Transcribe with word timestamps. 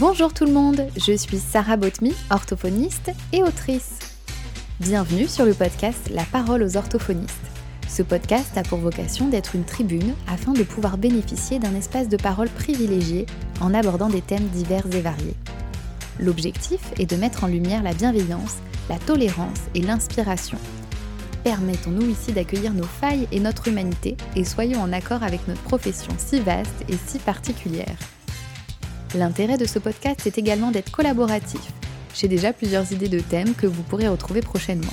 Bonjour 0.00 0.32
tout 0.32 0.44
le 0.44 0.52
monde, 0.52 0.86
je 0.96 1.16
suis 1.16 1.38
Sarah 1.38 1.76
Botmy, 1.76 2.14
orthophoniste 2.30 3.10
et 3.32 3.42
autrice. 3.42 3.98
Bienvenue 4.78 5.26
sur 5.26 5.44
le 5.44 5.54
podcast 5.54 6.08
La 6.12 6.22
parole 6.22 6.62
aux 6.62 6.76
orthophonistes. 6.76 7.34
Ce 7.88 8.04
podcast 8.04 8.56
a 8.56 8.62
pour 8.62 8.78
vocation 8.78 9.26
d'être 9.26 9.56
une 9.56 9.64
tribune 9.64 10.14
afin 10.28 10.52
de 10.52 10.62
pouvoir 10.62 10.98
bénéficier 10.98 11.58
d'un 11.58 11.74
espace 11.74 12.08
de 12.08 12.16
parole 12.16 12.48
privilégié 12.48 13.26
en 13.60 13.74
abordant 13.74 14.08
des 14.08 14.20
thèmes 14.20 14.46
divers 14.50 14.86
et 14.92 15.00
variés. 15.00 15.34
L'objectif 16.20 16.80
est 17.00 17.10
de 17.10 17.16
mettre 17.16 17.42
en 17.42 17.48
lumière 17.48 17.82
la 17.82 17.92
bienveillance, 17.92 18.58
la 18.88 19.00
tolérance 19.00 19.62
et 19.74 19.82
l'inspiration. 19.82 20.58
Permettons-nous 21.42 22.08
ici 22.08 22.32
d'accueillir 22.32 22.72
nos 22.72 22.84
failles 22.84 23.26
et 23.32 23.40
notre 23.40 23.66
humanité 23.66 24.16
et 24.36 24.44
soyons 24.44 24.80
en 24.80 24.92
accord 24.92 25.24
avec 25.24 25.48
notre 25.48 25.62
profession 25.62 26.12
si 26.18 26.38
vaste 26.38 26.84
et 26.88 26.96
si 27.08 27.18
particulière. 27.18 27.96
L'intérêt 29.14 29.56
de 29.56 29.64
ce 29.64 29.78
podcast 29.78 30.26
est 30.26 30.36
également 30.36 30.70
d'être 30.70 30.90
collaboratif. 30.90 31.60
J'ai 32.14 32.28
déjà 32.28 32.52
plusieurs 32.52 32.92
idées 32.92 33.08
de 33.08 33.20
thèmes 33.20 33.54
que 33.54 33.66
vous 33.66 33.82
pourrez 33.82 34.06
retrouver 34.06 34.42
prochainement. 34.42 34.92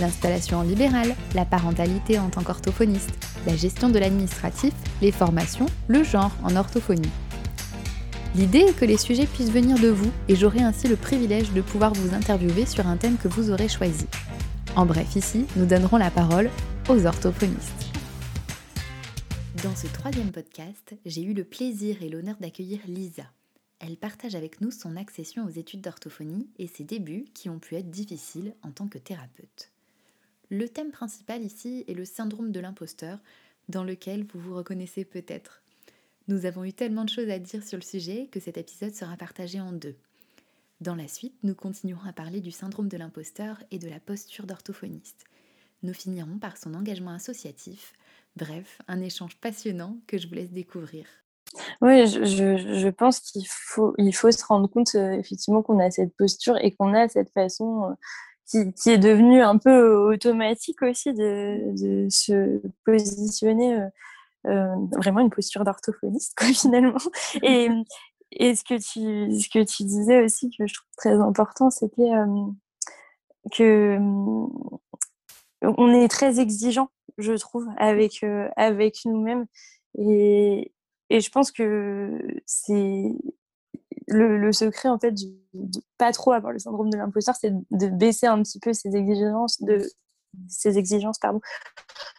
L'installation 0.00 0.58
en 0.58 0.62
libéral, 0.62 1.14
la 1.34 1.44
parentalité 1.44 2.18
en 2.18 2.30
tant 2.30 2.42
qu'orthophoniste, 2.42 3.10
la 3.46 3.56
gestion 3.56 3.90
de 3.90 3.98
l'administratif, 3.98 4.72
les 5.02 5.12
formations, 5.12 5.66
le 5.86 6.02
genre 6.02 6.32
en 6.42 6.56
orthophonie. 6.56 7.10
L'idée 8.34 8.66
est 8.68 8.76
que 8.76 8.84
les 8.84 8.98
sujets 8.98 9.26
puissent 9.26 9.50
venir 9.50 9.78
de 9.78 9.88
vous 9.88 10.10
et 10.28 10.34
j'aurai 10.34 10.60
ainsi 10.60 10.88
le 10.88 10.96
privilège 10.96 11.52
de 11.52 11.60
pouvoir 11.60 11.92
vous 11.92 12.14
interviewer 12.14 12.66
sur 12.66 12.86
un 12.86 12.96
thème 12.96 13.16
que 13.16 13.28
vous 13.28 13.50
aurez 13.50 13.68
choisi. 13.68 14.06
En 14.74 14.84
bref, 14.84 15.14
ici, 15.14 15.46
nous 15.56 15.66
donnerons 15.66 15.96
la 15.96 16.10
parole 16.10 16.50
aux 16.88 17.06
orthophonistes. 17.06 17.88
Dans 19.64 19.74
ce 19.74 19.88
troisième 19.88 20.30
podcast, 20.30 20.94
j'ai 21.04 21.22
eu 21.22 21.34
le 21.34 21.42
plaisir 21.42 21.96
et 22.02 22.08
l'honneur 22.08 22.36
d'accueillir 22.38 22.78
Lisa. 22.86 23.24
Elle 23.80 23.96
partage 23.96 24.34
avec 24.34 24.60
nous 24.60 24.70
son 24.70 24.96
accession 24.96 25.44
aux 25.44 25.50
études 25.50 25.80
d'orthophonie 25.80 26.48
et 26.58 26.66
ses 26.66 26.84
débuts 26.84 27.26
qui 27.34 27.48
ont 27.48 27.58
pu 27.58 27.76
être 27.76 27.90
difficiles 27.90 28.54
en 28.62 28.72
tant 28.72 28.88
que 28.88 28.98
thérapeute. 28.98 29.70
Le 30.50 30.68
thème 30.68 30.90
principal 30.90 31.42
ici 31.42 31.84
est 31.86 31.94
le 31.94 32.04
syndrome 32.04 32.50
de 32.50 32.60
l'imposteur, 32.60 33.20
dans 33.68 33.84
lequel 33.84 34.24
vous 34.24 34.40
vous 34.40 34.54
reconnaissez 34.54 35.04
peut-être. 35.04 35.62
Nous 36.26 36.46
avons 36.46 36.64
eu 36.64 36.72
tellement 36.72 37.04
de 37.04 37.10
choses 37.10 37.28
à 37.28 37.38
dire 37.38 37.62
sur 37.62 37.78
le 37.78 37.84
sujet 37.84 38.28
que 38.32 38.40
cet 38.40 38.56
épisode 38.56 38.94
sera 38.94 39.16
partagé 39.16 39.60
en 39.60 39.72
deux. 39.72 39.96
Dans 40.80 40.94
la 40.94 41.08
suite, 41.08 41.36
nous 41.42 41.54
continuerons 41.54 42.06
à 42.08 42.12
parler 42.12 42.40
du 42.40 42.50
syndrome 42.50 42.88
de 42.88 42.96
l'imposteur 42.96 43.62
et 43.70 43.78
de 43.78 43.88
la 43.88 44.00
posture 44.00 44.46
d'orthophoniste. 44.46 45.24
Nous 45.82 45.94
finirons 45.94 46.38
par 46.38 46.56
son 46.56 46.74
engagement 46.74 47.12
associatif, 47.12 47.94
Bref, 48.36 48.80
un 48.86 49.00
échange 49.00 49.36
passionnant 49.36 49.98
que 50.06 50.16
je 50.16 50.28
vous 50.28 50.34
laisse 50.34 50.52
découvrir. 50.52 51.06
Oui, 51.80 52.06
je, 52.06 52.24
je, 52.24 52.88
pense 52.88 53.20
qu'il 53.20 53.46
faut, 53.48 53.94
il 53.98 54.12
faut 54.14 54.30
se 54.30 54.44
rendre 54.44 54.68
compte 54.68 54.94
euh, 54.94 55.12
effectivement 55.12 55.62
qu'on 55.62 55.78
a 55.78 55.90
cette 55.90 56.14
posture 56.16 56.56
et 56.58 56.74
qu'on 56.74 56.94
a 56.94 57.08
cette 57.08 57.32
façon 57.32 57.84
euh, 57.84 57.94
qui, 58.46 58.72
qui, 58.74 58.90
est 58.90 58.98
devenue 58.98 59.42
un 59.42 59.58
peu 59.58 59.94
automatique 59.94 60.82
aussi 60.82 61.12
de, 61.12 62.04
de 62.04 62.08
se 62.10 62.60
positionner 62.84 63.80
euh, 64.46 64.74
vraiment 64.96 65.20
une 65.20 65.30
posture 65.30 65.64
d'orthophoniste 65.64 66.34
quoi, 66.36 66.48
finalement. 66.52 66.98
Et, 67.42 67.68
et 68.32 68.54
ce, 68.54 68.64
que 68.64 68.74
tu, 68.74 69.40
ce 69.40 69.48
que 69.48 69.64
tu 69.64 69.84
disais 69.84 70.22
aussi 70.22 70.50
que 70.50 70.66
je 70.66 70.74
trouve 70.74 70.88
très 70.96 71.14
important, 71.14 71.70
c'était 71.70 72.10
que 73.52 73.98
on 75.62 75.92
est 75.92 76.08
très 76.08 76.40
exigeant 76.40 76.90
je 77.18 77.32
trouve, 77.32 77.66
avec, 77.76 78.24
avec 78.56 79.00
nous-mêmes. 79.04 79.46
Et, 79.98 80.72
et 81.10 81.20
je 81.20 81.30
pense 81.30 81.52
que 81.52 82.18
c'est 82.46 83.12
le, 84.06 84.52
secret, 84.52 84.88
en 84.88 84.98
fait, 84.98 85.12
de, 85.12 85.80
pas 85.98 86.12
trop 86.12 86.32
avoir 86.32 86.52
le 86.52 86.58
syndrome 86.58 86.90
de 86.90 86.96
l'imposteur, 86.96 87.34
c'est 87.34 87.52
de 87.52 87.88
baisser 87.88 88.26
un 88.26 88.42
petit 88.42 88.58
peu 88.58 88.72
ses 88.72 88.96
exigences, 88.96 89.62
de 89.62 89.86
ses 90.48 90.78
exigences, 90.78 91.18
pardon, 91.18 91.40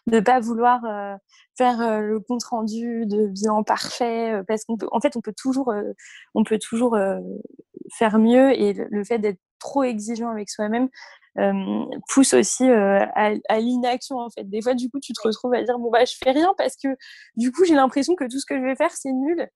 de 0.07 0.19
pas 0.19 0.39
vouloir 0.39 0.83
euh, 0.85 1.15
faire 1.57 1.81
euh, 1.81 1.99
le 2.01 2.19
compte 2.19 2.43
rendu 2.43 3.05
de 3.05 3.27
bilan 3.27 3.63
parfait, 3.63 4.41
parce 4.47 4.65
qu'en 4.65 4.77
en 4.91 4.99
fait, 4.99 5.15
on 5.15 5.21
peut 5.21 5.33
toujours, 5.35 5.73
on 6.35 6.43
peut 6.43 6.59
toujours 6.59 6.97
faire 7.97 8.19
mieux, 8.19 8.51
et 8.51 8.73
le 8.73 9.03
fait 9.03 9.19
d'être 9.19 9.39
trop 9.59 9.83
exigeant 9.83 10.29
avec 10.29 10.49
soi-même, 10.49 10.89
euh, 11.37 11.85
pousse 12.09 12.33
aussi 12.33 12.69
euh, 12.69 13.05
à, 13.15 13.59
l'inaction 13.59 14.17
en 14.17 14.29
fait. 14.29 14.43
Des 14.49 14.61
fois, 14.61 14.73
du 14.73 14.89
coup, 14.89 14.99
tu 14.99 15.13
te 15.13 15.21
retrouves 15.23 15.53
à 15.53 15.63
dire 15.63 15.77
bon 15.77 15.89
bah 15.89 16.03
je 16.05 16.15
fais 16.21 16.31
rien 16.31 16.53
parce 16.57 16.75
que 16.75 16.89
du 17.37 17.51
coup 17.51 17.65
j'ai 17.65 17.75
l'impression 17.75 18.15
que 18.15 18.25
tout 18.25 18.39
ce 18.39 18.45
que 18.45 18.57
je 18.57 18.63
vais 18.63 18.75
faire 18.75 18.91
c'est 18.91 19.11
nul, 19.11 19.47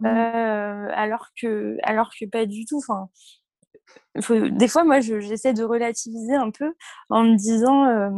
mmh. 0.00 0.06
euh, 0.06 0.88
alors 0.92 1.28
que 1.40 1.76
alors 1.82 2.10
que 2.18 2.24
pas 2.26 2.46
du 2.46 2.64
tout. 2.64 2.78
Enfin, 2.78 3.08
des 4.50 4.68
fois, 4.68 4.84
moi, 4.84 5.00
j'essaie 5.00 5.52
de 5.52 5.64
relativiser 5.64 6.34
un 6.34 6.50
peu 6.50 6.74
en 7.10 7.24
me 7.24 7.36
disant 7.36 8.10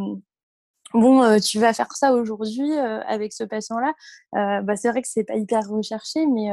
bon, 0.94 1.38
tu 1.40 1.58
vas 1.58 1.72
faire 1.72 1.92
ça 1.92 2.12
aujourd'hui 2.12 2.72
avec 2.72 3.32
ce 3.32 3.44
patient-là. 3.44 3.92
bah, 4.62 4.76
c'est 4.76 4.88
vrai 4.90 5.02
que 5.02 5.08
c'est 5.08 5.24
pas 5.24 5.36
hyper 5.36 5.68
recherché, 5.68 6.26
mais 6.26 6.50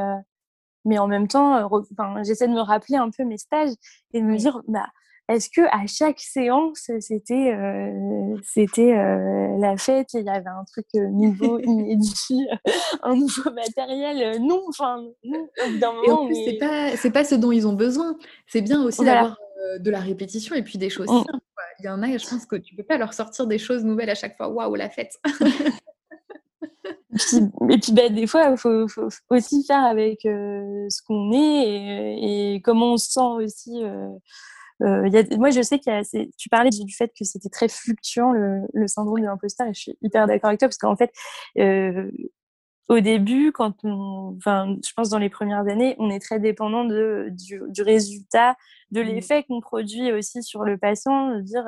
mais 0.88 0.98
en 0.98 1.08
même 1.08 1.28
temps, 1.28 1.70
j'essaie 2.24 2.48
de 2.48 2.54
me 2.54 2.62
rappeler 2.62 2.98
un 2.98 3.10
peu 3.10 3.24
mes 3.24 3.38
stages 3.38 3.72
et 4.14 4.22
de 4.22 4.26
me 4.26 4.38
dire 4.38 4.62
bah 4.68 4.88
est-ce 5.30 5.50
que 5.50 5.62
à 5.62 5.86
chaque 5.88 6.20
séance 6.20 6.90
c'était 7.02 7.54
euh, 7.54 8.38
c'était 8.44 8.98
euh, 8.98 9.58
la 9.60 9.76
fête 9.76 10.14
il 10.14 10.24
y 10.24 10.30
avait 10.30 10.48
un 10.48 10.64
truc 10.64 10.86
euh, 10.96 11.08
nouveau 11.10 11.60
inédit 11.64 12.48
un 13.04 13.16
nouveau 13.16 13.52
matériel 13.52 14.42
non 14.42 14.64
enfin 14.70 15.04
non. 15.26 15.50
D'un 15.80 15.94
moment 15.94 16.30
c'est 16.34 16.58
pas 16.58 16.96
c'est 16.96 17.12
pas 17.12 17.26
ce 17.26 17.36
dont 17.36 17.52
ils 17.52 17.68
ont 17.68 17.74
besoin. 17.74 18.18
C'est 18.48 18.62
bien 18.62 18.82
aussi 18.84 19.04
d'avoir 19.04 19.38
de 19.80 19.92
la 19.92 20.00
répétition 20.00 20.56
et 20.56 20.64
puis 20.64 20.78
des 20.78 20.90
choses 20.90 21.10
mmh. 21.10 21.18
simples 21.18 21.44
il 21.80 21.86
y 21.86 21.90
en 21.90 22.02
a 22.02 22.18
je 22.18 22.28
pense 22.28 22.46
que 22.46 22.56
tu 22.56 22.74
peux 22.76 22.84
pas 22.84 22.98
leur 22.98 23.14
sortir 23.14 23.48
des 23.48 23.58
choses 23.58 23.84
nouvelles 23.84 24.10
à 24.10 24.16
chaque 24.16 24.38
fois 24.38 24.48
waouh 24.48 24.76
la 24.76 24.90
fête 24.90 25.20
et 27.70 27.78
puis 27.78 27.92
bah, 27.92 28.10
des 28.10 28.28
fois, 28.28 28.50
il 28.52 28.58
faut, 28.58 28.88
faut, 28.88 29.10
aussi 29.30 29.66
faire 29.66 29.84
avec 29.84 30.20
ce 30.24 31.02
qu'on 31.06 31.32
est 31.32 31.38
et, 31.38 32.54
et, 32.56 32.62
comment 32.62 32.94
on 32.94 32.98
se 32.98 33.12
sent 33.12 33.44
aussi 33.44 33.84
euh, 34.84 35.08
y 35.10 35.18
a, 35.18 35.24
moi, 35.38 35.50
je 35.50 35.62
sais 35.62 35.80
a, 35.88 36.02
tu 36.38 36.50
parlais 36.50 36.70
du, 36.70 36.94
fait 36.94 37.12
que 37.18 37.26
c'était 37.26 37.50
très 37.50 37.68
fluctuant 37.68 38.32
le, 38.32 38.62
le 38.74 38.88
syndrome 38.88 39.20
de 39.20 39.26
l'imposteur 39.26 39.68
et 39.68 39.74
je 39.74 39.80
suis 39.80 39.98
hyper 40.02 40.28
d'accord 40.28 40.50
avec 40.50 40.60
toi 40.60 40.68
parce 40.68 40.78
qu'en 40.78 40.96
fait, 40.96 41.12
euh, 41.58 42.12
au 42.88 43.00
début, 43.00 43.52
quand 43.52 43.74
on, 43.84 44.36
enfin, 44.38 44.76
je 44.86 44.92
pense 44.96 45.10
dans 45.10 45.18
les 45.18 45.30
premières 45.30 45.68
années, 45.68 45.96
on 46.00 46.10
est 46.10 46.20
très 46.20 46.40
dépendant 46.40 46.86
de, 46.86 47.30
du, 47.32 47.62
du 47.70 47.82
résultat, 47.82 48.56
de 48.92 49.02
mmh. 49.02 49.06
l'effet 49.06 49.44
qu'on 49.44 49.60
produit 49.60 50.12
aussi 50.14 50.44
sur 50.44 50.64
le 50.64 50.78
patient, 50.78 51.36
de 51.36 51.42
dire, 51.42 51.66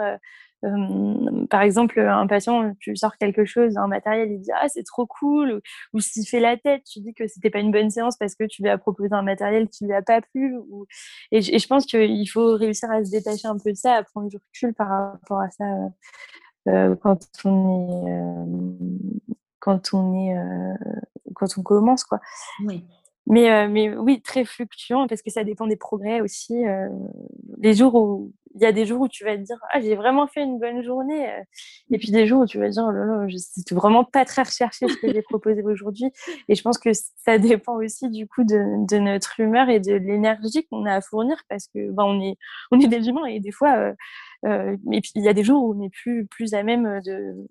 euh, 0.66 1.46
par 1.50 1.62
exemple, 1.62 2.00
un 2.00 2.28
patient, 2.28 2.74
tu 2.80 2.96
sors 2.96 3.18
quelque 3.18 3.46
chose, 3.46 3.78
un 3.78 3.88
matériel, 3.88 4.32
il 4.32 4.42
dit 4.42 4.52
ah 4.62 4.68
c'est 4.68 4.84
trop 4.84 5.06
cool, 5.06 5.62
ou, 5.94 6.00
s'il 6.00 6.28
fait 6.28 6.40
la 6.40 6.58
tête, 6.58 6.84
tu 6.84 7.00
dis 7.00 7.14
que 7.14 7.28
c'était 7.28 7.50
pas 7.50 7.60
une 7.60 7.72
bonne 7.72 7.90
séance 7.90 8.18
parce 8.18 8.36
que 8.36 8.44
tu 8.44 8.62
lui 8.62 8.70
as 8.70 8.78
proposé 8.78 9.14
un 9.14 9.22
matériel 9.22 9.70
qui 9.70 9.86
lui 9.86 9.94
a 9.94 10.02
pas 10.02 10.22
plu. 10.22 10.56
Et, 11.32 11.42
je 11.42 11.68
pense 11.68 11.86
qu'il 11.86 12.30
faut 12.30 12.56
réussir 12.56 12.92
à 12.92 13.04
se 13.04 13.12
détacher 13.12 13.48
un 13.48 13.58
peu 13.58 13.72
de 13.72 13.78
ça, 13.78 13.96
à 13.96 14.04
prendre 14.04 14.30
du 14.30 14.38
recul 14.38 14.74
par 14.74 14.88
rapport 14.90 15.40
à 15.42 15.50
ça 15.52 15.66
euh, 16.68 16.96
quand 16.96 17.20
on 17.46 18.06
est 18.06 18.12
euh, 18.12 19.00
quand 19.60 19.94
on 19.94 20.14
est 20.14 20.38
euh, 20.38 20.74
quand 21.36 21.58
on 21.58 21.64
commence 21.64 22.04
quoi. 22.04 22.20
Oui. 22.66 22.86
Mais, 23.30 23.68
mais 23.68 23.96
oui, 23.96 24.22
très 24.22 24.44
fluctuant 24.44 25.08
parce 25.08 25.22
que 25.22 25.30
ça 25.30 25.44
dépend 25.44 25.68
des 25.68 25.76
progrès 25.76 26.22
aussi. 26.22 26.56
les 27.60 27.74
jours 27.74 27.96
où 27.96 28.34
il 28.56 28.62
y 28.62 28.66
a 28.66 28.72
des 28.72 28.86
jours 28.86 29.02
où 29.02 29.08
tu 29.08 29.24
vas 29.24 29.36
te 29.38 29.42
dire 29.42 29.58
ah 29.72 29.80
j'ai 29.80 29.96
vraiment 29.96 30.28
fait 30.28 30.42
une 30.42 30.60
bonne 30.60 30.84
journée 30.84 31.30
et 31.92 31.98
puis 31.98 32.12
des 32.12 32.26
jours 32.26 32.42
où 32.42 32.46
tu 32.46 32.58
vas 32.58 32.68
te 32.68 32.74
dire 32.74 32.86
oh 32.88 32.92
là 32.92 33.06
là 33.06 33.28
c'est 33.38 33.74
vraiment 33.74 34.04
pas 34.04 34.26
très 34.26 34.44
recherché 34.44 34.88
ce 34.88 34.96
que 34.96 35.12
j'ai 35.12 35.22
proposé 35.30 35.62
aujourd'hui 35.64 36.12
et 36.48 36.56
je 36.56 36.62
pense 36.62 36.78
que 36.78 36.90
ça 36.94 37.38
dépend 37.38 37.76
aussi 37.76 38.10
du 38.10 38.28
coup 38.28 38.44
de, 38.44 38.86
de 38.88 38.98
notre 38.98 39.40
humeur 39.40 39.70
et 39.70 39.80
de 39.80 39.94
l'énergie 39.94 40.66
qu'on 40.68 40.86
a 40.86 40.96
à 40.96 41.02
fournir 41.02 41.38
parce 41.48 41.68
que 41.68 41.92
ben, 41.92 42.04
on 42.04 42.22
est 42.22 42.38
on 42.72 42.80
est 42.80 42.88
des 42.88 43.08
humains 43.08 43.26
et 43.26 43.40
des 43.40 43.52
fois 43.52 43.78
euh, 43.78 43.94
euh, 44.46 44.76
et 44.92 45.02
puis 45.02 45.12
il 45.16 45.24
y 45.24 45.30
a 45.30 45.34
des 45.34 45.44
jours 45.44 45.64
où 45.64 45.76
on 45.76 45.86
est 45.86 45.90
plus 45.90 46.26
plus 46.28 46.54
à 46.54 46.64
même 46.64 47.02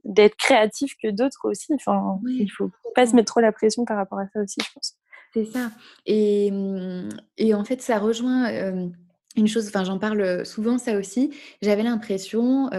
d'être 0.05 0.37
créatif 0.37 0.95
que 1.03 1.09
d'autres 1.11 1.49
aussi. 1.49 1.75
Enfin 1.75 2.19
il 2.27 2.49
faut 2.49 2.71
pas 2.95 3.07
se 3.07 3.15
mettre 3.15 3.33
trop 3.33 3.41
la 3.41 3.53
pression 3.53 3.85
par 3.85 3.97
rapport 3.97 4.19
à 4.19 4.27
ça 4.29 4.41
aussi 4.41 4.59
je 4.65 4.73
pense 4.73 4.98
c'est 5.35 5.45
ça 5.45 5.71
et, 6.07 6.51
mmh, 6.51 7.09
et 7.37 7.55
en 7.55 7.65
fait 7.65 7.83
ça 7.83 7.99
rejoint 7.99 8.91
une 9.37 9.47
chose, 9.47 9.69
enfin 9.69 9.85
j'en 9.85 9.99
parle 9.99 10.45
souvent 10.45 10.79
ça 10.79 10.99
aussi, 10.99 11.33
j'avais 11.63 11.85
l'impression, 11.85 12.71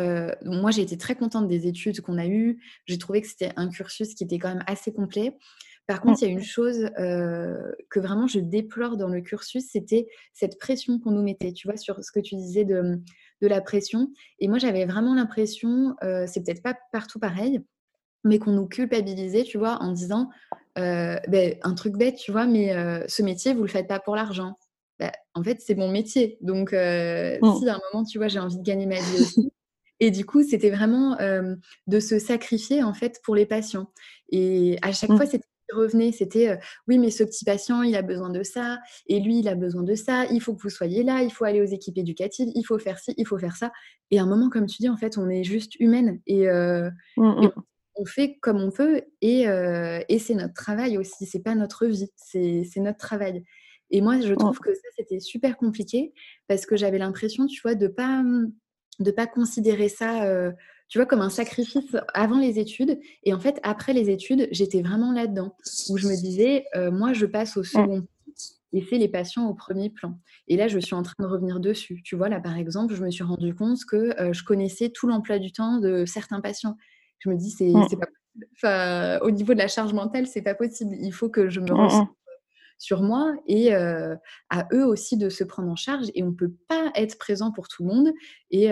moi 0.44 0.72
j'ai 0.72 0.82
été 0.82 0.98
très 0.98 1.16
contente 1.16 1.48
des 1.48 1.68
études 1.68 2.02
qu'on 2.02 2.18
a 2.18 2.28
eues, 2.28 2.60
j'ai 2.86 2.98
trouvé 2.98 3.22
que 3.22 3.28
c'était 3.28 3.52
un 3.56 3.70
cursus 3.70 4.14
qui 4.14 4.24
était 4.24 4.40
quand 4.40 4.50
même 4.50 4.64
assez 4.68 4.92
complet. 4.92 5.38
Par 5.88 6.02
contre, 6.02 6.22
il 6.22 6.26
y 6.26 6.28
a 6.28 6.32
une 6.32 6.44
chose 6.44 6.90
que 6.98 8.00
vraiment 8.00 8.28
je 8.28 8.40
déplore 8.40 8.98
dans 8.98 9.08
le 9.08 9.22
cursus, 9.22 9.64
c'était 9.72 10.08
cette 10.34 10.60
pression 10.60 11.00
qu'on 11.00 11.12
nous 11.12 11.24
mettait, 11.24 11.52
tu 11.52 11.68
vois, 11.68 11.78
sur 11.78 12.04
ce 12.04 12.12
que 12.12 12.20
tu 12.20 12.36
disais 12.36 12.66
de, 12.66 13.00
de 13.42 13.48
la 13.48 13.62
pression. 13.62 14.12
Et 14.40 14.48
moi 14.48 14.58
j'avais 14.58 14.86
vraiment 14.86 15.16
l'impression, 15.16 15.96
c'est 16.28 16.44
peut-être 16.44 16.62
pas 16.62 16.78
partout 16.92 17.20
pareil, 17.20 17.62
mais 18.24 18.40
qu'on 18.40 18.52
nous 18.52 18.68
culpabilisait, 18.68 19.44
tu 19.44 19.58
vois, 19.58 19.78
en 19.82 19.92
disant 19.92 20.30
ben, 20.76 21.56
un 21.62 21.74
truc 21.74 21.98
bête, 21.98 22.16
tu 22.16 22.32
vois, 22.32 22.46
mais 22.46 22.74
ce 23.08 23.22
métier, 23.22 23.54
vous 23.54 23.64
le 23.64 23.68
faites 23.68 23.88
pas 23.88 24.00
pour 24.00 24.16
l'argent 24.16 24.56
bah, 25.00 25.14
en 25.34 25.44
fait, 25.44 25.62
c'est 25.62 25.76
mon 25.76 25.90
métier. 25.90 26.38
Donc, 26.42 26.74
euh, 26.74 27.38
mmh. 27.42 27.58
si 27.58 27.70
à 27.70 27.76
un 27.76 27.80
moment, 27.92 28.06
tu 28.06 28.18
vois, 28.18 28.28
j'ai 28.28 28.40
envie 28.40 28.58
de 28.58 28.64
gagner 28.64 28.86
ma 28.86 28.96
vie 28.96 29.22
aussi. 29.22 29.52
Et 30.02 30.12
du 30.12 30.26
coup, 30.26 30.44
c'était 30.44 30.70
vraiment 30.70 31.18
de 31.88 32.00
se 32.00 32.20
sacrifier, 32.20 32.84
en 32.84 32.94
fait, 32.94 33.20
pour 33.24 33.36
les 33.36 33.46
patients. 33.46 33.92
Et 34.30 34.78
à 34.82 34.92
chaque 34.92 35.10
mmh. 35.10 35.18
fois, 35.18 35.26
c'était 35.26 35.46
revenait, 35.72 36.12
c'était 36.12 36.58
oui, 36.88 36.98
mais 36.98 37.12
ce 37.12 37.24
petit 37.24 37.46
patient, 37.46 37.84
il 37.84 37.96
a 37.96 38.02
besoin 38.02 38.32
de 38.32 38.42
ça, 38.42 38.80
et 39.06 39.20
lui, 39.20 39.38
il 39.38 39.48
a 39.48 39.54
besoin 39.54 39.84
de 39.84 39.94
ça, 39.94 40.26
il 40.32 40.42
faut 40.42 40.56
que 40.56 40.64
vous 40.64 40.70
soyez 40.72 41.04
là, 41.04 41.22
il 41.22 41.32
faut 41.32 41.46
aller 41.46 41.62
aux 41.62 41.66
équipes 41.66 42.00
éducatives, 42.00 42.48
il 42.56 42.64
faut 42.64 42.80
faire 42.80 42.98
ci, 42.98 43.14
il 43.18 43.28
faut 43.28 43.38
faire 43.38 43.56
ça. 43.56 43.72
Et 44.10 44.20
à 44.20 44.24
un 44.24 44.26
moment, 44.26 44.50
comme 44.50 44.66
tu 44.66 44.78
dis, 44.80 44.90
en 44.90 44.98
fait, 44.98 45.20
on 45.20 45.30
est 45.30 45.44
juste 45.44 45.76
humaine 45.80 46.22
et, 46.26 46.48
mmh, 46.48 46.92
on 47.18 47.52
fait 48.06 48.38
comme 48.42 48.62
on 48.62 48.72
peut, 48.72 49.02
et, 49.22 49.44
et 49.44 50.20
c'est 50.20 50.36
notre 50.36 50.54
travail 50.54 50.98
aussi, 50.98 51.26
c'est 51.26 51.44
pas 51.44 51.56
notre 51.56 51.86
vie, 51.86 52.10
c'est 52.16 52.78
notre 52.78 52.98
travail. 52.98 53.44
Et 53.92 54.02
moi, 54.02 54.20
je 54.22 54.34
trouve 54.34 54.60
que 54.60 54.74
ça, 54.74 54.88
c'était 54.98 55.20
super 55.20 55.58
compliqué 55.58 56.14
parce 56.48 56.66
que 56.66 56.78
j'avais 56.78 57.00
l'impression, 57.00 57.48
tu 57.48 57.62
vois, 57.62 57.76
de 57.76 57.88
pas 57.88 58.24
de 59.00 59.12
pas 59.12 59.28
considérer 59.28 59.90
ça, 59.90 60.26
euh, 60.26 60.52
tu 60.88 60.98
vois, 60.98 61.06
comme 61.06 61.22
un 61.22 61.30
sacrifice 61.30 61.96
avant 62.14 62.40
les 62.40 62.60
études. 62.60 63.00
Et 63.24 63.34
en 63.34 63.40
fait, 63.40 63.60
après 63.64 63.94
les 63.94 64.10
études, 64.10 64.48
j'étais 64.52 64.82
vraiment 64.82 65.12
là-dedans, 65.12 65.56
où 65.90 65.98
je 65.98 66.08
me 66.08 66.16
disais, 66.16 66.66
euh, 66.76 66.92
moi, 66.92 67.14
je 67.14 67.26
passe 67.26 67.58
au 67.58 67.64
second 67.64 68.06
et 68.72 68.86
c'est 68.88 69.00
les 69.00 69.08
patients 69.08 69.50
au 69.50 69.56
premier 69.56 69.90
plan. 69.90 70.20
Et 70.48 70.56
là, 70.56 70.68
je 70.68 70.78
suis 70.78 70.94
en 70.94 71.02
train 71.02 71.16
de 71.20 71.26
revenir 71.26 71.60
dessus. 71.60 72.02
Tu 72.04 72.16
vois, 72.16 72.30
là, 72.30 72.40
par 72.40 72.56
exemple, 72.56 72.94
je 72.94 73.04
me 73.04 73.10
suis 73.10 73.24
rendu 73.24 73.56
compte 73.56 73.84
que 73.86 74.20
euh, 74.22 74.32
je 74.32 74.44
connaissais 74.44 74.90
tout 74.90 75.08
l'emploi 75.08 75.40
du 75.40 75.52
temps 75.52 75.80
de 75.80 76.06
certains 76.06 76.40
patients. 76.40 76.78
Je 77.20 77.30
me 77.30 77.36
dis, 77.36 77.52
c'est 77.52 77.72
pas 77.72 77.86
possible. 77.86 78.08
Enfin, 78.56 79.20
au 79.22 79.32
niveau 79.32 79.54
de 79.54 79.60
la 79.60 79.68
charge 79.68 79.94
mentale, 79.94 80.28
c'est 80.28 80.42
pas 80.42 80.56
possible. 80.56 80.96
Il 81.00 81.12
faut 81.12 81.30
que 81.30 81.50
je 81.50 81.60
me 81.60 81.74
ressente 81.74 82.10
sur 82.80 83.02
moi 83.02 83.36
et 83.46 83.74
à 83.74 84.68
eux 84.72 84.86
aussi 84.86 85.18
de 85.18 85.30
se 85.30 85.44
prendre 85.44 85.70
en 85.70 85.76
charge. 85.76 86.08
Et 86.16 86.24
on 86.24 86.28
ne 86.28 86.36
peut 86.36 86.54
pas 86.68 86.92
être 86.96 87.18
présent 87.18 87.52
pour 87.52 87.68
tout 87.68 87.84
le 87.84 87.90
monde. 87.94 88.14
Et, 88.50 88.70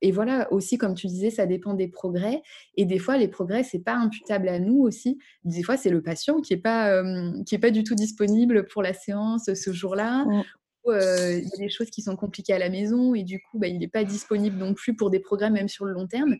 et, 0.00 0.12
voilà, 0.12 0.50
aussi, 0.52 0.78
comme 0.78 0.94
tu 0.94 1.08
disais, 1.08 1.30
ça 1.30 1.46
dépend 1.46 1.74
des 1.74 1.88
progrès. 1.88 2.40
Et 2.76 2.84
des 2.84 2.98
fois, 2.98 3.18
les 3.18 3.28
progrès, 3.28 3.64
c'est 3.64 3.82
pas 3.82 3.96
imputable 3.96 4.48
à 4.48 4.58
nous 4.58 4.80
aussi. 4.82 5.18
Des 5.44 5.62
fois, 5.62 5.76
c'est 5.76 5.90
le 5.90 6.02
patient 6.02 6.40
qui 6.40 6.56
pas, 6.56 7.02
est 7.02 7.58
pas 7.58 7.70
du 7.70 7.82
tout 7.82 7.96
disponible 7.96 8.66
pour 8.68 8.82
la 8.82 8.94
séance 8.94 9.52
ce 9.52 9.72
jour-là. 9.72 10.24
Mmh. 10.24 10.42
il 10.86 11.48
y 11.50 11.54
a 11.54 11.58
des 11.58 11.68
choses 11.68 11.90
qui 11.90 12.02
sont 12.02 12.14
compliquées 12.14 12.52
à 12.52 12.60
la 12.60 12.70
maison 12.70 13.14
et 13.14 13.24
du 13.24 13.40
coup, 13.40 13.58
bah, 13.58 13.66
il 13.66 13.78
n'est 13.78 13.88
pas 13.88 14.04
disponible 14.04 14.56
non 14.56 14.72
plus 14.72 14.94
pour 14.94 15.10
des 15.10 15.18
progrès, 15.18 15.50
même 15.50 15.68
sur 15.68 15.84
le 15.84 15.92
long 15.92 16.06
terme. 16.06 16.36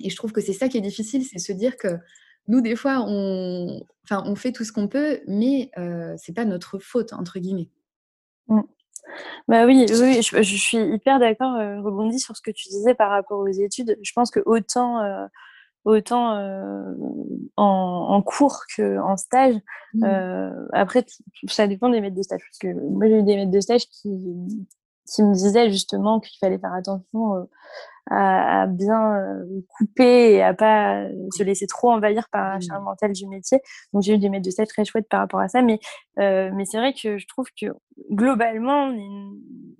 Et 0.00 0.10
je 0.10 0.16
trouve 0.16 0.32
que 0.32 0.40
c'est 0.40 0.52
ça 0.52 0.68
qui 0.68 0.78
est 0.78 0.82
difficile, 0.82 1.24
c'est 1.24 1.38
se 1.38 1.52
dire 1.52 1.76
que 1.76 1.98
nous, 2.48 2.60
des 2.60 2.76
fois, 2.76 3.04
on, 3.06 3.80
enfin, 4.04 4.22
on 4.26 4.34
fait 4.34 4.52
tout 4.52 4.64
ce 4.64 4.72
qu'on 4.72 4.88
peut, 4.88 5.20
mais 5.26 5.70
euh, 5.78 6.14
c'est 6.16 6.34
pas 6.34 6.46
notre 6.46 6.78
faute, 6.78 7.12
entre 7.12 7.38
guillemets. 7.38 7.68
Mmh. 8.48 8.62
Bah 9.46 9.66
oui, 9.66 9.86
oui 9.88 10.22
je, 10.22 10.56
suis 10.56 10.78
hyper 10.78 11.18
d'accord, 11.18 11.54
euh, 11.54 11.80
rebondis 11.80 12.18
sur 12.18 12.36
ce 12.36 12.42
que 12.42 12.50
tu 12.50 12.68
disais 12.68 12.94
par 12.94 13.10
rapport 13.10 13.38
aux 13.38 13.46
études. 13.48 13.98
Je 14.02 14.12
pense 14.12 14.30
que 14.30 14.40
autant, 14.44 15.00
euh, 15.02 15.26
autant 15.84 16.36
euh, 16.36 16.94
en, 17.56 18.22
cours 18.22 18.60
qu'en 18.76 19.16
stage, 19.16 19.56
mmh. 19.94 20.04
après, 20.72 21.04
ça 21.48 21.66
dépend 21.66 21.88
des 21.88 22.00
maîtres 22.00 22.16
de 22.16 22.22
stage. 22.22 22.40
Parce 22.40 22.58
que 22.58 22.80
moi, 22.80 23.06
j'ai 23.08 23.18
eu 23.18 23.22
des 23.22 23.36
maîtres 23.36 23.50
de 23.50 23.60
stage 23.60 23.86
qui, 23.88 24.66
qui 25.14 25.22
me 25.22 25.32
disaient 25.32 25.70
justement 25.70 26.20
qu'il 26.20 26.38
fallait 26.38 26.58
faire 26.58 26.72
attention 26.72 27.48
à, 28.10 28.66
bien 28.66 29.16
euh, 29.16 29.44
couper 29.68 30.34
et 30.34 30.42
à 30.42 30.54
pas 30.54 31.04
se 31.36 31.42
laisser 31.42 31.66
trop 31.66 31.90
envahir 31.90 32.28
par 32.30 32.54
la 32.54 32.60
charge 32.60 32.82
mentale 32.82 33.12
du 33.12 33.26
métier. 33.26 33.60
Donc 33.92 34.02
j'ai 34.02 34.14
eu 34.14 34.18
des 34.18 34.28
maîtres 34.28 34.46
de 34.46 34.50
stage 34.50 34.68
très 34.68 34.84
chouettes 34.84 35.08
par 35.08 35.20
rapport 35.20 35.40
à 35.40 35.48
ça, 35.48 35.62
mais 35.62 35.78
euh, 36.18 36.50
mais 36.54 36.64
c'est 36.64 36.78
vrai 36.78 36.92
que 36.92 37.18
je 37.18 37.26
trouve 37.26 37.46
que 37.60 37.66
globalement 38.10 38.92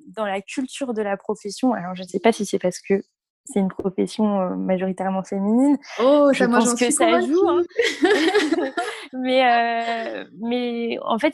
dans 0.09 0.27
la 0.27 0.41
culture 0.41 0.95
de 0.95 1.03
la 1.03 1.17
profession. 1.17 1.73
Alors 1.73 1.95
je 1.95 2.03
ne 2.03 2.09
sais 2.09 2.21
pas 2.21 2.33
si 2.33 2.45
c'est 2.45 2.59
parce 2.59 2.81
que 2.81 3.03
c'est 3.45 3.61
une 3.61 3.69
profession 3.69 4.41
euh, 4.41 4.57
majoritairement 4.57 5.23
féminine. 5.23 5.79
Oh, 6.01 6.29
ça, 6.33 6.33
je 6.33 6.45
pense 6.45 6.75
que 6.75 6.91
ça 6.91 7.21
joue. 7.21 7.49
Hein. 7.49 7.63
mais, 9.15 10.27
mais 10.43 10.99
en 11.03 11.19
fait, 11.19 11.33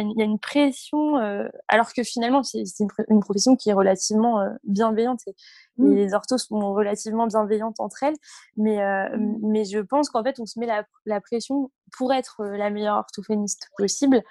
il 0.00 0.18
y, 0.18 0.22
a 0.22 0.24
une 0.24 0.38
pression, 0.38 1.18
euh, 1.18 1.48
alors 1.68 1.92
que 1.92 2.02
finalement, 2.02 2.42
c'est 2.42 2.64
une, 3.08 3.20
profession 3.20 3.56
qui 3.56 3.70
est 3.70 3.72
relativement 3.72 4.40
euh, 4.40 4.50
bienveillante 4.64 5.20
et, 5.26 5.34
mmh. 5.78 5.94
les 5.94 6.14
orthos 6.14 6.38
sont 6.38 6.74
relativement 6.74 7.26
bienveillantes 7.26 7.80
entre 7.80 8.02
elles. 8.02 8.16
Mais, 8.56 8.82
euh, 8.82 9.16
mmh. 9.16 9.38
mais 9.42 9.64
je 9.64 9.78
pense 9.78 10.10
qu'en 10.10 10.22
fait, 10.22 10.38
on 10.40 10.46
se 10.46 10.58
met 10.58 10.66
la, 10.66 11.20
pression 11.20 11.70
pour 11.96 12.12
être 12.12 12.44
la 12.44 12.70
meilleure 12.70 12.96
orthophoniste 12.96 13.70
possible. 13.78 14.22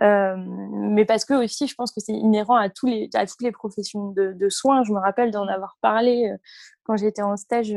mais 0.00 1.04
parce 1.04 1.24
que 1.24 1.34
aussi, 1.34 1.66
je 1.66 1.74
pense 1.74 1.92
que 1.92 2.00
c'est 2.00 2.12
inhérent 2.12 2.56
à, 2.56 2.68
tous 2.68 2.86
les, 2.86 3.08
à 3.14 3.26
toutes 3.26 3.42
les 3.42 3.52
professions 3.52 4.10
de, 4.10 4.32
de 4.32 4.48
soins. 4.48 4.84
Je 4.84 4.92
me 4.92 4.98
rappelle 4.98 5.30
d'en 5.30 5.46
avoir 5.46 5.76
parlé 5.80 6.32
quand 6.84 6.96
j'étais 6.96 7.22
en 7.22 7.36
stage 7.36 7.74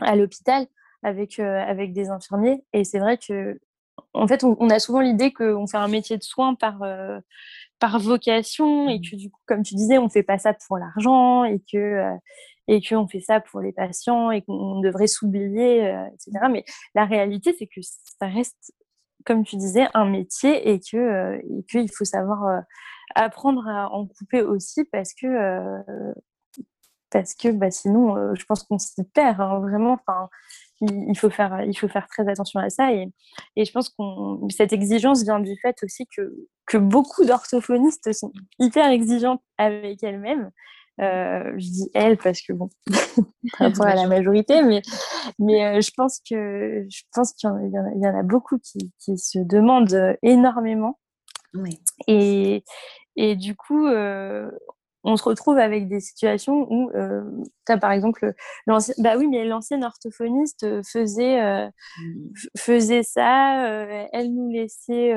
à 0.00 0.16
l'hôpital 0.16 0.66
avec, 1.02 1.38
avec 1.38 1.92
des 1.92 2.08
infirmiers. 2.08 2.64
Et 2.72 2.84
c'est 2.84 2.98
vrai 2.98 3.18
que 3.18 3.58
en 4.12 4.26
fait, 4.28 4.44
on, 4.44 4.70
a 4.70 4.78
souvent 4.78 5.00
l'idée 5.00 5.32
qu'on 5.32 5.66
fait 5.66 5.76
un 5.76 5.88
métier 5.88 6.16
de 6.16 6.22
soin 6.22 6.54
par, 6.54 6.82
euh, 6.82 7.18
par 7.80 7.98
vocation 7.98 8.88
et 8.88 8.98
mmh. 8.98 9.02
que 9.02 9.16
du 9.16 9.30
coup, 9.30 9.40
comme 9.46 9.62
tu 9.62 9.74
disais, 9.74 9.98
on 9.98 10.04
ne 10.04 10.08
fait 10.08 10.22
pas 10.22 10.38
ça 10.38 10.54
pour 10.54 10.78
l'argent 10.78 11.44
et 11.44 11.60
que 11.60 11.78
euh, 11.78 12.16
et 12.66 12.80
qu'on 12.80 13.06
fait 13.06 13.20
ça 13.20 13.40
pour 13.40 13.60
les 13.60 13.72
patients 13.72 14.30
et 14.30 14.40
qu'on 14.40 14.80
devrait 14.80 15.06
s'oublier, 15.06 15.86
euh, 15.86 16.06
etc. 16.06 16.46
Mais 16.50 16.64
la 16.94 17.04
réalité, 17.04 17.54
c'est 17.58 17.66
que 17.66 17.80
ça 17.82 18.26
reste, 18.26 18.72
comme 19.26 19.44
tu 19.44 19.56
disais, 19.56 19.86
un 19.92 20.06
métier 20.06 20.70
et 20.70 20.80
que 20.80 21.40
qu'il 21.68 21.90
faut 21.92 22.06
savoir 22.06 22.62
apprendre 23.14 23.68
à 23.68 23.92
en 23.92 24.06
couper 24.06 24.40
aussi 24.40 24.84
parce 24.84 25.12
que 25.12 25.82
parce 27.10 27.34
que 27.34 27.52
bah, 27.52 27.70
sinon, 27.70 28.34
je 28.34 28.44
pense 28.46 28.62
qu'on 28.62 28.78
s'y 28.78 29.04
perd 29.04 29.40
hein, 29.40 29.58
vraiment. 29.60 29.98
Enfin, 30.00 30.30
il, 30.80 31.16
faut 31.16 31.30
faire, 31.30 31.62
il 31.62 31.76
faut 31.76 31.88
faire 31.88 32.06
très 32.08 32.28
attention 32.28 32.60
à 32.60 32.70
ça. 32.70 32.92
Et, 32.92 33.08
et 33.56 33.64
je 33.64 33.72
pense 33.72 33.88
que 33.88 33.94
cette 34.50 34.72
exigence 34.72 35.22
vient 35.22 35.40
du 35.40 35.56
fait 35.60 35.76
aussi 35.82 36.06
que, 36.06 36.34
que 36.66 36.78
beaucoup 36.78 37.24
d'orthophonistes 37.24 38.12
sont 38.12 38.32
hyper 38.58 38.88
exigeantes 38.88 39.42
avec 39.58 40.02
elles-mêmes. 40.02 40.50
Euh, 41.00 41.52
je 41.56 41.66
dis 41.66 41.90
elles 41.92 42.16
parce 42.16 42.40
que 42.40 42.52
bon, 42.52 42.68
par 43.58 43.68
rapport 43.68 43.86
à 43.86 43.96
la 43.96 44.06
majorité, 44.06 44.62
mais, 44.62 44.80
mais 45.40 45.64
euh, 45.64 45.80
je 45.80 45.90
pense 45.96 46.20
que 46.20 46.86
je 46.88 47.02
pense 47.12 47.32
qu'il 47.32 47.50
y, 47.50 48.00
y, 48.00 48.06
en 48.06 48.18
a 48.18 48.22
beaucoup 48.22 48.58
qui, 48.58 48.92
qui 49.00 49.18
se 49.18 49.40
demandent 49.40 50.16
énormément. 50.22 50.98
Oui. 51.54 51.80
Et, 52.06 52.64
et 53.16 53.36
du 53.36 53.56
coup, 53.56 53.86
euh, 53.86 54.50
on 55.04 55.16
se 55.16 55.22
retrouve 55.22 55.58
avec 55.58 55.86
des 55.86 56.00
situations 56.00 56.66
où 56.70 56.90
euh, 56.94 57.22
tu 57.66 57.72
as 57.72 57.78
par 57.78 57.92
exemple 57.92 58.32
l'ancien 58.66 58.94
bah 58.98 59.16
oui 59.18 59.28
mais 59.28 59.44
l'ancienne 59.44 59.84
orthophoniste 59.84 60.64
euh, 60.64 60.82
faisait 60.82 61.40
euh, 61.42 61.66
mmh. 61.66 62.30
faisait 62.56 63.02
ça 63.02 63.66
euh, 63.66 64.06
elle 64.12 64.32
nous 64.34 64.50
laissait 64.50 65.14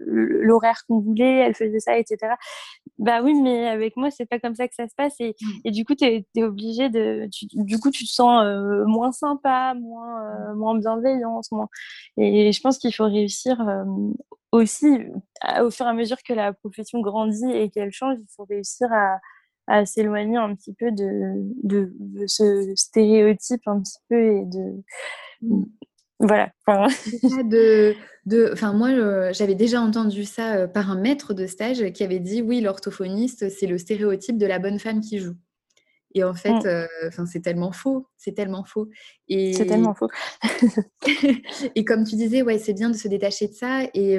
l'horaire 0.00 0.82
qu'on 0.88 1.00
voulait 1.00 1.38
elle 1.38 1.54
faisait 1.54 1.80
ça 1.80 1.98
etc 1.98 2.34
bah 2.98 3.20
oui 3.22 3.34
mais 3.34 3.68
avec 3.68 3.96
moi 3.96 4.10
c'est 4.10 4.26
pas 4.26 4.38
comme 4.38 4.54
ça 4.54 4.66
que 4.66 4.74
ça 4.74 4.88
se 4.88 4.94
passe 4.96 5.14
et, 5.20 5.36
mmh. 5.40 5.46
et 5.66 5.70
du 5.70 5.84
coup 5.84 5.94
tu 5.94 6.04
es, 6.04 6.26
obligé 6.42 6.88
de 6.88 7.28
du 7.54 7.78
coup 7.78 7.90
tu 7.90 8.04
te 8.04 8.10
sens 8.10 8.44
moins 8.86 9.12
sympa 9.12 9.74
moins 9.74 10.54
moins 10.54 10.78
bienveillante 10.78 11.46
moins 11.52 11.68
et 12.16 12.52
je 12.52 12.60
pense 12.60 12.78
qu'il 12.78 12.94
faut 12.94 13.04
réussir 13.04 13.58
aussi, 14.52 14.88
au 15.60 15.70
fur 15.70 15.86
et 15.86 15.88
à 15.88 15.92
mesure 15.92 16.18
que 16.26 16.32
la 16.32 16.52
profession 16.52 17.00
grandit 17.00 17.50
et 17.50 17.70
qu'elle 17.70 17.92
change, 17.92 18.18
il 18.18 18.26
faut 18.34 18.44
réussir 18.44 18.88
à, 18.92 19.18
s'éloigner 19.84 20.36
un 20.36 20.54
petit 20.54 20.74
peu 20.74 20.92
de, 20.92 21.92
ce 22.26 22.72
stéréotype 22.76 23.62
un 23.66 23.80
petit 23.80 23.98
peu 24.08 24.36
et 24.36 24.44
de 24.44 24.82
mmh. 25.42 25.64
voilà. 26.20 26.52
de, 27.44 27.94
de, 28.26 28.50
enfin 28.52 28.72
moi, 28.72 29.32
j'avais 29.32 29.56
déjà 29.56 29.80
entendu 29.80 30.24
ça 30.24 30.54
euh, 30.54 30.66
par 30.68 30.90
un 30.90 31.00
maître 31.00 31.34
de 31.34 31.46
stage 31.46 31.92
qui 31.92 32.04
avait 32.04 32.20
dit 32.20 32.42
oui, 32.42 32.60
l'orthophoniste, 32.60 33.48
c'est 33.48 33.66
le 33.66 33.78
stéréotype 33.78 34.38
de 34.38 34.46
la 34.46 34.60
bonne 34.60 34.78
femme 34.78 35.00
qui 35.00 35.18
joue. 35.18 35.34
Et 36.16 36.24
en 36.24 36.32
fait, 36.32 36.50
mmh. 36.50 36.66
euh, 36.66 37.26
c'est 37.26 37.42
tellement 37.42 37.72
faux, 37.72 38.08
c'est 38.16 38.32
tellement 38.32 38.64
faux. 38.64 38.88
Et... 39.28 39.52
C'est 39.52 39.66
tellement 39.66 39.94
faux. 39.94 40.08
et 41.74 41.84
comme 41.84 42.04
tu 42.04 42.16
disais, 42.16 42.40
ouais, 42.40 42.58
c'est 42.58 42.72
bien 42.72 42.88
de 42.88 42.96
se 42.96 43.06
détacher 43.06 43.48
de 43.48 43.52
ça. 43.52 43.82
Et 43.92 44.18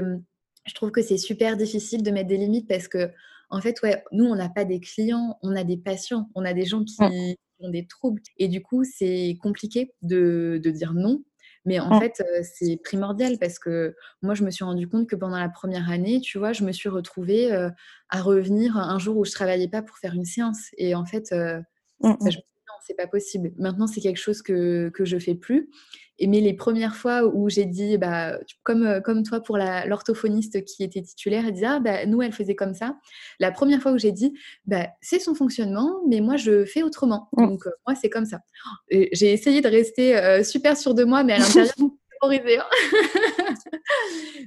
je 0.67 0.73
trouve 0.75 0.91
que 0.91 1.01
c'est 1.01 1.17
super 1.17 1.57
difficile 1.57 2.03
de 2.03 2.11
mettre 2.11 2.27
des 2.27 2.37
limites 2.37 2.67
parce 2.67 2.87
que, 2.87 3.09
en 3.49 3.61
fait, 3.61 3.81
ouais, 3.81 4.03
nous, 4.11 4.25
on 4.25 4.35
n'a 4.35 4.47
pas 4.47 4.63
des 4.63 4.79
clients, 4.79 5.39
on 5.41 5.55
a 5.55 5.63
des 5.63 5.77
patients, 5.77 6.29
on 6.35 6.45
a 6.45 6.53
des 6.53 6.65
gens 6.65 6.83
qui 6.83 7.01
mmh. 7.01 7.35
ont 7.61 7.69
des 7.71 7.87
troubles. 7.87 8.21
Et 8.37 8.47
du 8.47 8.61
coup, 8.61 8.83
c'est 8.83 9.35
compliqué 9.41 9.91
de, 10.03 10.61
de, 10.63 10.69
dire 10.69 10.93
non. 10.93 11.23
Mais 11.65 11.79
en 11.79 11.97
mmh. 11.97 11.99
fait, 11.99 12.23
c'est 12.43 12.79
primordial 12.83 13.39
parce 13.39 13.57
que 13.57 13.95
moi, 14.21 14.35
je 14.35 14.43
me 14.43 14.51
suis 14.51 14.65
rendu 14.65 14.87
compte 14.87 15.09
que 15.09 15.15
pendant 15.15 15.39
la 15.39 15.49
première 15.49 15.89
année, 15.89 16.21
tu 16.21 16.37
vois, 16.37 16.53
je 16.53 16.63
me 16.63 16.71
suis 16.71 16.89
retrouvée 16.89 17.51
à 18.09 18.21
revenir 18.21 18.77
un 18.77 18.99
jour 18.99 19.17
où 19.17 19.25
je 19.25 19.31
travaillais 19.31 19.67
pas 19.67 19.81
pour 19.81 19.97
faire 19.97 20.13
une 20.13 20.25
séance. 20.25 20.67
Et 20.77 20.93
en 20.93 21.03
fait, 21.03 21.33
Mmh, 22.01 22.13
ça, 22.19 22.27
mmh. 22.27 22.31
je 22.31 22.37
me 22.37 22.43
non, 22.67 22.73
c'est 22.85 22.95
pas 22.95 23.07
possible. 23.07 23.53
Maintenant, 23.57 23.87
c'est 23.87 24.01
quelque 24.01 24.17
chose 24.17 24.41
que, 24.41 24.89
que 24.89 25.05
je 25.05 25.17
fais 25.17 25.35
plus. 25.35 25.69
Et 26.19 26.27
mais 26.27 26.41
les 26.41 26.53
premières 26.53 26.95
fois 26.95 27.25
où 27.25 27.47
j'ai 27.47 27.65
dit, 27.65 27.97
bah, 27.97 28.37
comme, 28.63 28.85
euh, 28.85 28.99
comme 28.99 29.23
toi 29.23 29.39
pour 29.39 29.57
l'orthophoniste 29.57 30.65
qui 30.65 30.83
était 30.83 31.01
titulaire, 31.01 31.45
elle 31.45 31.53
disait, 31.53 31.67
ah, 31.67 31.79
bah, 31.79 32.05
nous, 32.05 32.21
elle 32.21 32.33
faisait 32.33 32.55
comme 32.55 32.73
ça. 32.73 32.97
La 33.39 33.51
première 33.51 33.81
fois 33.81 33.93
où 33.93 33.97
j'ai 33.97 34.11
dit, 34.11 34.33
bah, 34.65 34.87
c'est 34.99 35.19
son 35.19 35.35
fonctionnement, 35.35 36.01
mais 36.07 36.19
moi, 36.19 36.35
je 36.35 36.65
fais 36.65 36.83
autrement. 36.83 37.29
Mmh. 37.33 37.47
Donc, 37.47 37.63
moi, 37.85 37.95
c'est 37.95 38.09
comme 38.09 38.25
ça. 38.25 38.39
J'ai 38.89 39.31
essayé 39.31 39.61
de 39.61 39.69
rester 39.69 40.43
super 40.43 40.75
sûre 40.75 40.93
de 40.93 41.03
moi, 41.03 41.23
mais 41.23 41.33
à 41.33 41.39
l'intérieur, 41.39 41.73
horrible. 42.21 42.47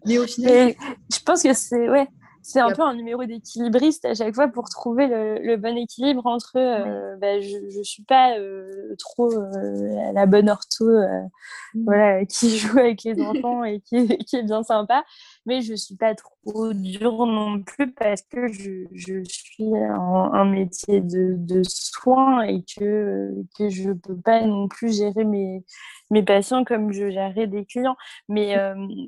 Mais 0.06 0.18
au 0.18 0.26
final. 0.26 0.74
je 1.12 1.18
pense 1.24 1.42
que 1.42 1.52
c'est. 1.52 1.88
Ouais 1.88 2.06
c'est 2.42 2.60
un 2.60 2.70
peu 2.72 2.82
un 2.82 2.94
numéro 2.94 3.24
d'équilibriste 3.24 4.04
à 4.04 4.14
chaque 4.14 4.34
fois 4.34 4.48
pour 4.48 4.68
trouver 4.68 5.06
le, 5.06 5.56
bon 5.56 5.76
équilibre 5.76 6.26
entre 6.26 6.56
euh, 6.56 7.16
bah, 7.16 7.40
je 7.40 7.78
ne 7.78 7.82
suis 7.82 8.02
pas 8.02 8.38
euh, 8.38 8.94
trop 8.98 9.32
euh, 9.32 10.12
la 10.12 10.26
bonne 10.26 10.48
ortho 10.48 10.86
mmh. 10.86 11.84
voilà, 11.84 12.24
qui 12.24 12.56
joue 12.58 12.78
avec 12.78 13.04
les 13.04 13.20
enfants 13.20 13.64
et 13.64 13.80
qui, 13.80 14.06
qui, 14.18 14.36
est 14.36 14.42
bien 14.42 14.62
sympa, 14.62 15.04
mais 15.44 15.60
je 15.60 15.72
ne 15.72 15.76
suis 15.76 15.96
pas 15.96 16.14
trop 16.14 16.72
dure 16.72 17.26
non 17.26 17.62
plus 17.62 17.92
parce 17.92 18.22
que 18.22 18.48
je, 18.48 18.86
je 18.92 19.22
suis 19.24 19.74
en, 19.74 20.32
un 20.32 20.44
métier 20.44 21.00
de, 21.00 21.34
de 21.36 21.62
soins 21.62 22.42
et 22.42 22.62
que, 22.62 23.34
que 23.58 23.68
je 23.68 23.90
ne 23.90 23.94
peux 23.94 24.16
pas 24.16 24.40
non 24.46 24.68
plus 24.68 24.96
gérer 24.96 25.24
mes, 25.24 25.62
mes 26.10 26.22
patients 26.22 26.64
comme 26.64 26.92
je 26.92 27.10
gérerais 27.10 27.46
des 27.46 27.64
clients. 27.64 27.96
Mais, 28.28 28.56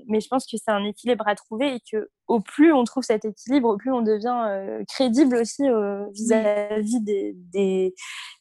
mais 0.06 0.20
je 0.20 0.28
pense 0.28 0.46
que 0.46 0.56
c'est 0.56 0.70
un 0.70 0.84
équilibre 0.84 1.26
à 1.26 1.34
trouver 1.34 1.76
et 1.76 1.80
que 1.90 2.08
au 2.28 2.40
plus 2.40 2.72
on 2.72 2.84
trouve 2.84 3.02
cet 3.02 3.24
équilibre, 3.24 3.68
au 3.68 3.76
plus 3.76 3.92
on 3.92 4.02
devient 4.02 4.84
crédible 4.88 5.36
aussi 5.36 5.64
vis-à-vis 6.12 7.00
des, 7.00 7.34
des, 7.52 7.94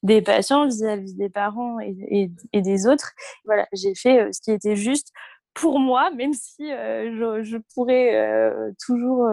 des, 0.04 0.22
patients, 0.22 0.66
vis-à-vis 0.66 1.16
des 1.16 1.30
parents 1.30 1.80
et, 1.80 2.32
et, 2.54 2.62
des 2.62 2.88
autres. 2.88 3.12
Voilà, 3.46 3.68
j'ai 3.74 3.96
fait 3.96 4.32
ce 4.32 4.42
qui 4.42 4.52
était 4.52 4.76
juste 4.76 5.12
pour 5.54 5.80
moi, 5.80 6.12
même 6.12 6.34
si 6.34 6.70
je, 6.70 7.42
je, 7.44 7.58
pourrais 7.74 8.44
toujours 8.86 9.28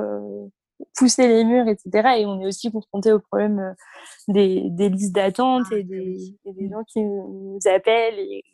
pousser 0.96 1.28
les 1.28 1.44
murs, 1.44 1.68
etc. 1.68 2.18
Et 2.18 2.26
on 2.26 2.40
est 2.40 2.46
aussi 2.46 2.70
confronté 2.70 3.12
au 3.12 3.18
problème 3.18 3.74
des, 4.28 4.62
des 4.70 4.88
listes 4.88 5.14
d'attente 5.14 5.66
ah, 5.72 5.76
et, 5.76 5.82
des, 5.82 6.34
et 6.44 6.52
des 6.52 6.66
mmh. 6.66 6.70
gens 6.70 6.84
qui 6.84 7.02
nous 7.02 7.58
appellent 7.66 8.18
et 8.18 8.44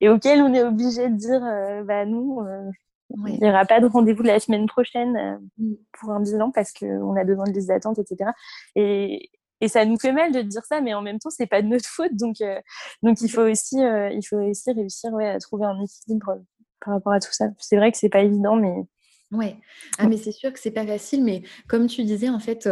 et 0.00 0.08
auquel 0.08 0.40
on 0.42 0.52
est 0.54 0.62
obligé 0.62 1.08
de 1.08 1.16
dire 1.16 1.44
euh, 1.44 1.82
bah, 1.84 2.04
nous, 2.06 2.40
euh, 2.40 2.70
il 3.26 3.40
n'y 3.40 3.48
aura 3.48 3.64
pas 3.64 3.80
de 3.80 3.86
rendez-vous 3.86 4.22
la 4.22 4.40
semaine 4.40 4.66
prochaine 4.66 5.16
euh, 5.16 5.38
mm. 5.58 5.74
pour 5.92 6.10
un 6.10 6.20
bilan 6.20 6.50
parce 6.50 6.72
qu'on 6.72 7.16
a 7.16 7.24
besoin 7.24 7.44
de 7.44 7.52
liste 7.52 7.68
d'attente, 7.68 7.98
etc. 7.98 8.30
Et, 8.74 9.30
et 9.60 9.68
ça 9.68 9.84
nous 9.84 9.98
fait 9.98 10.12
mal 10.12 10.32
de 10.32 10.42
dire 10.42 10.64
ça, 10.64 10.80
mais 10.80 10.94
en 10.94 11.02
même 11.02 11.18
temps, 11.18 11.30
c'est 11.30 11.46
pas 11.46 11.62
de 11.62 11.68
notre 11.68 11.88
faute. 11.88 12.14
Donc, 12.14 12.36
donc 13.02 13.20
il, 13.20 13.28
faut 13.28 13.42
aussi, 13.42 13.76
il 13.78 14.22
faut 14.28 14.36
aussi 14.36 14.72
réussir 14.72 15.12
ouais, 15.12 15.28
à 15.28 15.38
trouver 15.38 15.64
un 15.64 15.80
équilibre 15.80 16.38
par 16.84 16.94
rapport 16.94 17.12
à 17.12 17.20
tout 17.20 17.32
ça. 17.32 17.46
C'est 17.58 17.76
vrai 17.76 17.92
que 17.92 17.98
c'est 17.98 18.08
pas 18.10 18.20
évident, 18.20 18.56
mais 18.56 18.74
Ouais. 19.34 19.56
Ah, 19.98 20.06
mais 20.06 20.16
c'est 20.16 20.32
sûr 20.32 20.52
que 20.52 20.60
c'est 20.60 20.70
pas 20.70 20.86
facile, 20.86 21.24
mais 21.24 21.42
comme 21.66 21.86
tu 21.86 22.04
disais, 22.04 22.28
en 22.28 22.38
fait, 22.38 22.68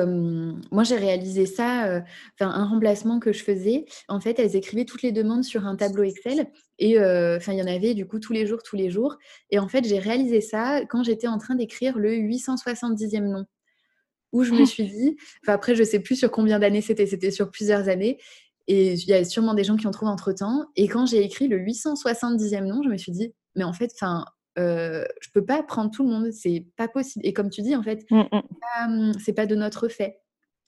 moi 0.71 0.85
j'ai 0.85 0.97
réalisé 0.97 1.47
ça, 1.47 2.02
enfin 2.35 2.50
un 2.50 2.64
remplacement 2.64 3.19
que 3.19 3.33
je 3.33 3.42
faisais. 3.42 3.85
En 4.09 4.21
fait, 4.21 4.38
elles 4.38 4.54
écrivaient 4.54 4.85
toutes 4.85 5.02
les 5.02 5.12
demandes 5.12 5.45
sur 5.45 5.66
un 5.66 5.76
tableau 5.76 6.04
Excel 6.04 6.47
et 6.78 6.99
enfin 6.99 7.52
il 7.52 7.59
y 7.59 7.62
en 7.62 7.66
avait 7.66 7.95
du 7.95 8.07
coup 8.07 8.21
tous 8.21 8.33
les 8.33 8.47
jours, 8.47 8.62
tous 8.62 8.76
les 8.76 8.90
jours. 8.90 9.16
Et 9.50 9.59
en 9.59 9.69
fait, 9.69 9.85
j'ai 9.85 9.99
réalisé 9.99 10.40
ça 10.40 10.83
quand 10.88 11.02
j'étais 11.02 11.26
en 11.26 11.38
train 11.38 11.54
d'écrire 11.54 11.99
le 11.99 12.12
870e 12.12 13.31
nom, 13.31 13.45
où 14.33 14.45
je 14.45 14.52
me 14.52 14.64
suis 14.66 14.85
dit, 14.85 15.16
enfin 15.42 15.54
après 15.54 15.75
je 15.75 15.83
sais 15.83 16.00
plus 16.00 16.16
sur 16.16 16.31
combien 16.31 16.59
d'années 16.59 16.83
c'était, 16.83 17.07
c'était 17.07 17.31
sur 17.31 17.50
plusieurs 17.50 17.88
années. 17.88 18.19
Et 18.69 18.92
il 18.92 19.09
y 19.09 19.12
a 19.12 19.25
sûrement 19.25 19.54
des 19.54 19.64
gens 19.64 19.76
qui 19.76 19.87
ont 19.87 19.90
trouvé 19.90 20.11
entre 20.11 20.33
temps. 20.33 20.66
Et 20.76 20.87
quand 20.87 21.07
j'ai 21.07 21.23
écrit 21.23 21.49
le 21.49 21.59
870e 21.59 22.64
nom, 22.64 22.83
je 22.83 22.88
me 22.88 22.97
suis 22.97 23.12
dit, 23.12 23.35
mais 23.57 23.64
en 23.64 23.73
fait, 23.73 23.90
enfin, 23.95 24.25
euh, 24.59 25.04
je 25.21 25.30
peux 25.32 25.44
pas 25.44 25.62
prendre 25.62 25.90
tout 25.90 26.02
le 26.02 26.11
monde, 26.11 26.32
c'est 26.32 26.66
pas 26.76 26.88
possible. 26.88 27.26
Et 27.26 27.32
comme 27.32 27.50
tu 27.50 27.62
dis, 27.62 27.75
en 27.75 27.82
fait, 27.82 28.04
mmh, 28.11 28.23
mmh. 28.32 29.12
c'est 29.18 29.32
pas, 29.32 29.47
de 29.47 29.54
notre 29.54 29.88
fait. 29.88 30.18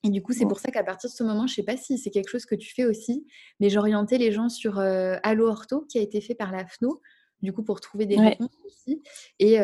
Et 0.02 0.10
du 0.10 0.22
coup, 0.22 0.32
c'est 0.32 0.46
pour 0.46 0.58
ça 0.58 0.70
qu'à 0.70 0.84
partir 0.84 1.08
de 1.08 1.14
ce 1.14 1.22
moment, 1.22 1.46
je 1.46 1.54
sais 1.54 1.62
pas 1.62 1.76
si 1.76 1.98
c'est 1.98 2.10
quelque 2.10 2.28
chose 2.28 2.44
que 2.44 2.54
tu 2.54 2.74
fais 2.74 2.84
aussi, 2.84 3.26
mais 3.60 3.70
j'orientais 3.70 4.18
les 4.18 4.32
gens 4.32 4.48
sur 4.48 4.78
euh, 4.78 5.16
Allo 5.22 5.48
Ortho, 5.48 5.86
qui 5.88 5.98
a 5.98 6.02
été 6.02 6.20
fait 6.20 6.34
par 6.34 6.52
la 6.52 6.66
FNO, 6.66 7.00
du 7.44 7.52
coup, 7.52 7.62
pour 7.62 7.80
trouver 7.80 8.06
des 8.06 8.18
réponses 8.18 8.50
aussi. 8.64 9.02
Et, 9.38 9.58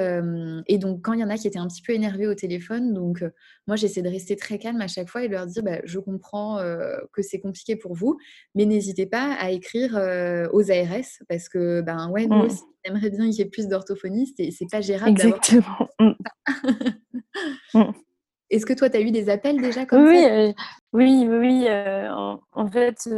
et, 0.67 0.79
donc, 0.79 1.03
quand 1.03 1.15
il 1.15 1.21
y 1.21 1.25
en 1.25 1.31
a 1.31 1.37
qui 1.37 1.49
étaient 1.49 1.59
un 1.59 1.67
petit 1.67 1.83
peu 1.83 1.93
énervés 1.93 2.27
au 2.27 2.35
téléphone, 2.35 2.95
donc 2.95 3.25
moi, 3.67 3.77
j'essaie 3.77 4.03
de 4.03 4.09
rester 4.09 4.37
très 4.37 4.59
calme 4.59 4.81
à 4.81 4.87
chaque 4.87 5.09
fois 5.09 5.25
et 5.25 5.29
de 5.29 5.33
leur 5.33 5.47
dire 5.47 5.63
bah, 5.63 5.81
je 5.85 5.99
comprends 5.99 6.59
que 7.13 7.23
c'est 7.23 7.41
compliqué 7.41 7.77
pour 7.77 7.95
vous, 7.95 8.17
mais 8.55 8.67
n'hésitez 8.67 9.07
pas 9.07 9.35
à 9.35 9.51
écrire 9.51 9.95
aux 10.53 10.71
ARS 10.71 11.25
parce 11.29 11.49
que, 11.49 11.81
ben 11.81 12.11
ouais, 12.11 12.27
nous 12.27 12.37
mmh. 12.37 12.47
aussi, 12.47 12.63
on 12.63 12.91
aimerait 12.91 13.11
bien 13.11 13.31
qu'il 13.31 13.39
y 13.39 13.43
ait 13.43 13.51
plus 13.51 13.67
d'orthophonistes 13.67 14.39
et 14.39 14.51
c'est 14.51 14.71
pas 14.71 14.81
gérable. 14.81 15.11
Exactement. 15.11 15.89
Mmh. 16.01 16.15
Mmh. 17.75 17.93
Est-ce 18.51 18.67
que 18.67 18.73
toi, 18.73 18.91
tu 18.91 18.97
as 18.97 19.01
eu 19.01 19.13
des 19.13 19.29
appels 19.29 19.61
déjà 19.61 19.87
comme 19.87 20.09
oui, 20.09 20.23
ça? 20.23 20.53
Oui, 20.93 21.25
oui, 21.29 21.29
oui. 21.29 21.67
en, 21.71 22.41
en, 22.53 22.69
fait, 22.69 23.09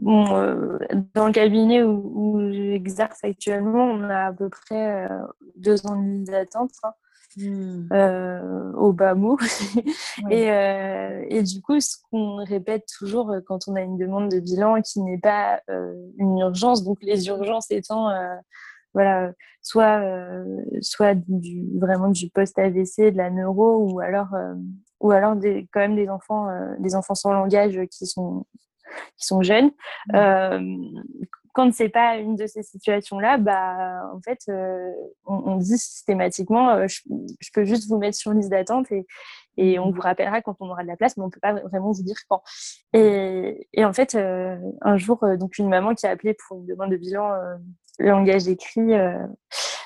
Bon, 0.00 0.34
euh, 0.34 0.78
dans 1.14 1.26
le 1.26 1.32
cabinet 1.32 1.82
où, 1.82 2.40
j'exerce 2.50 3.22
actuellement, 3.22 3.84
on 3.84 4.04
a 4.04 4.28
à 4.28 4.32
peu 4.32 4.48
près 4.48 5.10
euh, 5.10 5.18
deux 5.56 5.86
ans 5.86 6.02
d'attente 6.24 6.70
hein, 6.82 6.92
hmm. 7.36 7.88
euh, 7.92 8.72
au 8.72 8.94
bas 8.94 9.14
mot. 9.14 9.36
et, 10.30 10.46
et, 11.28 11.42
du 11.42 11.60
coup, 11.60 11.78
ce 11.80 11.98
qu'on 12.10 12.36
répète 12.36 12.86
toujours 12.98 13.34
quand 13.46 13.68
on 13.68 13.76
a 13.76 13.82
une 13.82 13.98
demande 13.98 14.30
de 14.30 14.40
bilan 14.40 14.80
qui 14.80 15.02
n'est 15.02 15.18
pas 15.18 15.60
une 16.16 16.38
urgence, 16.38 16.82
donc 16.82 16.98
les 17.02 17.26
urgences 17.26 17.70
étant 17.70 18.08
voilà, 18.94 19.32
soit, 19.60 20.02
soit 20.80 21.14
du, 21.14 21.78
vraiment 21.78 22.08
du 22.08 22.30
post-AVC, 22.30 23.12
de 23.12 23.18
la 23.18 23.28
neuro, 23.28 23.92
ou 23.92 24.00
alors, 24.00 24.34
ou 25.00 25.10
alors 25.10 25.36
des, 25.36 25.68
quand 25.72 25.80
même 25.80 25.96
des 25.96 26.08
enfants, 26.08 26.48
des 26.78 26.94
enfants 26.94 27.14
sans 27.14 27.34
langage 27.34 27.78
qui 27.90 28.06
sont 28.06 28.46
qui 29.16 29.26
sont 29.26 29.42
jeunes. 29.42 29.70
Mmh. 30.08 30.16
Euh, 30.16 30.60
quand 31.52 31.74
c'est 31.74 31.88
pas 31.88 32.16
une 32.16 32.36
de 32.36 32.46
ces 32.46 32.62
situations-là, 32.62 33.36
bah, 33.36 34.02
en 34.14 34.20
fait, 34.20 34.38
euh, 34.48 34.92
on, 35.26 35.56
dit 35.56 35.78
systématiquement, 35.78 36.70
euh, 36.70 36.86
je, 36.86 37.00
peux 37.52 37.64
juste 37.64 37.88
vous 37.88 37.98
mettre 37.98 38.16
sur 38.16 38.32
liste 38.32 38.50
d'attente 38.50 38.90
et, 38.92 39.04
et 39.56 39.80
on 39.80 39.90
vous 39.90 40.00
rappellera 40.00 40.42
quand 40.42 40.54
on 40.60 40.70
aura 40.70 40.84
de 40.84 40.88
la 40.88 40.96
place, 40.96 41.16
mais 41.16 41.24
on 41.24 41.30
peut 41.30 41.40
pas 41.40 41.54
vraiment 41.54 41.90
vous 41.90 42.04
dire 42.04 42.16
quand. 42.28 42.42
Et, 42.92 43.68
et 43.72 43.84
en 43.84 43.92
fait, 43.92 44.14
un 44.14 44.96
jour, 44.96 45.26
donc 45.38 45.58
une 45.58 45.68
maman 45.68 45.94
qui 45.96 46.06
a 46.06 46.10
appelé 46.10 46.34
pour 46.34 46.58
une 46.58 46.66
demande 46.66 46.92
de 46.92 46.96
bilan 46.96 47.32
langage 47.98 48.46
écrit 48.46 48.94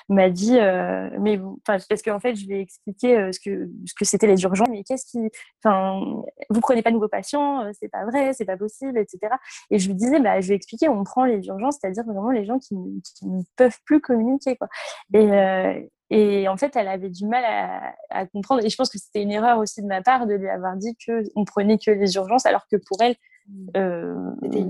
m'a 0.08 0.28
dit, 0.30 0.58
euh, 0.58 1.08
mais 1.18 1.40
parce 1.64 1.86
qu'en 2.04 2.20
fait, 2.20 2.34
je 2.34 2.46
lui 2.46 2.56
ai 2.56 2.60
expliqué 2.60 3.16
euh, 3.16 3.32
ce 3.32 3.40
que 3.40 3.70
ce 3.86 3.94
que 3.94 4.04
c'était 4.04 4.26
les 4.26 4.42
urgences, 4.42 4.68
mais 4.70 4.84
qu'est-ce 4.84 5.06
qui, 5.06 5.30
enfin, 5.64 6.22
vous 6.50 6.60
prenez 6.60 6.82
pas 6.82 6.90
de 6.90 6.94
nouveaux 6.94 7.08
patients, 7.08 7.62
euh, 7.62 7.70
c'est 7.80 7.88
pas 7.88 8.04
vrai, 8.04 8.32
c'est 8.34 8.44
pas 8.44 8.56
possible, 8.56 8.98
etc. 8.98 9.34
Et 9.70 9.78
je 9.78 9.88
lui 9.88 9.94
disais, 9.94 10.20
bah, 10.20 10.40
je 10.40 10.48
vais 10.48 10.54
expliquer, 10.54 10.88
on 10.88 11.04
prend 11.04 11.24
les 11.24 11.46
urgences, 11.46 11.78
c'est-à-dire 11.80 12.04
vraiment 12.04 12.30
les 12.30 12.44
gens 12.44 12.58
qui, 12.58 12.74
ne 12.74 13.42
peuvent 13.56 13.78
plus 13.84 14.00
communiquer, 14.00 14.56
quoi. 14.56 14.68
Et, 15.14 15.88
et 16.10 16.48
en 16.48 16.56
fait, 16.56 16.76
elle 16.76 16.88
avait 16.88 17.08
du 17.08 17.26
mal 17.26 17.44
à, 17.44 17.94
à 18.10 18.26
comprendre. 18.26 18.64
Et 18.64 18.68
je 18.68 18.76
pense 18.76 18.90
que 18.90 18.98
c'était 18.98 19.22
une 19.22 19.32
erreur 19.32 19.58
aussi 19.58 19.82
de 19.82 19.86
ma 19.86 20.02
part 20.02 20.26
de 20.26 20.34
lui 20.34 20.48
avoir 20.48 20.76
dit 20.76 20.96
que 21.06 21.22
on 21.34 21.44
prenait 21.44 21.78
que 21.78 21.90
les 21.90 22.14
urgences, 22.16 22.46
alors 22.46 22.66
que 22.70 22.76
pour 22.76 23.00
elle. 23.00 23.12
Euh, 23.12 23.14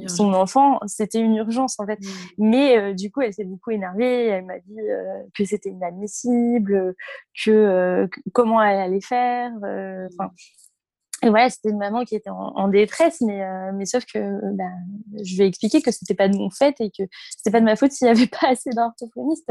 son 0.09 0.33
enfant, 0.35 0.81
c'était 0.87 1.21
une 1.21 1.37
urgence 1.37 1.79
en 1.79 1.87
fait. 1.87 2.01
Mmh. 2.01 2.09
Mais 2.39 2.79
euh, 2.79 2.95
du 2.95 3.11
coup, 3.11 3.21
elle 3.21 3.33
s'est 3.33 3.45
beaucoup 3.45 3.71
énervée. 3.71 4.27
Elle 4.27 4.45
m'a 4.45 4.59
dit 4.59 4.81
euh, 4.81 5.23
que 5.37 5.45
c'était 5.45 5.71
inadmissible, 5.71 6.95
que, 7.45 8.09
comment 8.33 8.63
elle 8.63 8.79
allait 8.79 9.01
faire. 9.01 9.53
Enfin, 9.57 10.31
et 11.25 11.31
voilà, 11.31 11.49
c'était 11.49 11.71
une 11.71 11.79
maman 11.79 12.05
qui 12.05 12.17
était 12.17 12.29
en, 12.29 12.69
détresse, 12.69 13.23
mais, 13.23 13.43
euh, 13.43 13.73
mais 13.73 13.87
sauf 13.87 14.05
que 14.05 14.19
bah, 14.55 14.65
je 15.23 15.39
vais 15.39 15.49
expliquer 15.49 15.81
que 15.81 15.91
c'était 15.91 16.15
pas 16.15 16.29
de 16.29 16.37
mon 16.37 16.51
fait 16.51 16.75
et 16.81 16.91
que 16.91 17.05
c'était 17.31 17.51
pas 17.51 17.61
de 17.61 17.65
ma 17.65 17.77
faute 17.77 17.93
s'il 17.93 18.07
n'y 18.07 18.11
avait 18.11 18.27
pas 18.41 18.49
assez 18.49 18.69
d'orthophonistes. 18.71 19.51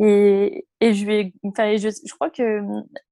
Et, 0.00 0.66
et, 0.80 0.94
je, 0.94 1.04
vais, 1.06 1.32
enfin, 1.42 1.76
je, 1.76 1.88
je 1.88 2.14
crois 2.14 2.30
qu'il 2.30 2.62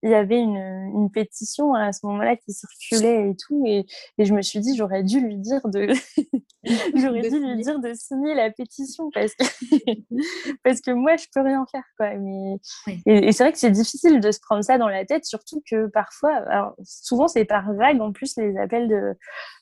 y 0.02 0.14
avait 0.14 0.38
une, 0.38 0.56
une, 0.56 1.10
pétition 1.10 1.74
à 1.74 1.92
ce 1.92 2.06
moment-là 2.06 2.36
qui 2.36 2.52
circulait 2.52 3.30
et 3.30 3.36
tout. 3.36 3.64
Et, 3.66 3.86
et 4.18 4.24
je 4.24 4.32
me 4.32 4.42
suis 4.42 4.60
dit, 4.60 4.76
j'aurais 4.76 5.02
dû 5.02 5.20
lui 5.20 5.36
dire 5.36 5.60
de, 5.68 5.88
j'aurais 6.94 7.28
dû 7.28 7.40
lui 7.40 7.62
dire 7.62 7.80
de 7.80 7.92
signer 7.94 8.34
la 8.34 8.50
pétition 8.50 9.10
parce 9.12 9.34
que, 9.34 9.44
parce 10.64 10.80
que 10.80 10.92
moi, 10.92 11.16
je 11.16 11.26
peux 11.34 11.42
rien 11.42 11.64
faire. 11.70 11.84
Quoi. 11.96 12.14
Mais, 12.14 12.58
Et, 13.06 13.32
c'est 13.32 13.42
vrai 13.42 13.52
que 13.52 13.58
c'est 13.58 13.70
difficile 13.70 14.20
de 14.20 14.30
se 14.30 14.40
prendre 14.40 14.62
ça 14.62 14.78
dans 14.78 14.88
la 14.88 15.04
tête, 15.04 15.24
surtout 15.24 15.62
que 15.68 15.86
parfois, 15.88 16.36
alors, 16.48 16.74
souvent 16.84 17.26
c'est 17.26 17.44
par 17.44 17.68
en 17.68 18.12
plus 18.12 18.36
les 18.36 18.56
appels 18.56 18.88
de, 18.88 19.14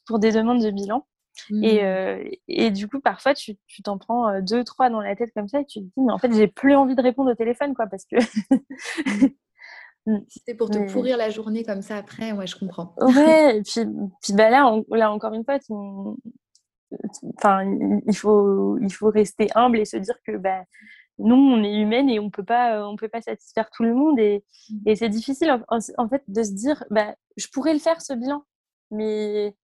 pour 0.06 0.18
des 0.18 0.32
demandes 0.32 0.62
de 0.62 0.70
bilan. 0.70 1.06
Et, 1.50 1.82
mmh. 1.82 1.84
euh, 1.84 2.30
et, 2.48 2.70
du 2.70 2.88
coup, 2.88 3.00
parfois, 3.00 3.34
tu 3.34 3.56
t'en 3.82 3.98
prends 3.98 4.28
euh, 4.28 4.40
deux, 4.40 4.64
trois 4.64 4.90
dans 4.90 5.00
la 5.00 5.16
tête 5.16 5.30
comme 5.34 5.48
ça 5.48 5.60
et 5.60 5.66
tu 5.66 5.80
te 5.80 5.84
dis, 5.84 5.92
mais 5.96 6.12
en 6.12 6.18
fait, 6.18 6.32
j'ai 6.32 6.46
plus 6.46 6.74
envie 6.74 6.94
de 6.94 7.02
répondre 7.02 7.30
au 7.30 7.34
téléphone, 7.34 7.74
quoi, 7.74 7.86
parce 7.86 8.04
que. 8.04 8.16
Mmh. 8.16 9.28
Si 10.28 10.42
c'est 10.46 10.54
pour 10.54 10.68
te 10.68 10.92
pourrir 10.92 11.16
la 11.16 11.30
journée 11.30 11.64
comme 11.64 11.80
ça 11.80 11.96
après, 11.96 12.32
ouais, 12.32 12.46
je 12.46 12.58
comprends. 12.58 12.94
Ouais, 12.98 13.56
et 13.56 13.62
puis, 13.62 13.86
puis 14.20 14.34
bah 14.34 14.50
là, 14.50 14.78
là, 14.90 15.10
encore 15.10 15.32
une 15.32 15.46
fois, 15.46 15.56
enfin, 17.38 17.64
il 18.06 18.14
faut, 18.14 18.76
il 18.80 18.92
faut 18.92 19.08
rester 19.08 19.48
humble 19.54 19.78
et 19.78 19.86
se 19.86 19.96
dire 19.96 20.16
que 20.26 20.36
bah, 20.36 20.62
nous, 21.16 21.36
on 21.36 21.64
est 21.64 21.74
humaine 21.74 22.10
et 22.10 22.20
on 22.20 22.28
peut 22.28 22.44
pas, 22.44 22.86
on 22.86 22.96
peut 22.96 23.08
pas 23.08 23.22
satisfaire 23.22 23.70
tout 23.74 23.82
le 23.82 23.94
monde. 23.94 24.18
Et, 24.18 24.44
mmh. 24.68 24.74
et 24.84 24.94
c'est 24.94 25.08
difficile, 25.08 25.58
en, 25.68 26.08
fait, 26.10 26.22
de 26.28 26.42
se 26.42 26.52
dire, 26.52 26.84
bah, 26.90 27.14
je 27.38 27.46
pourrais 27.50 27.72
le 27.72 27.80
faire, 27.80 28.02
ce 28.02 28.12
bilan, 28.12 28.44
mais, 28.90 29.56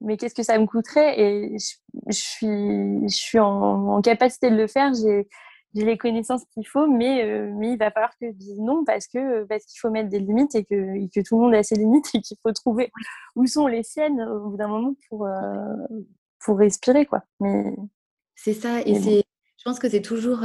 mais 0.00 0.16
qu'est-ce 0.16 0.34
que 0.34 0.42
ça 0.42 0.58
me 0.58 0.66
coûterait 0.66 1.20
Et 1.20 1.56
je, 1.58 2.12
suis, 2.12 2.46
je 2.46 3.16
suis 3.16 3.38
en, 3.38 4.00
capacité 4.02 4.50
de 4.50 4.56
le 4.56 4.66
faire. 4.66 4.92
J'ai, 4.94 5.26
les 5.74 5.98
connaissances 5.98 6.42
qu'il 6.54 6.66
faut, 6.66 6.86
mais, 6.86 7.22
euh, 7.22 7.52
mais 7.54 7.72
il 7.72 7.78
va 7.78 7.90
falloir 7.90 8.12
que 8.18 8.28
je 8.28 8.32
dise 8.32 8.58
non 8.60 8.82
parce 8.86 9.06
que 9.06 9.44
parce 9.44 9.66
qu'il 9.66 9.78
faut 9.78 9.90
mettre 9.90 10.08
des 10.08 10.20
limites 10.20 10.54
et 10.54 10.64
que, 10.64 11.06
que 11.08 11.20
tout 11.20 11.36
le 11.36 11.42
monde 11.42 11.54
a 11.54 11.62
ses 11.62 11.74
limites 11.74 12.06
et 12.14 12.22
qu'il 12.22 12.38
faut 12.42 12.52
trouver 12.52 12.90
où 13.34 13.46
sont 13.46 13.66
les 13.66 13.82
siennes 13.82 14.22
au 14.22 14.48
bout 14.48 14.56
d'un 14.56 14.68
moment 14.68 14.94
pour, 15.10 15.26
euh, 15.26 15.74
pour 16.42 16.56
respirer. 16.56 17.04
quoi. 17.04 17.24
Mais 17.40 17.76
c'est 18.36 18.54
ça, 18.54 18.80
et 18.80 18.94
c'est 18.94 19.24
je 19.58 19.70
pense 19.70 19.78
que 19.80 19.88
c'est 19.88 20.00
toujours 20.00 20.44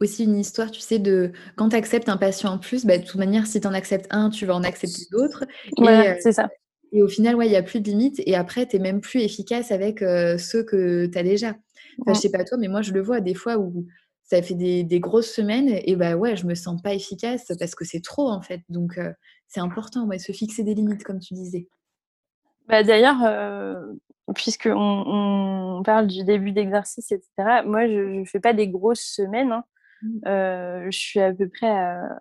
aussi 0.00 0.22
une 0.22 0.38
histoire, 0.38 0.70
tu 0.70 0.80
sais, 0.80 1.00
de 1.00 1.32
quand 1.56 1.70
tu 1.70 1.76
acceptes 1.76 2.08
un 2.08 2.16
patient 2.16 2.52
en 2.52 2.58
plus, 2.58 2.86
bah, 2.86 2.96
de 2.96 3.04
toute 3.04 3.16
manière, 3.16 3.44
si 3.46 3.60
tu 3.60 3.66
en 3.66 3.74
acceptes 3.74 4.06
un, 4.10 4.30
tu 4.30 4.46
vas 4.46 4.54
en 4.54 4.62
accepter 4.62 5.02
d'autres. 5.10 5.44
Voilà, 5.76 6.20
c'est 6.20 6.30
ça. 6.30 6.48
Et 6.92 7.02
au 7.02 7.08
final, 7.08 7.34
ouais, 7.34 7.46
il 7.46 7.50
n'y 7.50 7.56
a 7.56 7.62
plus 7.62 7.80
de 7.80 7.88
limites. 7.88 8.22
Et 8.26 8.34
après, 8.34 8.66
tu 8.66 8.76
es 8.76 8.78
même 8.78 9.00
plus 9.00 9.20
efficace 9.20 9.72
avec 9.72 10.00
ceux 10.00 10.62
que 10.62 11.06
tu 11.06 11.18
as 11.18 11.22
déjà. 11.22 11.56
Enfin, 12.00 12.14
Je 12.14 12.20
sais 12.20 12.30
pas 12.30 12.44
toi, 12.44 12.58
mais 12.58 12.68
moi, 12.68 12.82
je 12.82 12.92
le 12.92 13.02
vois 13.02 13.20
des 13.20 13.34
fois 13.34 13.58
où 13.58 13.86
ça 14.22 14.42
fait 14.42 14.54
des, 14.54 14.82
des, 14.82 15.00
grosses 15.00 15.30
semaines 15.30 15.68
et 15.68 15.94
bah 15.94 16.16
ouais, 16.16 16.36
je 16.36 16.46
me 16.46 16.54
sens 16.54 16.82
pas 16.82 16.94
efficace 16.94 17.46
parce 17.58 17.74
que 17.74 17.84
c'est 17.84 18.02
trop 18.02 18.28
en 18.28 18.40
fait. 18.40 18.60
Donc, 18.68 18.98
c'est 19.48 19.60
important, 19.60 20.06
ouais, 20.06 20.18
se 20.18 20.32
fixer 20.32 20.62
des 20.62 20.74
limites, 20.74 21.04
comme 21.04 21.18
tu 21.18 21.34
disais. 21.34 21.68
Bah, 22.68 22.82
D'ailleurs, 22.82 23.18
puisqu'on 24.34 24.72
on 24.76 25.82
parle 25.82 26.06
du 26.06 26.24
début 26.24 26.52
d'exercice, 26.52 27.12
etc., 27.12 27.62
moi, 27.64 27.86
je 27.86 28.20
ne 28.20 28.24
fais 28.24 28.40
pas 28.40 28.52
des 28.52 28.68
grosses 28.68 29.04
semaines. 29.04 29.52
Hein. 29.52 29.64
Mmh. 30.02 30.18
Euh, 30.26 30.86
je 30.90 30.98
suis 30.98 31.20
à 31.20 31.32
peu 31.32 31.48
près 31.48 31.70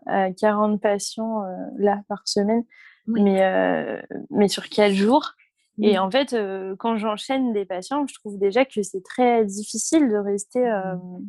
à, 0.08 0.32
40 0.38 0.82
patients 0.82 1.44
euh, 1.44 1.56
là 1.78 2.02
par 2.08 2.28
semaine, 2.28 2.64
mais, 3.08 3.44
euh, 3.44 4.02
mais 4.30 4.48
sur 4.48 4.70
4 4.70 4.94
jours. 4.94 5.34
Et 5.82 6.00
en 6.00 6.10
fait, 6.10 6.34
quand 6.80 6.96
j'enchaîne 6.96 7.52
des 7.52 7.66
patients, 7.66 8.08
je 8.08 8.14
trouve 8.14 8.38
déjà 8.40 8.64
que 8.64 8.82
c'est 8.82 9.04
très 9.04 9.44
difficile 9.44 10.08
de 10.08 10.16
rester 10.16 10.62
mmh 10.62 11.26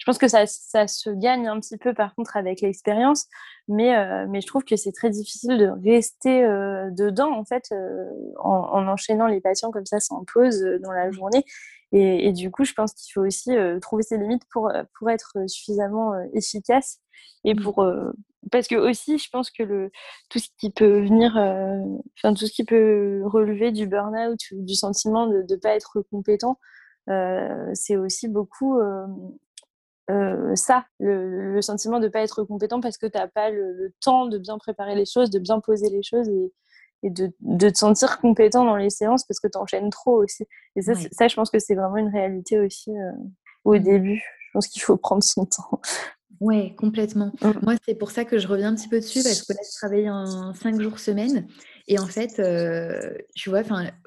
je 0.00 0.06
pense 0.06 0.16
que 0.16 0.28
ça, 0.28 0.46
ça, 0.46 0.88
se 0.88 1.10
gagne 1.10 1.46
un 1.46 1.60
petit 1.60 1.76
peu 1.76 1.92
par 1.92 2.14
contre 2.14 2.38
avec 2.38 2.62
l'expérience, 2.62 3.26
mais, 3.68 3.94
euh, 3.94 4.26
mais 4.28 4.40
je 4.40 4.46
trouve 4.46 4.64
que 4.64 4.74
c'est 4.74 4.92
très 4.92 5.10
difficile 5.10 5.58
de 5.58 5.66
rester 5.84 6.42
euh, 6.42 6.90
dedans 6.90 7.30
en 7.32 7.44
fait 7.44 7.66
euh, 7.72 8.06
en, 8.38 8.88
enchaînant 8.88 9.26
les 9.26 9.42
patients 9.42 9.70
comme 9.70 9.84
ça 9.84 10.00
sans 10.00 10.24
pause 10.24 10.64
dans 10.82 10.92
la 10.92 11.10
journée. 11.10 11.44
Et, 11.92 12.28
et, 12.28 12.32
du 12.32 12.50
coup, 12.50 12.64
je 12.64 12.72
pense 12.72 12.94
qu'il 12.94 13.12
faut 13.12 13.26
aussi 13.26 13.50
trouver 13.82 14.04
ses 14.04 14.16
limites 14.16 14.44
pour, 14.52 14.72
pour 14.96 15.10
être 15.10 15.36
suffisamment 15.48 16.12
efficace 16.32 17.00
et 17.44 17.54
mmh. 17.54 17.62
pour 17.62 17.84
parce 18.50 18.68
que 18.68 18.76
aussi, 18.76 19.18
je 19.18 19.28
pense 19.30 19.50
que 19.50 19.62
le 19.62 19.90
tout 20.28 20.38
ce 20.38 20.48
qui 20.58 20.70
peut 20.70 21.00
venir, 21.00 21.32
enfin 22.18 22.34
tout 22.34 22.46
ce 22.46 22.52
qui 22.52 22.64
peut 22.64 23.22
relever 23.24 23.72
du 23.72 23.86
burn-out 23.86 24.38
ou 24.52 24.64
du 24.64 24.74
sentiment 24.74 25.26
de 25.26 25.44
ne 25.48 25.56
pas 25.56 25.74
être 25.74 26.02
compétent, 26.10 26.58
c'est 27.74 27.96
aussi 27.96 28.28
beaucoup 28.28 28.80
euh, 30.10 30.56
ça, 30.56 30.86
le, 30.98 31.60
sentiment 31.60 31.98
de 32.00 32.06
ne 32.06 32.08
pas 32.08 32.22
être 32.22 32.42
compétent 32.42 32.80
parce 32.80 32.98
que 32.98 33.06
tu 33.06 33.16
n'as 33.16 33.28
pas 33.28 33.50
le, 33.50 33.94
temps 34.00 34.26
de 34.26 34.38
bien 34.38 34.58
préparer 34.58 34.94
les 34.94 35.06
choses, 35.06 35.30
de 35.30 35.38
bien 35.38 35.60
poser 35.60 35.88
les 35.88 36.02
choses 36.02 36.28
et, 36.28 37.10
de, 37.10 37.32
te 37.58 37.78
sentir 37.78 38.18
compétent 38.18 38.64
dans 38.64 38.76
les 38.76 38.90
séances 38.90 39.24
parce 39.24 39.40
que 39.40 39.48
tu 39.48 39.56
enchaînes 39.56 39.90
trop 39.90 40.22
aussi. 40.22 40.46
Et 40.76 40.82
ça, 40.82 40.94
ça, 41.12 41.28
je 41.28 41.34
pense 41.34 41.50
que 41.50 41.58
c'est 41.58 41.74
vraiment 41.74 41.96
une 41.96 42.08
réalité 42.08 42.58
aussi 42.58 42.90
euh, 42.90 43.12
au 43.64 43.74
mmh. 43.74 43.80
début. 43.80 44.16
Je 44.16 44.50
pense 44.52 44.66
qu'il 44.66 44.82
faut 44.82 44.96
prendre 44.96 45.22
son 45.22 45.46
temps. 45.46 45.80
Oui, 46.40 46.74
complètement. 46.74 47.32
Mmh. 47.42 47.50
Moi, 47.62 47.74
c'est 47.86 47.94
pour 47.94 48.10
ça 48.10 48.24
que 48.24 48.38
je 48.38 48.48
reviens 48.48 48.70
un 48.70 48.74
petit 48.74 48.88
peu 48.88 48.98
dessus 48.98 49.22
parce 49.22 49.42
que 49.42 49.52
là, 49.52 49.60
je 49.62 49.76
travaille 49.76 50.08
en 50.08 50.54
cinq 50.54 50.80
jours 50.80 50.98
semaine 50.98 51.46
et 51.86 51.98
en 51.98 52.06
fait, 52.06 52.38
euh, 52.38 53.12
tu 53.34 53.50
vois, 53.50 53.62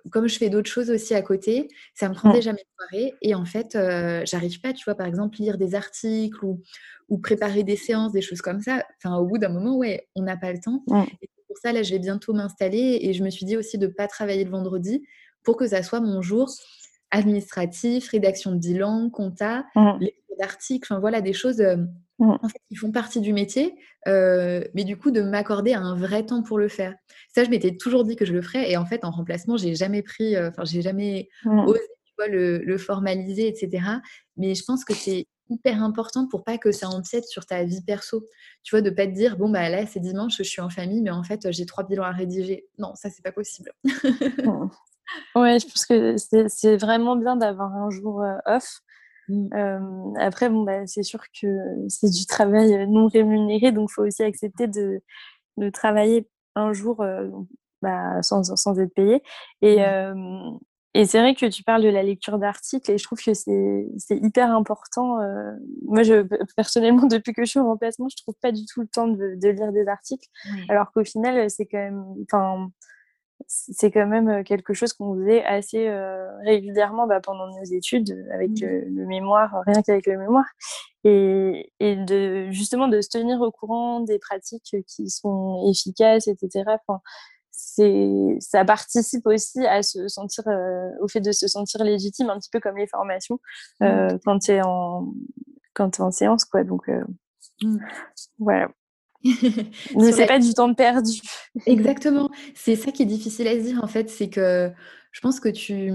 comme 0.09 0.27
je 0.27 0.37
fais 0.37 0.49
d'autres 0.49 0.69
choses 0.69 0.89
aussi 0.89 1.13
à 1.13 1.21
côté, 1.21 1.67
ça 1.93 2.09
me 2.09 2.15
prend 2.15 2.29
mmh. 2.29 2.33
déjà 2.33 2.53
mes 2.53 2.65
soirées. 2.77 3.13
Et 3.21 3.35
en 3.35 3.45
fait, 3.45 3.75
euh, 3.75 4.23
j'arrive 4.25 4.61
pas, 4.61 4.73
tu 4.73 4.83
vois, 4.85 4.95
par 4.95 5.05
exemple, 5.05 5.37
lire 5.39 5.57
des 5.57 5.75
articles 5.75 6.43
ou, 6.43 6.61
ou 7.09 7.17
préparer 7.17 7.63
des 7.63 7.75
séances, 7.75 8.13
des 8.13 8.21
choses 8.21 8.41
comme 8.41 8.61
ça. 8.61 8.83
Enfin, 8.97 9.17
au 9.17 9.25
bout 9.25 9.37
d'un 9.37 9.49
moment, 9.49 9.77
ouais, 9.77 10.07
on 10.15 10.23
n'a 10.23 10.37
pas 10.37 10.53
le 10.53 10.59
temps. 10.59 10.81
Mmh. 10.87 11.03
Et 11.21 11.29
pour 11.47 11.57
ça, 11.57 11.71
là, 11.71 11.83
je 11.83 11.91
vais 11.91 11.99
bientôt 11.99 12.33
m'installer. 12.33 12.99
Et 13.01 13.13
je 13.13 13.23
me 13.23 13.29
suis 13.29 13.45
dit 13.45 13.57
aussi 13.57 13.77
de 13.77 13.87
ne 13.87 13.91
pas 13.91 14.07
travailler 14.07 14.43
le 14.43 14.51
vendredi 14.51 15.03
pour 15.43 15.57
que 15.57 15.67
ça 15.67 15.83
soit 15.83 15.99
mon 15.99 16.21
jour 16.21 16.49
administratif, 17.11 18.07
rédaction 18.09 18.53
de 18.53 18.57
bilan, 18.57 19.09
compta, 19.09 19.65
mmh. 19.75 20.05
d'articles, 20.39 20.91
enfin 20.91 20.99
voilà, 20.99 21.21
des 21.21 21.33
choses 21.33 21.61
euh, 21.61 21.75
en 22.19 22.47
fait, 22.47 22.59
qui 22.69 22.75
font 22.75 22.91
partie 22.91 23.19
du 23.19 23.33
métier, 23.33 23.75
mais 24.05 24.83
du 24.83 24.97
coup, 24.97 25.11
de 25.11 25.21
m'accorder 25.21 25.73
un 25.73 25.95
vrai 25.95 26.25
temps 26.25 26.43
pour 26.43 26.57
le 26.57 26.67
faire. 26.67 26.95
Ça, 27.33 27.43
je 27.43 27.49
m'étais 27.49 27.75
toujours 27.75 28.03
dit 28.03 28.15
que 28.15 28.25
je 28.25 28.33
le 28.33 28.41
ferais, 28.41 28.71
et 28.71 28.77
en 28.77 28.85
fait, 28.85 29.03
en 29.03 29.11
remplacement, 29.11 29.57
j'ai 29.57 29.75
jamais 29.75 30.01
pris, 30.01 30.37
enfin, 30.37 30.63
j'ai 30.65 30.81
jamais 30.81 31.29
osé 31.45 31.79
le, 32.27 32.77
formaliser, 32.77 33.47
etc. 33.47 33.83
Mais 34.37 34.55
je 34.55 34.63
pense 34.63 34.85
que 34.85 34.93
c'est 34.93 35.27
hyper 35.49 35.83
important 35.83 36.27
pour 36.27 36.43
pas 36.43 36.57
que 36.57 36.71
ça 36.71 36.87
empiète 36.87 37.25
sur 37.25 37.45
ta 37.45 37.63
vie 37.63 37.81
perso. 37.81 38.25
Tu 38.63 38.75
vois, 38.75 38.81
de 38.81 38.89
pas 38.89 39.05
te 39.05 39.11
dire, 39.11 39.37
bon, 39.37 39.49
bah 39.49 39.69
là, 39.69 39.85
c'est 39.85 39.99
dimanche, 39.99 40.37
je 40.37 40.43
suis 40.43 40.61
en 40.61 40.69
famille, 40.69 41.01
mais 41.01 41.11
en 41.11 41.23
fait, 41.23 41.51
j'ai 41.51 41.65
trois 41.65 41.83
bilans 41.83 42.03
à 42.03 42.11
rédiger. 42.11 42.65
Non, 42.77 42.95
ça, 42.95 43.09
c'est 43.09 43.23
pas 43.23 43.31
possible. 43.31 43.71
ouais, 45.35 45.59
je 45.59 45.65
pense 45.65 45.85
que 45.85 46.15
c'est 46.47 46.77
vraiment 46.77 47.15
bien 47.15 47.35
d'avoir 47.35 47.73
un 47.73 47.89
jour 47.89 48.23
off. 48.45 48.81
Mmh. 49.29 50.15
après, 50.19 50.49
bon, 50.49 50.63
bah, 50.63 50.85
c'est 50.85 51.03
sûr 51.03 51.21
que 51.39 51.47
c'est 51.87 52.09
du 52.09 52.25
travail 52.25 52.87
non 52.87 53.07
rémunéré, 53.07 53.71
donc 53.71 53.89
il 53.91 53.93
faut 53.93 54.03
aussi 54.03 54.23
accepter 54.23 54.67
de, 54.67 55.01
de, 55.57 55.69
travailler 55.69 56.29
un 56.55 56.73
jour 56.73 57.03
bah, 57.81 58.21
sans, 58.21 58.43
sans, 58.43 58.79
être 58.79 58.93
payé. 58.93 59.23
Et, 59.61 59.77
mmh. 59.77 60.59
et 60.93 61.05
c'est 61.05 61.19
vrai 61.19 61.35
que 61.35 61.45
tu 61.45 61.63
parles 61.63 61.83
de 61.83 61.89
la 61.89 62.03
lecture 62.03 62.37
d'articles 62.37 62.91
et 62.91 62.97
je 62.97 63.03
trouve 63.03 63.19
que 63.19 63.33
c'est 63.33 63.87
hyper 64.09 64.51
important. 64.51 65.17
moi, 65.83 66.03
je, 66.03 66.27
personnellement, 66.55 67.05
depuis 67.07 67.33
que 67.33 67.45
je 67.45 67.49
suis 67.49 67.59
en 67.59 67.67
remplacement, 67.67 68.07
je 68.09 68.21
trouve 68.21 68.35
pas 68.41 68.51
du 68.51 68.65
tout 68.65 68.81
le 68.81 68.87
temps 68.87 69.07
de, 69.07 69.35
de 69.39 69.49
lire 69.49 69.71
des 69.71 69.87
articles, 69.87 70.27
alors 70.69 70.91
qu'au 70.91 71.05
final, 71.05 71.49
c'est 71.49 71.65
quand 71.65 71.77
même 71.77 72.03
c'est 73.47 73.91
quand 73.91 74.07
même 74.07 74.43
quelque 74.43 74.73
chose 74.73 74.93
qu'on 74.93 75.15
faisait 75.15 75.43
assez 75.43 75.89
régulièrement 76.43 77.07
bah, 77.07 77.19
pendant 77.19 77.47
nos 77.47 77.63
études 77.63 78.25
avec 78.33 78.51
mmh. 78.51 78.65
le, 78.65 79.05
mémoire, 79.05 79.61
rien 79.65 79.81
qu'avec 79.81 80.07
le 80.07 80.17
mémoire, 80.17 80.45
et, 81.03 81.71
et, 81.79 81.95
de 81.95 82.49
justement 82.51 82.87
de 82.87 83.01
se 83.01 83.09
tenir 83.09 83.41
au 83.41 83.51
courant 83.51 83.99
des 83.99 84.19
pratiques 84.19 84.75
qui 84.87 85.09
sont 85.09 85.69
efficaces, 85.69 86.27
etc. 86.27 86.63
Enfin, 86.87 87.01
ça 88.39 88.65
participe 88.65 89.25
aussi 89.27 89.65
à 89.65 89.83
se 89.83 90.07
sentir 90.07 90.43
au 91.01 91.07
fait 91.07 91.21
de 91.21 91.31
se 91.31 91.47
sentir 91.47 91.83
légitime 91.83 92.29
un 92.29 92.39
petit 92.39 92.49
peu 92.51 92.59
comme 92.59 92.77
les 92.77 92.87
formations 92.87 93.39
mmh. 93.79 94.17
quand 94.25 94.39
tu 94.39 94.51
es 94.51 94.61
en 94.63 95.13
quand 95.73 95.99
es 95.99 96.01
en 96.01 96.11
séance 96.11 96.45
quoi 96.45 96.63
donc 96.63 96.87
mmh. 97.61 97.77
voilà 98.39 98.69
ne 99.95 100.11
c'est 100.11 100.25
pas 100.25 100.39
du 100.39 100.53
temps 100.53 100.73
perdu. 100.73 101.19
Exactement. 101.65 102.29
C'est 102.55 102.75
ça 102.75 102.91
qui 102.91 103.03
est 103.03 103.07
difficile 103.07 103.47
à 103.47 103.53
se 103.53 103.61
dire 103.61 103.83
en 103.83 103.87
fait, 103.87 104.09
c'est 104.09 104.29
que 104.29 104.71
je 105.11 105.21
pense 105.21 105.39
que 105.39 105.49
tu, 105.49 105.91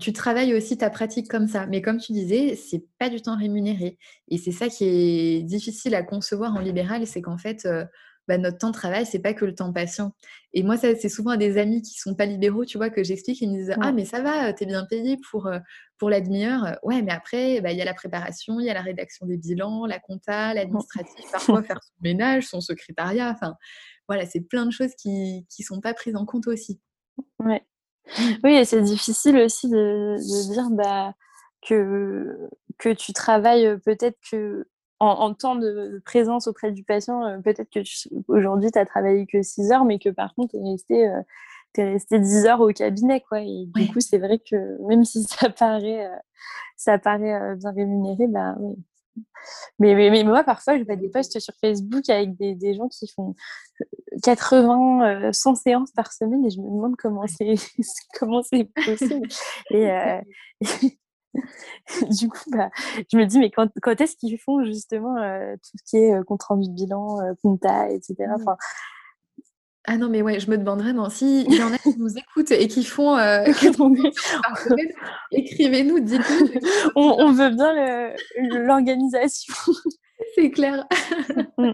tu, 0.00 0.12
travailles 0.12 0.54
aussi 0.54 0.78
ta 0.78 0.88
pratique 0.88 1.28
comme 1.28 1.46
ça. 1.46 1.66
Mais 1.66 1.82
comme 1.82 1.98
tu 1.98 2.12
disais, 2.12 2.56
c'est 2.56 2.82
pas 2.98 3.10
du 3.10 3.20
temps 3.20 3.36
rémunéré. 3.36 3.98
Et 4.28 4.38
c'est 4.38 4.52
ça 4.52 4.68
qui 4.68 4.84
est 4.84 5.42
difficile 5.42 5.94
à 5.94 6.02
concevoir 6.02 6.54
en 6.54 6.60
libéral, 6.60 7.06
c'est 7.06 7.20
qu'en 7.20 7.36
fait, 7.36 7.66
euh, 7.66 7.84
bah, 8.26 8.38
notre 8.38 8.58
temps 8.58 8.70
de 8.70 8.74
travail, 8.74 9.04
c'est 9.04 9.18
pas 9.18 9.34
que 9.34 9.44
le 9.44 9.54
temps 9.54 9.72
patient. 9.72 10.12
Et 10.56 10.62
moi, 10.62 10.76
c'est 10.76 11.08
souvent 11.08 11.32
à 11.32 11.36
des 11.36 11.58
amis 11.58 11.82
qui 11.82 11.98
sont 11.98 12.14
pas 12.14 12.26
libéraux, 12.26 12.64
tu 12.64 12.78
vois, 12.78 12.88
que 12.88 13.02
j'explique. 13.02 13.40
Ils 13.40 13.50
me 13.50 13.56
disent 13.56 13.74
Ah, 13.80 13.90
mais 13.90 14.04
ça 14.04 14.22
va, 14.22 14.52
tu 14.52 14.62
es 14.62 14.66
bien 14.66 14.86
payé 14.88 15.18
pour, 15.30 15.48
euh, 15.48 15.58
pour 15.98 16.10
la 16.10 16.20
demi-heure? 16.20 16.78
Ouais, 16.84 17.02
mais 17.02 17.10
après, 17.10 17.60
bah, 17.60 17.72
il 17.72 17.78
y 17.78 17.82
a 17.82 17.84
la 17.84 17.92
préparation, 17.92 18.60
il 18.60 18.66
y 18.66 18.70
a 18.70 18.74
la 18.74 18.80
rédaction 18.80 19.26
des 19.26 19.36
bilans, 19.36 19.84
la 19.84 19.98
compta, 19.98 20.54
l'administratif, 20.54 21.24
parfois 21.32 21.62
faire 21.64 21.82
son 21.82 21.92
ménage, 22.02 22.46
son 22.46 22.60
secrétariat. 22.60 23.30
Enfin, 23.30 23.56
voilà, 24.06 24.26
c'est 24.26 24.42
plein 24.42 24.64
de 24.64 24.70
choses 24.70 24.94
qui 24.96 25.44
ne 25.58 25.64
sont 25.64 25.80
pas 25.80 25.92
prises 25.92 26.14
en 26.14 26.24
compte 26.24 26.46
aussi. 26.46 26.80
Ouais. 27.40 27.66
Oui, 28.44 28.52
et 28.52 28.64
c'est 28.64 28.82
difficile 28.82 29.36
aussi 29.38 29.68
de, 29.68 30.16
de 30.16 30.52
dire 30.52 30.70
bah, 30.70 31.14
que, 31.66 32.48
que 32.78 32.90
tu 32.90 33.12
travailles 33.12 33.76
peut-être 33.84 34.18
que 34.30 34.68
en, 35.00 35.34
temps 35.34 35.56
de 35.56 36.00
présence 36.04 36.46
auprès 36.46 36.72
du 36.72 36.84
patient, 36.84 37.24
euh, 37.24 37.38
peut-être 37.38 37.70
que 37.70 37.80
aujourd'hui, 38.28 38.70
tu 38.70 38.78
as 38.78 38.86
travaillé 38.86 39.26
que 39.26 39.42
6 39.42 39.72
heures, 39.72 39.84
mais 39.84 39.98
que 39.98 40.08
par 40.08 40.34
contre, 40.34 40.52
tu 40.52 40.56
es 40.58 40.70
resté, 40.70 41.08
euh, 41.08 41.20
resté 41.76 42.18
10 42.18 42.46
heures 42.46 42.60
au 42.60 42.68
cabinet. 42.68 43.22
Quoi. 43.28 43.40
Et 43.40 43.66
du 43.74 43.92
coup, 43.92 44.00
c'est 44.00 44.18
vrai 44.18 44.38
que 44.38 44.80
même 44.86 45.04
si 45.04 45.22
ça 45.24 45.50
paraît, 45.50 46.06
euh, 46.06 46.16
ça 46.76 46.98
paraît 46.98 47.56
bien 47.56 47.70
rémunéré, 47.72 48.26
bah, 48.28 48.54
oui, 48.58 48.76
mais, 49.78 49.94
mais, 49.94 50.10
mais, 50.10 50.24
moi, 50.24 50.42
parfois, 50.42 50.76
je 50.78 50.84
vois 50.84 50.96
des 50.96 51.08
posts 51.08 51.38
sur 51.38 51.54
Facebook 51.60 52.08
avec 52.08 52.36
des, 52.36 52.54
des 52.54 52.74
gens 52.74 52.88
qui 52.88 53.06
font 53.08 53.36
80, 54.22 55.32
100 55.32 55.54
séances 55.54 55.92
par 55.92 56.12
semaine 56.12 56.44
et 56.44 56.50
je 56.50 56.60
me 56.60 56.66
demande 56.68 56.96
comment 56.96 57.26
c'est 57.28 57.54
comment 58.18 58.42
c'est 58.42 58.68
possible. 58.84 59.28
Et, 59.70 59.88
du 62.10 62.28
coup, 62.28 62.50
bah, 62.50 62.70
je 63.10 63.16
me 63.16 63.24
dis, 63.26 63.38
mais 63.38 63.50
quand, 63.50 63.68
quand 63.82 64.00
est-ce 64.00 64.16
qu'ils 64.16 64.38
font 64.38 64.64
justement 64.64 65.14
tout 65.56 65.78
ce 65.78 65.90
qui 65.90 65.96
est 65.96 66.24
compte 66.24 66.42
rendu 66.42 66.68
de 66.68 66.74
bilan, 66.74 67.18
compta, 67.42 67.90
etc. 67.90 68.14
Mmh. 68.20 68.34
Enfin, 68.34 68.56
ah 69.86 69.98
non, 69.98 70.08
mais 70.08 70.22
ouais, 70.22 70.40
je 70.40 70.50
me 70.50 70.56
demande 70.56 70.80
vraiment 70.80 71.10
s'il 71.10 71.52
y 71.52 71.62
en 71.62 71.70
a 71.70 71.76
qui 71.76 71.94
nous 71.98 72.16
écoutent 72.16 72.52
et 72.52 72.68
qui 72.68 72.84
font 72.84 73.18
euh, 73.18 73.44
écrivez-nous, 75.30 76.00
dites-nous. 76.00 76.48
On, 76.96 77.32
veut 77.32 77.50
bien 77.50 78.14
l'organisation. 78.38 79.52
C'est 80.34 80.50
clair. 80.50 80.86
Mm. 81.58 81.72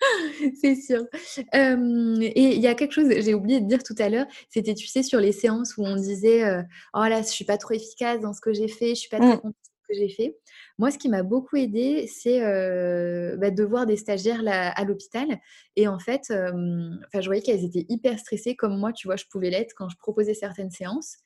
C'est 0.60 0.74
sûr. 0.74 1.04
et 1.52 2.54
il 2.54 2.60
y 2.60 2.66
a 2.66 2.74
quelque 2.74 2.92
chose, 2.92 3.08
j'ai 3.08 3.34
oublié 3.34 3.60
de 3.60 3.66
dire 3.66 3.82
tout 3.82 3.94
à 3.98 4.08
l'heure, 4.08 4.26
c'était, 4.48 4.74
tu 4.74 4.86
sais, 4.86 5.02
sur 5.02 5.20
les 5.20 5.32
séances 5.32 5.76
où 5.76 5.84
on 5.84 5.96
disait 5.96 6.44
euh, 6.44 6.62
Oh 6.94 7.04
là, 7.04 7.22
je 7.22 7.28
suis 7.28 7.44
pas 7.44 7.58
trop 7.58 7.74
efficace 7.74 8.20
dans 8.20 8.32
ce 8.32 8.40
que 8.40 8.52
j'ai 8.52 8.68
fait, 8.68 8.90
je 8.90 9.00
suis 9.00 9.08
pas 9.08 9.18
très 9.18 9.36
mm. 9.36 9.40
contente 9.40 9.52
de 9.52 9.68
ce 9.68 9.88
que 9.88 9.94
j'ai 9.94 10.08
fait. 10.08 10.38
Moi, 10.78 10.90
ce 10.90 10.98
qui 10.98 11.08
m'a 11.08 11.22
beaucoup 11.22 11.56
aidé, 11.56 12.08
c'est 12.12 12.40
bah, 12.40 13.50
de 13.50 13.62
voir 13.62 13.86
des 13.86 13.96
stagiaires 13.96 14.42
à 14.46 14.84
l'hôpital. 14.84 15.38
Et 15.76 15.86
en 15.86 15.98
fait, 15.98 16.24
je 16.28 17.26
voyais 17.26 17.42
qu'elles 17.42 17.64
étaient 17.64 17.86
hyper 17.88 18.18
stressées, 18.18 18.56
comme 18.56 18.78
moi, 18.78 18.92
tu 18.92 19.06
vois, 19.06 19.16
je 19.16 19.24
pouvais 19.30 19.50
l'être 19.50 19.74
quand 19.76 19.88
je 19.88 19.96
proposais 19.98 20.34
certaines 20.34 20.70
séances. 20.70 21.18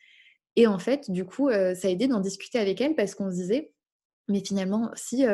Et 0.56 0.66
en 0.66 0.78
fait, 0.78 1.10
du 1.10 1.24
coup, 1.24 1.48
ça 1.50 1.88
a 1.88 1.90
aidé 1.90 2.08
d'en 2.08 2.20
discuter 2.20 2.58
avec 2.58 2.80
elles 2.80 2.94
parce 2.94 3.14
qu'on 3.14 3.30
se 3.30 3.36
disait, 3.36 3.72
mais 4.28 4.42
finalement, 4.44 4.90
si 4.94 5.24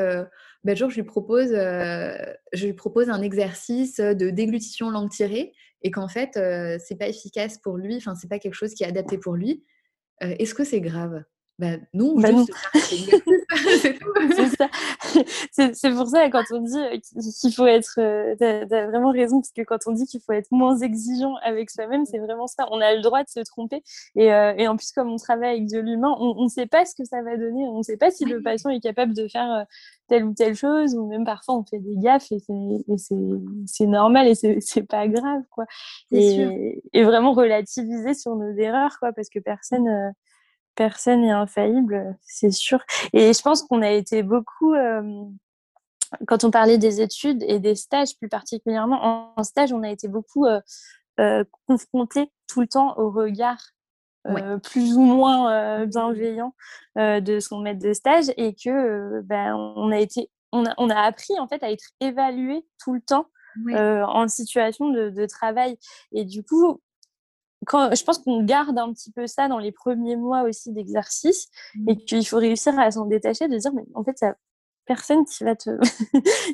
bah, 0.64 0.74
jour 0.74 0.90
je 0.90 0.96
lui 0.96 1.04
propose, 1.04 1.50
je 1.50 2.66
lui 2.66 2.74
propose 2.74 3.08
un 3.08 3.22
exercice 3.22 3.96
de 3.96 4.30
déglutition 4.30 4.90
langue 4.90 5.10
tirée 5.10 5.52
et 5.82 5.90
qu'en 5.90 6.08
fait, 6.08 6.38
c'est 6.80 6.98
pas 6.98 7.08
efficace 7.08 7.58
pour 7.58 7.76
lui, 7.76 7.96
enfin, 7.96 8.14
c'est 8.14 8.28
pas 8.28 8.38
quelque 8.38 8.54
chose 8.54 8.74
qui 8.74 8.84
est 8.84 8.86
adapté 8.86 9.18
pour 9.18 9.34
lui, 9.34 9.64
est-ce 10.20 10.54
que 10.54 10.64
c'est 10.64 10.80
grave? 10.80 11.24
Bah, 11.58 11.76
non, 11.92 12.18
bah 12.18 12.30
ça. 14.58 14.68
C'est 15.74 15.90
pour 15.90 16.06
ça 16.08 16.30
quand 16.30 16.44
on 16.50 16.60
dit 16.60 16.78
euh, 16.78 16.96
qu'il 17.40 17.52
faut 17.52 17.66
être, 17.66 17.98
euh, 17.98 18.34
tu 18.36 18.44
as, 18.44 18.64
vraiment 18.86 19.12
raison 19.12 19.40
parce 19.40 19.52
que 19.52 19.60
quand 19.62 19.78
on 19.86 19.92
dit 19.92 20.06
qu'il 20.06 20.20
faut 20.20 20.32
être 20.32 20.50
moins 20.50 20.78
exigeant 20.78 21.34
avec 21.42 21.70
soi-même, 21.70 22.06
c'est 22.06 22.18
vraiment 22.18 22.46
ça. 22.46 22.66
On 22.70 22.80
a 22.80 22.94
le 22.94 23.02
droit 23.02 23.22
de 23.22 23.28
se 23.28 23.40
tromper 23.40 23.82
et, 24.16 24.32
euh, 24.32 24.54
et 24.56 24.66
en 24.66 24.76
plus 24.76 24.92
comme 24.92 25.12
on 25.12 25.16
travaille 25.16 25.50
avec 25.50 25.70
de 25.70 25.78
l'humain, 25.78 26.16
on 26.18 26.42
ne 26.42 26.48
sait 26.48 26.66
pas 26.66 26.86
ce 26.86 26.94
que 26.94 27.04
ça 27.04 27.20
va 27.22 27.36
donner. 27.36 27.68
On 27.68 27.78
ne 27.78 27.82
sait 27.82 27.98
pas 27.98 28.10
si 28.10 28.24
le 28.24 28.42
patient 28.42 28.70
est 28.70 28.80
capable 28.80 29.14
de 29.14 29.28
faire 29.28 29.66
telle 30.08 30.24
ou 30.24 30.34
telle 30.34 30.56
chose 30.56 30.94
ou 30.94 31.06
même 31.06 31.24
parfois 31.24 31.56
on 31.56 31.64
fait 31.64 31.78
des 31.78 31.96
gaffes 31.96 32.32
et 32.32 32.38
c'est 33.66 33.86
normal 33.86 34.26
et 34.26 34.34
c'est 34.34 34.82
pas 34.82 35.06
grave 35.06 35.42
quoi. 35.50 35.66
Et, 36.10 36.82
et, 36.92 37.04
vraiment 37.04 37.34
relativiser 37.34 38.14
sur 38.14 38.34
nos 38.36 38.52
erreurs 38.56 38.98
quoi 38.98 39.12
parce 39.12 39.28
que 39.28 39.38
personne 39.38 40.12
personne 40.74 41.22
n'est 41.22 41.30
infaillible, 41.30 42.16
c'est 42.22 42.50
sûr. 42.50 42.82
Et 43.12 43.32
je 43.32 43.42
pense 43.42 43.62
qu'on 43.62 43.82
a 43.82 43.90
été 43.90 44.22
beaucoup, 44.22 44.74
quand 46.26 46.44
on 46.44 46.50
parlait 46.50 46.78
des 46.78 47.00
études 47.00 47.42
et 47.42 47.58
des 47.58 47.74
stages 47.74 48.16
plus 48.18 48.28
particulièrement, 48.28 49.32
en, 49.36 49.42
stage, 49.44 49.72
on 49.72 49.82
a 49.82 49.90
été 49.90 50.08
beaucoup 50.08 50.46
euh, 50.46 51.44
confrontés 51.66 52.30
tout 52.48 52.60
le 52.60 52.66
temps 52.66 52.96
au 52.98 53.10
regard 53.10 53.58
plus 54.62 54.94
ou 54.96 55.00
moins 55.00 55.84
bienveillant 55.86 56.54
de 56.96 57.40
son 57.40 57.58
maître 57.58 57.80
de 57.80 57.92
stage 57.92 58.26
et 58.36 58.54
que 58.54 59.20
ben, 59.22 59.54
on 59.56 59.90
a 59.90 59.98
été 59.98 60.30
on 60.52 60.64
a, 60.66 60.74
on 60.76 60.90
a, 60.90 61.00
appris 61.00 61.38
en 61.40 61.48
fait 61.48 61.62
à 61.62 61.70
être 61.72 61.86
évalué 62.00 62.64
tout 62.82 62.92
le 62.94 63.00
temps 63.00 63.26
en 63.74 64.28
situation 64.28 64.90
de, 64.90 65.10
de, 65.10 65.26
travail. 65.26 65.76
Et 66.12 66.24
du 66.24 66.44
coup 66.44 66.80
je 67.70 68.04
pense 68.04 68.18
qu'on 68.18 68.42
garde 68.42 68.78
un 68.78 68.92
petit 68.92 69.10
peu 69.12 69.26
ça 69.26 69.48
dans 69.48 69.58
les 69.58 69.72
premiers 69.72 70.16
mois 70.16 70.42
aussi 70.42 70.72
d'exercice 70.72 71.48
mmh. 71.74 71.88
et 71.88 71.96
qu'il 71.96 72.26
faut 72.26 72.38
réussir 72.38 72.78
à 72.78 72.90
s'en 72.90 73.06
détacher, 73.06 73.48
de 73.48 73.56
dire, 73.56 73.72
mais 73.72 73.84
en 73.94 74.04
fait, 74.04 74.16
personne 74.86 75.24
qui 75.24 75.44
va 75.44 75.54
te. 75.54 75.70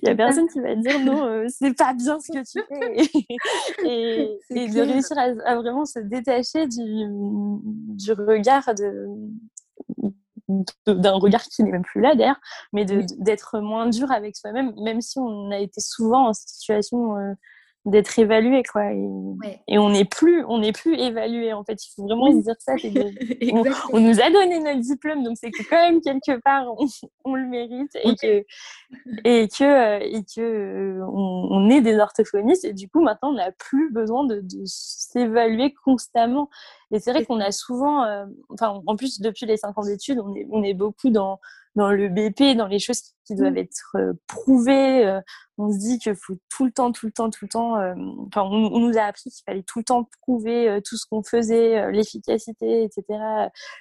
il 0.03 0.09
y 0.09 0.09
a 0.09 0.14
personne 0.14 0.49
qui 0.49 0.61
va 0.61 0.75
te 0.75 0.81
dire 0.88 1.01
non, 1.05 1.25
euh, 1.25 1.47
c'est 1.49 1.75
pas 1.75 1.94
bien 1.94 2.18
ce 2.21 2.33
que 2.33 2.44
tu 2.44 2.62
fais. 2.68 3.27
et, 4.51 4.68
de 4.68 4.81
réussir 4.81 5.16
à, 5.18 5.57
vraiment 5.57 5.85
se 5.85 5.99
détacher 5.99 6.66
du, 6.66 7.07
du 7.97 8.12
regard 8.12 8.75
de 8.75 9.07
d'un 10.87 11.12
regard 11.12 11.42
qui 11.42 11.62
n'est 11.62 11.71
même 11.71 11.83
plus 11.83 12.01
là 12.01 12.14
d'ailleurs, 12.14 12.40
mais 12.73 12.87
d'être 12.87 13.61
moins 13.61 13.87
dur 13.87 14.11
avec 14.11 14.35
soi-même, 14.35 14.73
même 14.81 15.03
si 15.03 15.18
on 15.18 15.51
a 15.51 15.59
été 15.59 15.83
souvent 15.83 16.29
en 16.29 16.33
situation 16.33 17.18
euh, 17.18 17.35
d'être 17.90 18.18
évalué 18.18 18.62
quoi. 18.62 18.92
Et, 19.66 19.79
on 19.79 19.90
n'est 19.90 20.05
plus 20.05 20.44
on 20.46 20.59
n'est 20.59 20.72
plus 20.72 20.94
évalué 20.94 21.53
en 21.53 21.64
fait. 21.64 21.85
Il 21.85 21.90
faut 21.94 22.05
vraiment 22.05 22.31
se 22.33 22.42
dire 22.42 22.55
ça 22.59 22.74
on, 23.92 24.01
nous 24.01 24.20
a 24.20 24.31
donné 24.31 24.61
notre 24.61 24.81
diplôme 24.81 25.22
donc 25.22 25.37
c'est 25.38 25.51
que 25.51 25.62
quand 25.68 25.77
même 25.77 26.01
quelque 26.01 26.40
part 26.40 26.66
on, 27.24 27.35
le 27.35 27.46
mérite 27.46 27.96
et 28.03 28.14
que 28.14 28.44
et 29.24 29.48
que 29.48 29.64
euh, 29.64 29.98
et 30.01 30.22
que 30.22 30.40
euh, 30.40 31.07
on, 31.07 31.68
est 31.70 31.81
des 31.81 31.98
orthophonistes 31.98 32.64
et 32.64 32.72
du 32.72 32.88
coup 32.88 33.01
maintenant 33.01 33.31
on 33.31 33.35
n'a 33.35 33.53
plus 33.53 33.92
besoin 33.92 34.24
de, 34.24 34.42
s'évaluer 34.64 35.74
constamment. 35.85 36.48
Et 36.90 37.01
c'est 37.01 37.12
vrai 37.12 37.24
qu'on 37.24 37.40
a 37.40 37.53
souvent 37.53 38.05
euh, 38.05 38.24
enfin 38.51 38.81
en 38.87 38.96
plus 38.96 39.20
depuis 39.20 39.46
les 39.46 39.57
cinq 39.57 39.77
ans 39.79 39.85
d'études 39.85 40.20
on 40.20 40.35
est 40.35 40.46
on 40.51 40.62
est 40.62 40.74
beaucoup 40.74 41.11
dans 41.11 41.38
dans 41.78 41.92
le 41.92 42.08
BP, 42.08 42.56
dans 42.56 42.66
les 42.66 42.80
choses 42.80 43.00
qui 43.24 43.34
doivent 43.36 43.52
mmh. 43.52 43.58
être 43.58 43.96
euh, 43.96 44.12
prouvées. 44.26 45.06
Euh, 45.06 45.20
on 45.58 45.72
se 45.72 45.78
dit 45.78 45.98
qu'il 45.98 46.14
faut 46.16 46.34
tout 46.50 46.64
le 46.64 46.72
temps, 46.72 46.90
tout 46.92 47.06
le 47.06 47.12
temps, 47.12 47.30
tout 47.30 47.44
le 47.44 47.48
temps. 47.48 47.78
Euh, 47.78 47.94
enfin, 48.26 48.42
on, 48.42 48.80
nous 48.80 48.98
a 48.98 49.02
appris 49.02 49.30
qu'il 49.30 49.44
fallait 49.46 49.62
tout 49.62 49.78
le 49.78 49.84
temps 49.84 50.08
prouver 50.22 50.80
tout 50.84 50.96
ce 50.96 51.06
qu'on 51.08 51.22
faisait, 51.22 51.90
l'efficacité, 51.92 52.84
etc. 52.84 53.04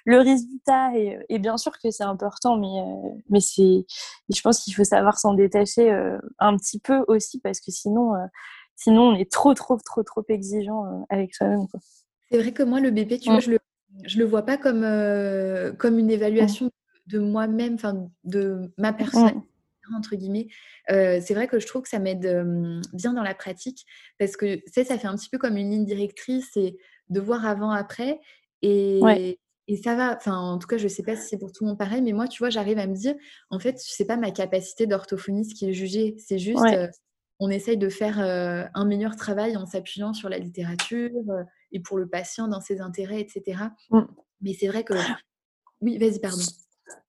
Le 0.05 0.19
résultat, 0.19 0.95
et, 0.95 1.19
et 1.29 1.39
bien 1.39 1.57
sûr 1.57 1.71
que 1.79 1.91
c'est 1.91 2.03
important, 2.03 2.57
mais, 2.57 3.11
mais 3.29 3.39
c'est, 3.39 3.85
je 4.33 4.41
pense 4.41 4.63
qu'il 4.63 4.73
faut 4.73 4.83
savoir 4.83 5.19
s'en 5.19 5.33
détacher 5.33 5.91
un 6.39 6.57
petit 6.57 6.79
peu 6.79 7.03
aussi 7.07 7.39
parce 7.39 7.59
que 7.59 7.71
sinon, 7.71 8.13
sinon 8.75 9.09
on 9.09 9.15
est 9.15 9.31
trop, 9.31 9.53
trop, 9.53 9.77
trop, 9.77 10.01
trop 10.01 10.23
exigeant 10.29 11.05
avec 11.09 11.35
soi-même. 11.35 11.67
C'est 12.31 12.39
vrai 12.39 12.53
que 12.53 12.63
moi, 12.63 12.79
le 12.79 12.89
BP, 12.89 13.19
tu 13.19 13.29
vois, 13.29 13.37
mmh. 13.37 13.41
je 13.41 13.51
le, 13.51 13.59
je 14.03 14.17
le 14.17 14.25
vois 14.25 14.41
pas 14.41 14.57
comme, 14.57 14.85
comme 15.77 15.99
une 15.99 16.09
évaluation 16.09 16.71
de 17.07 17.19
moi-même, 17.19 17.75
enfin 17.75 18.09
de 18.23 18.71
ma 18.77 18.93
personne. 18.93 19.41
entre 19.95 20.15
guillemets. 20.15 20.47
Euh, 20.91 21.21
c'est 21.23 21.33
vrai 21.33 21.47
que 21.47 21.59
je 21.59 21.67
trouve 21.67 21.83
que 21.83 21.89
ça 21.89 21.99
m'aide 21.99 22.27
bien 22.93 23.13
dans 23.13 23.23
la 23.23 23.33
pratique 23.33 23.85
parce 24.19 24.35
que 24.35 24.61
ça 24.67 24.83
fait 24.97 25.07
un 25.07 25.15
petit 25.15 25.29
peu 25.29 25.37
comme 25.37 25.57
une 25.57 25.71
ligne 25.71 25.85
directrice 25.85 26.55
et 26.57 26.77
de 27.09 27.19
voir 27.19 27.45
avant 27.45 27.71
après 27.71 28.19
et, 28.61 29.37
et 29.67 29.77
ça 29.77 29.95
va. 29.95 30.15
Enfin, 30.15 30.37
en 30.37 30.57
tout 30.57 30.67
cas, 30.67 30.77
je 30.77 30.87
sais 30.87 31.03
pas 31.03 31.15
si 31.15 31.27
c'est 31.27 31.37
pour 31.37 31.51
tout 31.51 31.63
le 31.63 31.69
monde 31.69 31.79
pareil, 31.79 32.01
mais 32.01 32.13
moi, 32.13 32.27
tu 32.27 32.39
vois, 32.39 32.49
j'arrive 32.49 32.79
à 32.79 32.87
me 32.87 32.95
dire, 32.95 33.15
en 33.49 33.59
fait, 33.59 33.77
c'est 33.79 34.05
pas 34.05 34.17
ma 34.17 34.31
capacité 34.31 34.87
d'orthophoniste 34.87 35.53
qui 35.53 35.69
est 35.69 35.73
jugée, 35.73 36.15
c'est 36.17 36.39
juste 36.39 36.65
on 37.39 37.51
essaye 37.51 37.77
de 37.77 37.89
faire 37.89 38.19
un 38.19 38.85
meilleur 38.85 39.15
travail 39.15 39.57
en 39.57 39.65
s'appuyant 39.65 40.13
sur 40.13 40.29
la 40.29 40.39
littérature 40.39 41.11
et 41.71 41.79
pour 41.79 41.97
le 41.97 42.07
patient 42.07 42.47
dans 42.47 42.61
ses 42.61 42.81
intérêts, 42.81 43.21
etc. 43.21 43.63
Mmh. 43.91 44.01
Mais 44.41 44.53
c'est 44.53 44.67
vrai 44.67 44.83
que 44.83 44.93
oui, 45.81 45.97
vas-y, 45.97 46.19
pardon. 46.19 46.41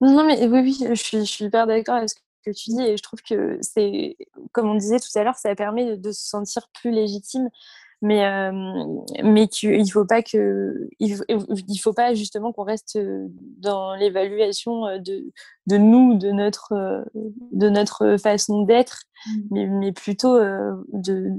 Non, 0.01 0.25
mais 0.25 0.47
oui, 0.47 0.61
oui, 0.61 0.87
je 0.89 0.95
suis, 0.95 1.19
je 1.19 1.25
suis 1.25 1.45
hyper 1.47 1.67
d'accord 1.67 1.97
avec 1.97 2.11
ce 2.11 2.15
que 2.45 2.51
tu 2.51 2.71
dis 2.71 2.83
et 2.83 2.97
je 2.97 3.03
trouve 3.03 3.21
que 3.23 3.59
c'est, 3.61 4.17
comme 4.53 4.69
on 4.69 4.75
disait 4.75 5.01
tout 5.01 5.17
à 5.17 5.25
l'heure, 5.25 5.37
ça 5.37 5.55
permet 5.55 5.97
de, 5.97 6.13
se 6.13 6.29
sentir 6.29 6.69
plus 6.73 6.91
légitime, 6.91 7.49
mais, 8.01 8.25
euh, 8.25 8.53
mais 9.25 9.49
qu'il 9.49 9.81
ne 9.83 9.91
faut 9.91 10.05
pas 10.05 10.23
que, 10.23 10.89
il 11.01 11.17
faut, 11.17 11.25
il 11.27 11.79
faut 11.79 11.93
pas 11.93 12.15
justement 12.15 12.53
qu'on 12.53 12.63
reste 12.63 12.99
dans 13.59 13.95
l'évaluation 13.97 14.99
de, 14.99 15.33
de 15.67 15.77
nous, 15.77 16.17
de 16.17 16.31
notre, 16.31 17.05
de 17.15 17.69
notre 17.69 18.17
façon 18.19 18.63
d'être, 18.63 19.03
mmh. 19.27 19.41
mais, 19.51 19.67
mais 19.67 19.93
plutôt 19.93 20.39
de, 20.39 21.33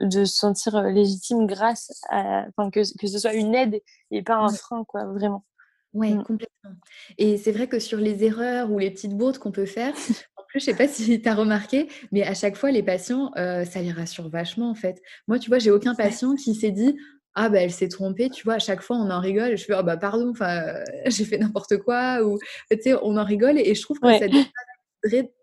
de 0.00 0.24
se 0.24 0.34
sentir 0.34 0.82
légitime 0.82 1.46
grâce 1.46 2.02
à, 2.08 2.46
enfin, 2.48 2.70
que, 2.70 2.80
que 2.98 3.06
ce 3.06 3.18
soit 3.18 3.34
une 3.34 3.54
aide 3.54 3.80
et 4.10 4.22
pas 4.22 4.36
un 4.36 4.48
frein, 4.48 4.84
quoi, 4.84 5.04
vraiment. 5.04 5.44
Oui, 5.92 6.14
mmh. 6.14 6.22
complètement. 6.24 6.70
Et 7.18 7.36
c'est 7.36 7.52
vrai 7.52 7.66
que 7.66 7.78
sur 7.78 7.98
les 7.98 8.24
erreurs 8.24 8.70
ou 8.70 8.78
les 8.78 8.90
petites 8.90 9.16
bourdes 9.16 9.38
qu'on 9.38 9.52
peut 9.52 9.66
faire, 9.66 9.94
en 10.36 10.42
plus, 10.48 10.60
je 10.60 10.64
sais 10.66 10.76
pas 10.76 10.88
si 10.88 11.20
tu 11.20 11.28
as 11.28 11.34
remarqué, 11.34 11.88
mais 12.12 12.22
à 12.22 12.34
chaque 12.34 12.56
fois, 12.56 12.70
les 12.70 12.82
patients, 12.82 13.32
ça 13.34 13.82
les 13.82 13.92
rassure 13.92 14.28
vachement, 14.28 14.70
en 14.70 14.74
fait. 14.74 15.02
Moi, 15.26 15.38
tu 15.38 15.50
vois, 15.50 15.58
j'ai 15.58 15.70
aucun 15.70 15.94
patient 15.94 16.34
qui 16.36 16.54
s'est 16.54 16.70
dit 16.70 16.96
ah 17.34 17.48
bah 17.48 17.60
elle 17.60 17.70
s'est 17.70 17.88
trompée, 17.88 18.28
tu 18.30 18.44
vois, 18.44 18.54
à 18.54 18.58
chaque 18.58 18.82
fois 18.82 18.96
on 18.96 19.10
en 19.10 19.20
rigole, 19.20 19.56
je 19.56 19.64
fais 19.64 19.74
ah 19.74 19.82
bah 19.82 19.96
pardon, 19.96 20.30
enfin 20.30 20.74
j'ai 21.06 21.24
fait 21.24 21.38
n'importe 21.38 21.78
quoi 21.78 22.22
ou 22.22 22.38
tu 22.70 22.78
sais 22.82 22.94
on 23.02 23.16
en 23.16 23.24
rigole 23.24 23.58
et, 23.58 23.74
je 23.74 23.82
trouve 23.82 23.98
que 24.00 24.18
ça 24.18 24.26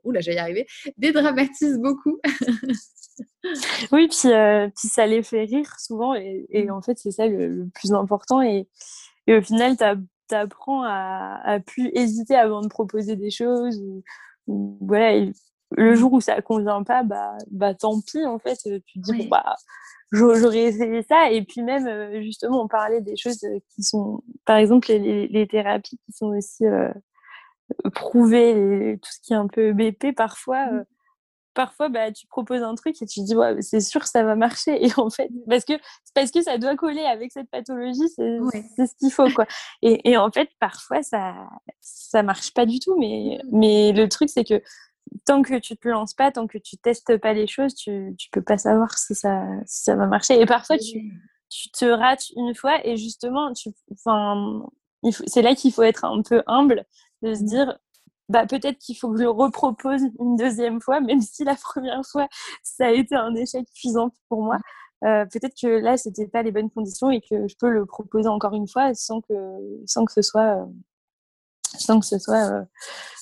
Oula, 0.03 0.19
j'allais 0.19 0.37
y 0.37 0.39
arriver, 0.39 0.67
dédramatise 0.97 1.79
beaucoup. 1.79 2.19
oui, 3.91 4.07
puis, 4.07 4.29
puis 4.75 4.87
ça 4.87 5.07
les 5.07 5.23
fait 5.23 5.45
rire 5.45 5.79
souvent 5.79 6.13
et, 6.13 6.45
mmh. 6.53 6.71
en 6.71 6.81
fait 6.81 6.99
c'est 6.99 7.11
ça 7.11 7.27
le, 7.27 7.67
plus 7.73 7.91
important 7.93 8.41
et, 8.41 8.67
et 9.25 9.35
au 9.35 9.41
final 9.41 9.75
tu 9.75 9.83
as 9.83 9.95
tu 10.27 10.35
apprends 10.35 10.83
à, 10.83 11.39
à 11.43 11.59
plus 11.59 11.91
hésiter 11.93 12.35
avant 12.35 12.61
de 12.61 12.67
proposer 12.67 13.15
des 13.15 13.31
choses 13.31 13.81
ou, 14.47 14.77
voilà, 14.81 15.29
le 15.71 15.95
jour 15.95 16.13
où 16.13 16.21
ça 16.21 16.41
convient 16.41 16.83
pas, 16.83 17.03
bah, 17.03 17.37
bah 17.51 17.73
tant 17.73 17.99
pis, 18.01 18.25
en 18.25 18.39
fait. 18.39 18.57
Tu 18.63 18.99
te 19.01 19.11
dis, 19.11 19.23
bon, 19.23 19.27
bah, 19.29 19.55
j'aurais 20.11 20.63
essayé 20.63 21.03
ça. 21.03 21.31
Et 21.31 21.43
puis 21.43 21.61
même, 21.61 22.21
justement, 22.23 22.63
on 22.63 22.67
parlait 22.67 23.01
des 23.01 23.17
choses 23.17 23.45
qui 23.75 23.83
sont, 23.83 24.23
par 24.45 24.57
exemple, 24.57 24.87
les, 24.89 25.27
les 25.27 25.47
thérapies 25.47 25.99
qui 26.05 26.11
sont 26.13 26.27
aussi 26.27 26.63
prouvées, 27.93 28.97
tout 29.01 29.09
ce 29.11 29.19
qui 29.21 29.33
est 29.33 29.37
un 29.37 29.47
peu 29.47 29.73
BP, 29.73 30.15
parfois. 30.15 30.65
Mmh 30.67 30.85
parfois 31.57 31.89
bah, 31.89 32.11
tu 32.11 32.27
proposes 32.27 32.61
un 32.61 32.75
truc 32.75 33.01
et 33.01 33.07
tu 33.07 33.19
te 33.19 33.25
dis 33.25 33.35
ouais, 33.35 33.59
c'est 33.61 33.81
sûr 33.81 34.05
ça 34.05 34.21
va 34.23 34.35
marcher. 34.35 34.85
Et 34.85 34.91
en 34.95 35.09
fait 35.09 35.29
parce 35.49 35.65
que 35.65 35.73
parce 36.13 36.29
que 36.29 36.43
ça 36.43 36.59
doit 36.59 36.75
coller 36.75 37.01
avec 37.01 37.31
cette 37.31 37.49
pathologie 37.49 38.07
c'est 38.15 38.85
ce 38.85 38.95
qu'il 38.99 39.11
faut 39.11 39.29
quoi. 39.31 39.47
Et, 39.81 40.07
et, 40.11 40.17
en 40.17 40.31
fait 40.31 40.49
parfois 40.59 41.01
ça 41.01 41.33
ça 41.81 42.21
marche 42.21 42.53
pas 42.53 42.67
du 42.67 42.79
tout. 42.79 42.95
Mais 42.99 43.39
mais 43.51 43.91
le 43.91 44.07
truc 44.07 44.29
c'est 44.29 44.43
que 44.43 44.61
tant 45.25 45.41
que 45.41 45.57
tu 45.57 45.75
te 45.75 45.87
lances 45.87 46.13
pas 46.13 46.31
tant 46.31 46.45
que 46.45 46.59
tu 46.59 46.77
testes 46.77 47.17
pas 47.17 47.33
les 47.33 47.47
choses 47.47 47.73
tu 47.73 48.13
tu 48.19 48.29
peux 48.31 48.43
pas 48.43 48.59
savoir 48.59 48.95
si 48.95 49.15
ça 49.15 49.43
ça 49.65 49.95
va 49.95 50.05
marcher. 50.05 50.39
Et 50.39 50.45
parfois 50.45 50.77
tu 50.77 51.11
tu 51.49 51.71
te 51.71 51.85
rates 51.85 52.29
une 52.35 52.53
fois 52.53 52.85
et 52.85 52.97
justement 52.97 53.51
tu 53.53 53.69
enfin 53.91 54.63
c'est 55.25 55.41
là 55.41 55.55
qu'il 55.55 55.73
faut 55.73 55.83
être 55.83 56.05
un 56.05 56.21
peu 56.21 56.43
humble 56.45 56.85
de 57.23 57.33
se 57.33 57.43
dire 57.43 57.79
bah, 58.29 58.45
peut-être 58.45 58.77
qu'il 58.79 58.97
faut 58.97 59.11
que 59.11 59.17
je 59.17 59.23
le 59.23 59.29
repropose 59.29 60.01
une 60.19 60.35
deuxième 60.35 60.81
fois, 60.81 60.99
même 60.99 61.21
si 61.21 61.43
la 61.43 61.55
première 61.55 62.01
fois, 62.05 62.27
ça 62.63 62.87
a 62.87 62.91
été 62.91 63.15
un 63.15 63.33
échec 63.35 63.65
cuisant 63.73 64.09
pour 64.29 64.43
moi. 64.43 64.57
Euh, 65.03 65.25
peut-être 65.25 65.55
que 65.59 65.67
là, 65.67 65.97
c'était 65.97 66.27
pas 66.27 66.41
les 66.43 66.51
bonnes 66.51 66.69
conditions 66.69 67.11
et 67.11 67.21
que 67.21 67.47
je 67.47 67.55
peux 67.55 67.69
le 67.69 67.85
proposer 67.85 68.27
encore 68.27 68.53
une 68.53 68.67
fois 68.67 68.93
sans 68.95 69.21
que, 69.21 69.33
sans 69.85 70.05
que 70.05 70.11
ce 70.11 70.21
soit, 70.21 70.61
euh, 70.61 70.65
sans 71.77 71.99
que 71.99 72.05
ce 72.05 72.17
soit 72.17 72.65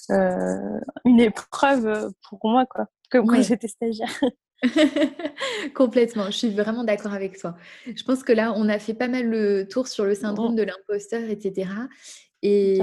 euh, 0.10 0.80
une 1.04 1.20
épreuve 1.20 2.12
pour 2.30 2.39
moi, 2.44 2.65
quoi, 2.65 2.88
comme 3.12 3.28
quand 3.28 3.41
j'étais 3.41 3.68
stagiaire. 3.68 4.22
Complètement, 5.74 6.26
je 6.28 6.38
suis 6.38 6.50
vraiment 6.50 6.84
d'accord 6.84 7.13
avec 7.13 7.38
toi. 7.38 7.56
Je 7.86 8.04
pense 8.04 8.24
que 8.24 8.34
là, 8.34 8.54
on 8.56 8.70
a 8.70 8.80
fait 8.80 8.94
pas 8.94 9.08
mal 9.08 9.28
le 9.28 9.68
tour 9.68 9.88
sur 9.88 10.06
le 10.06 10.15
syndrome 10.15 10.56
de 10.56 10.63
l'imposteur, 10.63 11.30
etc. 11.30 11.70
Et, 12.41 12.80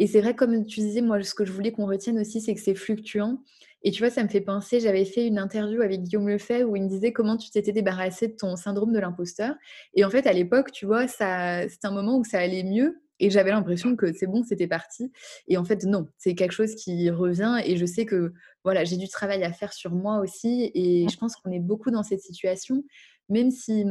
et 0.00 0.06
c'est 0.06 0.22
vrai, 0.22 0.34
comme 0.34 0.64
tu 0.64 0.80
disais, 0.80 1.02
moi, 1.02 1.22
ce 1.22 1.34
que 1.34 1.44
je 1.44 1.52
voulais 1.52 1.72
qu'on 1.72 1.84
retienne 1.84 2.18
aussi, 2.18 2.40
c'est 2.40 2.54
que 2.54 2.60
c'est 2.60 2.74
fluctuant. 2.74 3.42
Et 3.82 3.90
tu 3.90 4.02
vois, 4.02 4.08
ça 4.08 4.22
me 4.22 4.28
fait 4.28 4.40
penser, 4.40 4.80
j'avais 4.80 5.04
fait 5.04 5.26
une 5.26 5.38
interview 5.38 5.82
avec 5.82 6.02
Guillaume 6.04 6.26
Lefebvre 6.26 6.70
où 6.70 6.76
il 6.76 6.84
me 6.84 6.88
disait 6.88 7.12
comment 7.12 7.36
tu 7.36 7.50
t'étais 7.50 7.72
débarrassé 7.72 8.28
de 8.28 8.32
ton 8.32 8.56
syndrome 8.56 8.94
de 8.94 8.98
l'imposteur. 8.98 9.54
Et 9.92 10.02
en 10.02 10.08
fait, 10.08 10.26
à 10.26 10.32
l'époque, 10.32 10.72
tu 10.72 10.86
vois, 10.86 11.06
ça, 11.06 11.68
c'était 11.68 11.86
un 11.86 11.90
moment 11.90 12.16
où 12.16 12.24
ça 12.24 12.38
allait 12.38 12.62
mieux. 12.62 13.02
Et 13.18 13.28
j'avais 13.28 13.50
l'impression 13.50 13.94
que 13.94 14.10
c'est 14.14 14.26
bon, 14.26 14.42
c'était 14.42 14.66
parti. 14.66 15.12
Et 15.48 15.58
en 15.58 15.66
fait, 15.66 15.84
non, 15.84 16.06
c'est 16.16 16.34
quelque 16.34 16.52
chose 16.52 16.74
qui 16.76 17.10
revient. 17.10 17.60
Et 17.66 17.76
je 17.76 17.84
sais 17.84 18.06
que 18.06 18.32
voilà, 18.64 18.84
j'ai 18.84 18.96
du 18.96 19.08
travail 19.08 19.44
à 19.44 19.52
faire 19.52 19.74
sur 19.74 19.90
moi 19.90 20.20
aussi. 20.20 20.70
Et 20.74 21.08
je 21.10 21.16
pense 21.18 21.36
qu'on 21.36 21.50
est 21.50 21.60
beaucoup 21.60 21.90
dans 21.90 22.02
cette 22.02 22.22
situation, 22.22 22.84
même 23.28 23.50
si 23.50 23.84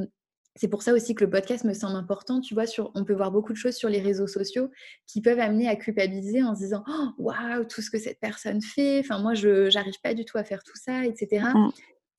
c'est 0.55 0.67
pour 0.67 0.83
ça 0.83 0.93
aussi 0.93 1.15
que 1.15 1.23
le 1.23 1.29
podcast 1.29 1.63
me 1.63 1.73
semble 1.73 1.95
important. 1.95 2.41
Tu 2.41 2.53
vois, 2.53 2.65
sur, 2.65 2.91
on 2.95 3.05
peut 3.05 3.13
voir 3.13 3.31
beaucoup 3.31 3.53
de 3.53 3.57
choses 3.57 3.75
sur 3.75 3.89
les 3.89 4.01
réseaux 4.01 4.27
sociaux 4.27 4.69
qui 5.07 5.21
peuvent 5.21 5.39
amener 5.39 5.67
à 5.67 5.75
culpabiliser 5.75 6.43
en 6.43 6.55
se 6.55 6.61
disant 6.61 6.83
«Oh, 6.87 7.07
Waouh, 7.17 7.65
tout 7.65 7.81
ce 7.81 7.89
que 7.89 7.99
cette 7.99 8.19
personne 8.19 8.61
fait. 8.61 8.99
Enfin, 8.99 9.19
moi, 9.19 9.33
je 9.33 9.73
n'arrive 9.73 9.99
pas 10.03 10.13
du 10.13 10.25
tout 10.25 10.37
à 10.37 10.43
faire 10.43 10.63
tout 10.63 10.75
ça, 10.75 11.05
etc. 11.05 11.45
Mmh. 11.53 11.69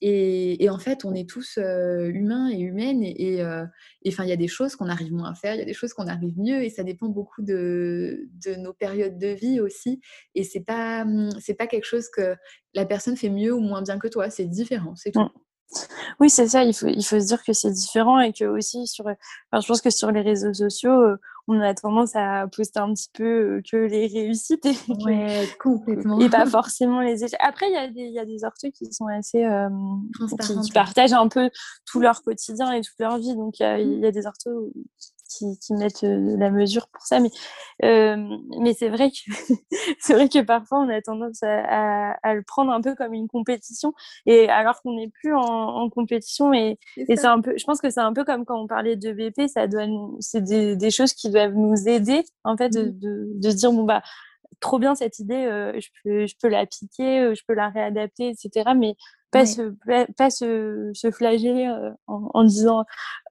Et, 0.03 0.71
en 0.71 0.79
fait, 0.79 1.05
on 1.05 1.13
est 1.13 1.29
tous 1.29 1.59
euh, 1.59 2.09
humains 2.09 2.49
et 2.49 2.59
humaines. 2.59 3.03
Et 3.03 3.43
enfin, 4.09 4.25
il 4.25 4.31
y 4.31 4.33
a 4.33 4.37
des 4.37 4.49
choses 4.49 4.75
qu'on 4.75 4.89
arrive 4.89 5.13
moins 5.13 5.33
à 5.33 5.35
faire, 5.35 5.55
il 5.55 5.59
y 5.59 5.63
a 5.63 5.67
des 5.67 5.75
choses 5.75 5.93
qu'on 5.93 6.07
arrive 6.07 6.39
mieux. 6.39 6.63
Et 6.63 6.71
ça 6.71 6.83
dépend 6.83 7.09
beaucoup 7.09 7.43
de, 7.43 8.29
de 8.47 8.55
nos 8.55 8.73
périodes 8.73 9.19
de 9.19 9.29
vie 9.29 9.61
aussi. 9.61 10.01
Et 10.35 10.45
c'est 10.45 10.65
pas, 10.65 11.05
mmh, 11.05 11.33
c'est 11.41 11.55
pas 11.55 11.67
quelque 11.67 11.85
chose 11.85 12.09
que 12.09 12.35
la 12.73 12.87
personne 12.87 13.17
fait 13.17 13.29
mieux 13.29 13.53
ou 13.53 13.61
moins 13.61 13.83
bien 13.83 13.99
que 13.99 14.09
toi. 14.09 14.31
C'est 14.31 14.47
différent, 14.47 14.95
c'est 14.97 15.11
tout. 15.11 15.21
Mmh. 15.21 15.31
Oui, 16.19 16.31
c'est 16.31 16.49
ça. 16.49 16.65
Il 16.65 16.75
faut, 16.75 16.89
il 16.89 17.05
faut 17.05 17.21
se 17.21 17.27
dire 17.27 17.43
que 17.43 17.53
c'est 17.53 17.71
différent 17.71 18.21
et 18.21 18.33
que 18.33 18.45
aussi 18.45 18.87
sur, 18.87 19.07
enfin, 19.07 19.61
je 19.61 19.67
pense 19.67 19.81
que 19.81 19.91
sur 19.91 20.11
les 20.11 20.21
réseaux 20.21 20.53
sociaux, 20.53 20.93
euh, 20.93 21.17
on 21.49 21.61
a 21.61 21.75
tendance 21.75 22.15
à 22.15 22.47
poster 22.49 22.81
un 22.81 22.93
petit 22.93 23.11
peu 23.13 23.63
que 23.71 23.77
les 23.77 24.07
réussites 24.07 24.67
et, 24.67 24.77
complètement. 25.59 26.21
et 26.21 26.29
pas 26.29 26.47
forcément 26.47 27.01
les 27.01 27.25
échecs. 27.25 27.41
Après, 27.41 27.69
il 27.69 27.75
y 27.75 27.77
a 27.77 27.89
des, 27.89 28.03
il 28.03 28.13
y 28.13 28.19
a 28.19 28.25
des 28.25 28.45
orthos 28.45 28.71
qui 28.73 28.93
sont 28.93 29.07
assez, 29.07 29.45
euh, 29.45 29.69
qui, 30.63 30.73
partagent 30.73 31.13
un 31.13 31.29
peu 31.29 31.51
tout 31.87 32.01
leur 32.01 32.23
quotidien 32.23 32.73
et 32.73 32.81
toute 32.81 32.99
leur 32.99 33.19
vie. 33.19 33.35
Donc, 33.35 33.59
il 33.59 33.63
y 33.63 33.67
a, 33.67 33.79
il 33.79 34.01
y 34.01 34.07
a 34.07 34.13
des 34.13 34.27
orthos 34.27 34.73
qui, 35.31 35.75
mettent 35.75 36.05
euh, 36.05 36.37
la 36.37 36.51
mesure 36.51 36.89
pour 36.89 37.03
ça. 37.03 37.21
Mais, 37.21 37.31
euh, 37.85 38.17
mais 38.61 38.75
c'est 38.75 38.89
vrai, 38.89 39.11
que 39.11 39.17
c'est 40.01 40.15
vrai 40.15 40.29
que 40.29 40.41
parfois, 40.43 40.81
on 40.81 40.89
a 40.89 41.01
tendance 41.01 41.43
à, 41.43 42.35
le 42.35 42.43
prendre 42.43 42.73
un 42.73 42.81
peu 42.81 42.95
comme 42.95 43.15
une 43.15 43.29
compétition, 43.29 43.93
et 44.27 44.49
alors 44.49 44.83
qu'on 44.83 44.95
n'est 44.95 45.09
plus 45.09 45.35
en, 45.35 45.89
compétition. 45.91 46.53
Et, 46.53 46.79
et 46.97 47.17
c'est 47.17 47.27
un 47.27 47.41
peu, 47.41 47.55
je 47.57 47.65
pense 47.65 47.81
que 47.81 47.91
c'est 47.91 48.01
un 48.01 48.13
peu 48.13 48.25
comme 48.25 48.45
quand 48.45 48.61
on 48.61 48.67
parlait 48.67 48.97
de 48.97 49.13
BP, 49.13 49.49
ça 49.49 49.67
doit, 49.67 49.87
c'est 50.21 50.43
des, 50.43 50.77
des, 50.77 50.91
choses 50.91 51.13
qui 51.13 51.31
doivent 51.31 51.55
nous 51.55 51.89
aider, 51.89 52.23
en 52.45 52.57
fait, 52.57 52.71
de, 52.71 52.83
mmh. 52.83 52.99
de, 52.99 53.31
de 53.35 53.51
se 53.51 53.57
dire, 53.57 53.73
bon, 53.73 53.85
bah, 53.85 54.03
trop 54.61 54.79
bien 54.79 54.95
cette 54.95 55.19
idée, 55.19 55.47
euh, 55.47 55.79
je, 55.81 55.89
peux, 56.03 56.27
je 56.27 56.35
peux 56.41 56.49
la 56.49 56.67
piquer, 56.67 57.35
je 57.35 57.43
peux 57.47 57.55
la 57.55 57.69
réadapter, 57.69 58.29
etc. 58.29 58.73
Mais 58.77 58.95
pas, 59.31 59.47
se, 59.47 59.75
pas, 60.17 60.31
se, 60.31 60.91
se, 60.93 61.11
flageller 61.11 61.67
euh, 61.67 61.91
en, 62.07 62.45
disant 62.45 62.85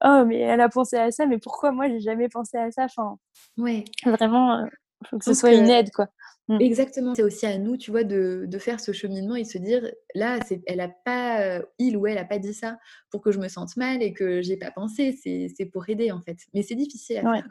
oh 0.03 0.23
mais 0.25 0.39
elle 0.39 0.61
a 0.61 0.69
pensé 0.69 0.97
à 0.97 1.11
ça 1.11 1.25
mais 1.25 1.37
pourquoi 1.37 1.71
moi 1.71 1.87
j'ai 1.89 1.99
jamais 1.99 2.29
pensé 2.29 2.57
à 2.57 2.71
ça? 2.71 2.85
Enfin 2.85 3.17
ouais 3.57 3.83
vraiment 4.05 4.59
il 4.59 4.65
euh, 4.65 4.69
faut 5.09 5.17
que 5.17 5.25
ce 5.25 5.33
soit 5.33 5.53
une 5.53 5.69
aide 5.69 5.91
quoi 5.91 6.07
mmh. 6.47 6.61
Exactement. 6.61 7.15
C'est 7.15 7.23
aussi 7.23 7.45
à 7.45 7.57
nous, 7.59 7.77
tu 7.77 7.91
vois, 7.91 8.03
de, 8.03 8.45
de, 8.47 8.57
faire 8.57 8.79
ce 8.79 8.91
cheminement 8.91 9.35
et 9.35 9.43
se 9.43 9.59
dire, 9.59 9.87
là, 10.15 10.39
elle 10.65 10.81
a 10.81 10.89
pas, 10.89 11.41
euh, 11.41 11.61
il 11.77 11.95
ou 11.95 12.07
elle 12.07 12.17
a 12.17 12.25
pas 12.25 12.39
dit 12.39 12.55
ça 12.55 12.79
pour 13.11 13.21
que 13.21 13.31
je 13.31 13.39
me 13.39 13.47
sente 13.47 13.77
mal 13.77 14.01
et 14.01 14.13
que 14.13 14.41
j'ai 14.41 14.57
pas 14.57 14.71
pensé. 14.71 15.15
C'est 15.21 15.65
pour 15.67 15.87
aider, 15.89 16.11
en 16.11 16.21
fait. 16.21 16.37
Mais 16.55 16.63
c'est 16.63 16.73
difficile 16.73 17.19
à 17.19 17.21
faire. 17.21 17.47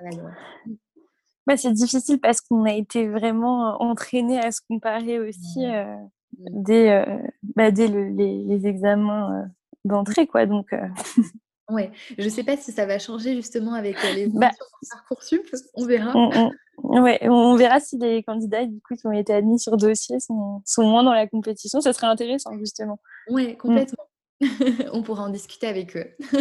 Mmh. 0.00 0.76
Bah, 1.46 1.56
c'est 1.56 1.72
difficile 1.72 2.20
parce 2.20 2.42
qu'on 2.42 2.64
a 2.64 2.74
été 2.74 3.08
vraiment 3.08 3.82
entraîné 3.82 4.38
à 4.38 4.52
se 4.52 4.60
comparer 4.68 5.18
aussi. 5.18 5.66
Mmh 5.66 6.10
dès, 6.38 6.90
euh, 6.90 7.18
bah, 7.56 7.70
dès 7.70 7.88
les, 7.88 8.10
les, 8.10 8.66
examens 8.66 9.42
euh, 9.42 9.46
d'entrée. 9.84 10.26
quoi. 10.26 10.46
Donc, 10.46 10.72
euh. 10.72 10.86
Ouais, 11.70 11.90
je 12.18 12.24
ne 12.24 12.28
sais 12.28 12.42
pas 12.42 12.56
si 12.56 12.70
ça 12.70 12.84
va 12.84 12.98
changer 12.98 13.34
justement 13.34 13.72
avec 13.72 13.96
les 14.14 14.26
bah, 14.26 14.50
Parcoursup, 14.90 15.48
on 15.74 15.86
verra. 15.86 16.12
On, 16.14 17.02
ouais, 17.02 17.18
on 17.22 17.54
verra 17.54 17.80
si 17.80 17.96
les 17.96 18.22
candidats 18.22 18.66
du 18.66 18.80
coup, 18.80 18.94
qui 18.94 19.06
ont 19.06 19.12
été 19.12 19.32
admis 19.32 19.58
sur 19.58 19.76
dossier 19.78 20.20
sont, 20.20 20.60
sont 20.66 20.82
moins 20.82 21.02
dans 21.02 21.14
la 21.14 21.26
compétition. 21.26 21.80
Ça 21.80 21.92
serait 21.92 22.08
intéressant 22.08 22.58
justement. 22.58 22.98
Oui, 23.28 23.56
complètement. 23.56 24.04
on 24.92 25.02
pourra 25.02 25.24
en 25.24 25.28
discuter 25.28 25.66
avec 25.66 25.96
eux. 25.96 26.10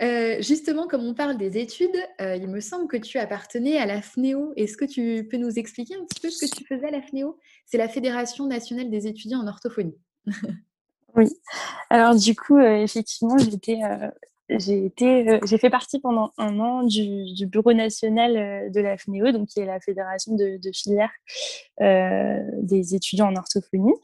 Euh, 0.00 0.40
justement, 0.40 0.86
comme 0.86 1.04
on 1.04 1.12
parle 1.12 1.36
des 1.36 1.58
études, 1.58 1.96
euh, 2.20 2.36
il 2.36 2.48
me 2.48 2.60
semble 2.60 2.86
que 2.86 2.96
tu 2.96 3.18
appartenais 3.18 3.78
à 3.78 3.84
la 3.84 4.00
FNEO. 4.00 4.52
Est-ce 4.56 4.76
que 4.76 4.84
tu 4.84 5.26
peux 5.28 5.36
nous 5.36 5.58
expliquer 5.58 5.96
un 5.96 6.04
petit 6.04 6.20
peu 6.20 6.30
ce 6.30 6.46
que 6.46 6.56
tu 6.56 6.64
faisais 6.64 6.86
à 6.86 6.90
la 6.92 7.02
FNEO 7.02 7.36
C'est 7.66 7.76
la 7.76 7.88
Fédération 7.88 8.46
nationale 8.46 8.90
des 8.90 9.08
étudiants 9.08 9.40
en 9.40 9.48
orthophonie. 9.48 9.98
oui. 11.16 11.26
Alors 11.90 12.14
du 12.14 12.36
coup, 12.36 12.56
euh, 12.56 12.76
effectivement, 12.76 13.36
j'étais 13.38 13.80
j'ai 14.50 14.84
été, 14.84 15.28
euh, 15.30 15.38
j'ai 15.46 15.56
fait 15.56 15.70
partie 15.70 15.98
pendant 16.00 16.32
un 16.36 16.60
an 16.60 16.82
du, 16.82 17.32
du 17.32 17.46
bureau 17.46 17.72
national 17.72 18.36
euh, 18.36 18.68
de 18.68 18.80
la 18.80 18.98
FNEO, 18.98 19.32
donc 19.32 19.48
qui 19.48 19.60
est 19.60 19.64
la 19.64 19.80
fédération 19.80 20.34
de, 20.34 20.58
de 20.62 20.70
filière 20.70 21.10
euh, 21.80 22.42
des 22.60 22.94
étudiants 22.94 23.28
en 23.28 23.36
orthophonie. 23.36 23.94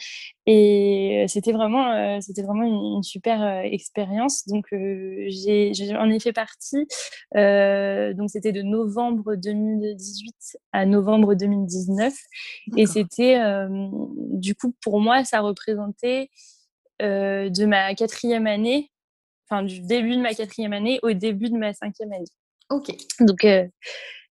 Et 0.46 1.26
c'était 1.28 1.52
vraiment, 1.52 2.20
c'était 2.20 2.42
vraiment 2.42 2.96
une, 2.96 3.02
super 3.02 3.60
expérience. 3.64 4.48
Donc 4.48 4.66
j'ai, 4.72 5.72
j'en 5.74 6.08
ai 6.10 6.18
fait 6.18 6.32
partie. 6.32 6.86
donc 7.34 8.30
c'était 8.30 8.52
de 8.52 8.62
novembre 8.62 9.36
2018 9.36 10.58
à 10.72 10.86
novembre 10.86 11.34
2019, 11.34 12.14
et 12.76 12.86
c'était, 12.86 13.40
du 14.32 14.56
coup, 14.56 14.74
pour 14.82 15.00
moi, 15.00 15.22
ça 15.24 15.40
représentait 15.40 16.30
de 17.00 17.66
ma 17.66 17.94
quatrième 17.94 18.48
année 18.48 18.90
enfin, 19.50 19.62
du 19.62 19.80
début 19.80 20.16
de 20.16 20.20
ma 20.20 20.34
quatrième 20.34 20.72
année 20.72 21.00
au 21.02 21.12
début 21.12 21.50
de 21.50 21.56
ma 21.56 21.72
cinquième 21.72 22.12
année. 22.12 22.24
Ok. 22.70 22.94
Donc, 23.20 23.44
euh, 23.44 23.66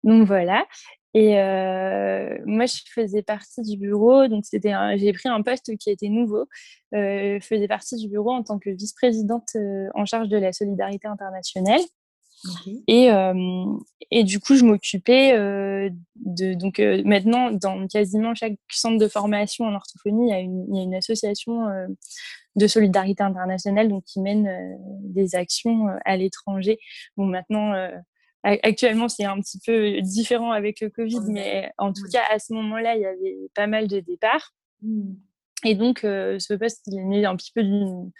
donc 0.05 0.27
voilà. 0.27 0.67
Et 1.15 1.39
euh, 1.39 2.39
moi, 2.47 2.67
je 2.67 2.77
faisais 2.95 3.23
partie 3.23 3.63
du 3.63 3.77
bureau, 3.77 4.29
donc 4.29 4.45
c'était, 4.45 4.73
j'ai 4.97 5.13
pris 5.13 5.29
un 5.29 5.43
poste 5.43 5.77
qui 5.79 5.91
était 5.91 6.09
nouveau. 6.09 6.45
Euh, 6.95 7.39
je 7.41 7.45
faisais 7.45 7.67
partie 7.67 7.97
du 7.97 8.09
bureau 8.09 8.31
en 8.31 8.43
tant 8.43 8.59
que 8.59 8.71
vice-présidente 8.71 9.57
en 9.95 10.05
charge 10.07 10.29
de 10.29 10.37
la 10.37 10.53
solidarité 10.53 11.09
internationale. 11.09 11.81
Et, 12.87 13.09
et 14.13 14.23
du 14.23 14.39
coup, 14.39 14.55
je 14.55 14.65
m'occupais 14.65 15.33
de. 15.33 16.55
Donc, 16.55 16.79
maintenant, 17.05 17.51
dans 17.51 17.89
quasiment 17.89 18.35
chaque 18.37 18.55
centre 18.71 18.99
de 18.99 19.09
formation 19.09 19.65
en 19.65 19.75
orthophonie, 19.75 20.29
il 20.29 20.31
y 20.31 20.33
a 20.33 20.39
une, 20.39 20.67
il 20.69 20.77
y 20.77 20.81
a 20.81 20.83
une 20.85 20.95
association 20.95 21.65
de 22.59 22.66
solidarité 22.66 23.23
internationale 23.23 23.88
donc, 23.88 24.05
qui 24.05 24.21
mène 24.21 24.79
des 25.01 25.35
actions 25.35 25.87
à 26.05 26.16
l'étranger. 26.16 26.79
Bon, 27.16 27.25
maintenant, 27.25 27.73
actuellement, 28.42 29.09
c'est 29.09 29.25
un 29.25 29.40
petit 29.40 29.59
peu 29.64 30.01
différent 30.03 30.51
avec 30.51 30.81
le 30.81 30.90
Covid, 30.90 31.21
mais 31.29 31.73
en 31.79 31.92
tout 31.92 32.05
cas, 32.12 32.23
à 32.31 32.38
ce 32.38 32.53
moment-là, 32.55 32.97
il 32.97 33.03
y 33.03 33.07
avait 33.07 33.37
pas 33.55 33.66
mal 33.66 33.88
de 33.88 34.01
départs. 34.01 34.53
Mmh. 34.83 35.14
Et 35.64 35.75
donc, 35.75 36.01
ce 36.03 36.55
poste, 36.55 36.87
il 36.87 36.99
est 36.99 37.05
né 37.05 37.25
un 37.25 37.37
petit 37.37 37.53
peu 37.53 37.62
d'une 37.62 38.12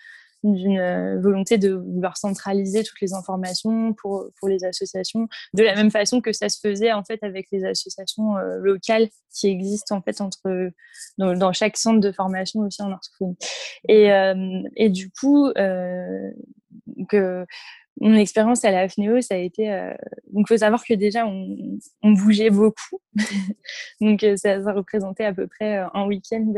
d'une 0.43 0.79
euh, 0.79 1.21
volonté 1.21 1.59
de 1.59 1.73
vouloir 1.73 2.17
centraliser 2.17 2.85
toutes 2.85 3.01
les 3.01 3.13
informations 3.13 3.93
pour, 3.95 4.27
pour 4.39 4.49
les 4.49 4.65
associations, 4.65 5.29
de 5.55 5.65
la 5.65 5.75
même 5.75 5.91
façon 5.91 6.21
que 6.21 6.33
ça 6.33 6.49
se 6.49 6.59
faisait 6.61 6.93
en 6.93 7.05
fait 7.05 7.23
avec 7.23 7.49
les 7.51 7.65
associations 7.65 8.37
euh, 8.37 8.59
locales 8.59 9.09
qui 9.33 9.49
existent 9.49 9.97
en 9.97 10.03
fait 10.03 10.21
entre 10.21 10.71
dans, 11.19 11.53
chaque 11.53 11.77
centre 11.77 12.01
de 12.01 12.13
formation 12.13 12.61
aussi 12.61 12.83
en 12.83 12.93
orthophonie. 12.93 13.37
Et, 13.89 14.13
euh, 14.13 14.63
et 14.77 14.89
du 14.89 15.11
coup, 15.11 15.51
mon 18.01 18.15
expérience 18.15 18.65
à 18.65 18.71
la 18.71 18.89
FNEO, 18.89 19.21
ça 19.21 19.35
a 19.35 19.39
été. 19.39 19.69
donc, 20.33 20.47
il 20.49 20.55
faut 20.55 20.59
savoir 20.59 20.85
que 20.85 20.95
déjà, 20.95 21.27
on, 21.27 21.79
on 22.03 22.13
bougeait 22.13 22.51
beaucoup. 22.51 23.01
donc, 24.01 24.21
ça, 24.37 24.63
ça, 24.63 24.73
représentait 24.73 25.25
à 25.25 25.35
peu 25.35 25.47
près 25.49 25.79
un 25.95 26.07
week-end 26.07 26.53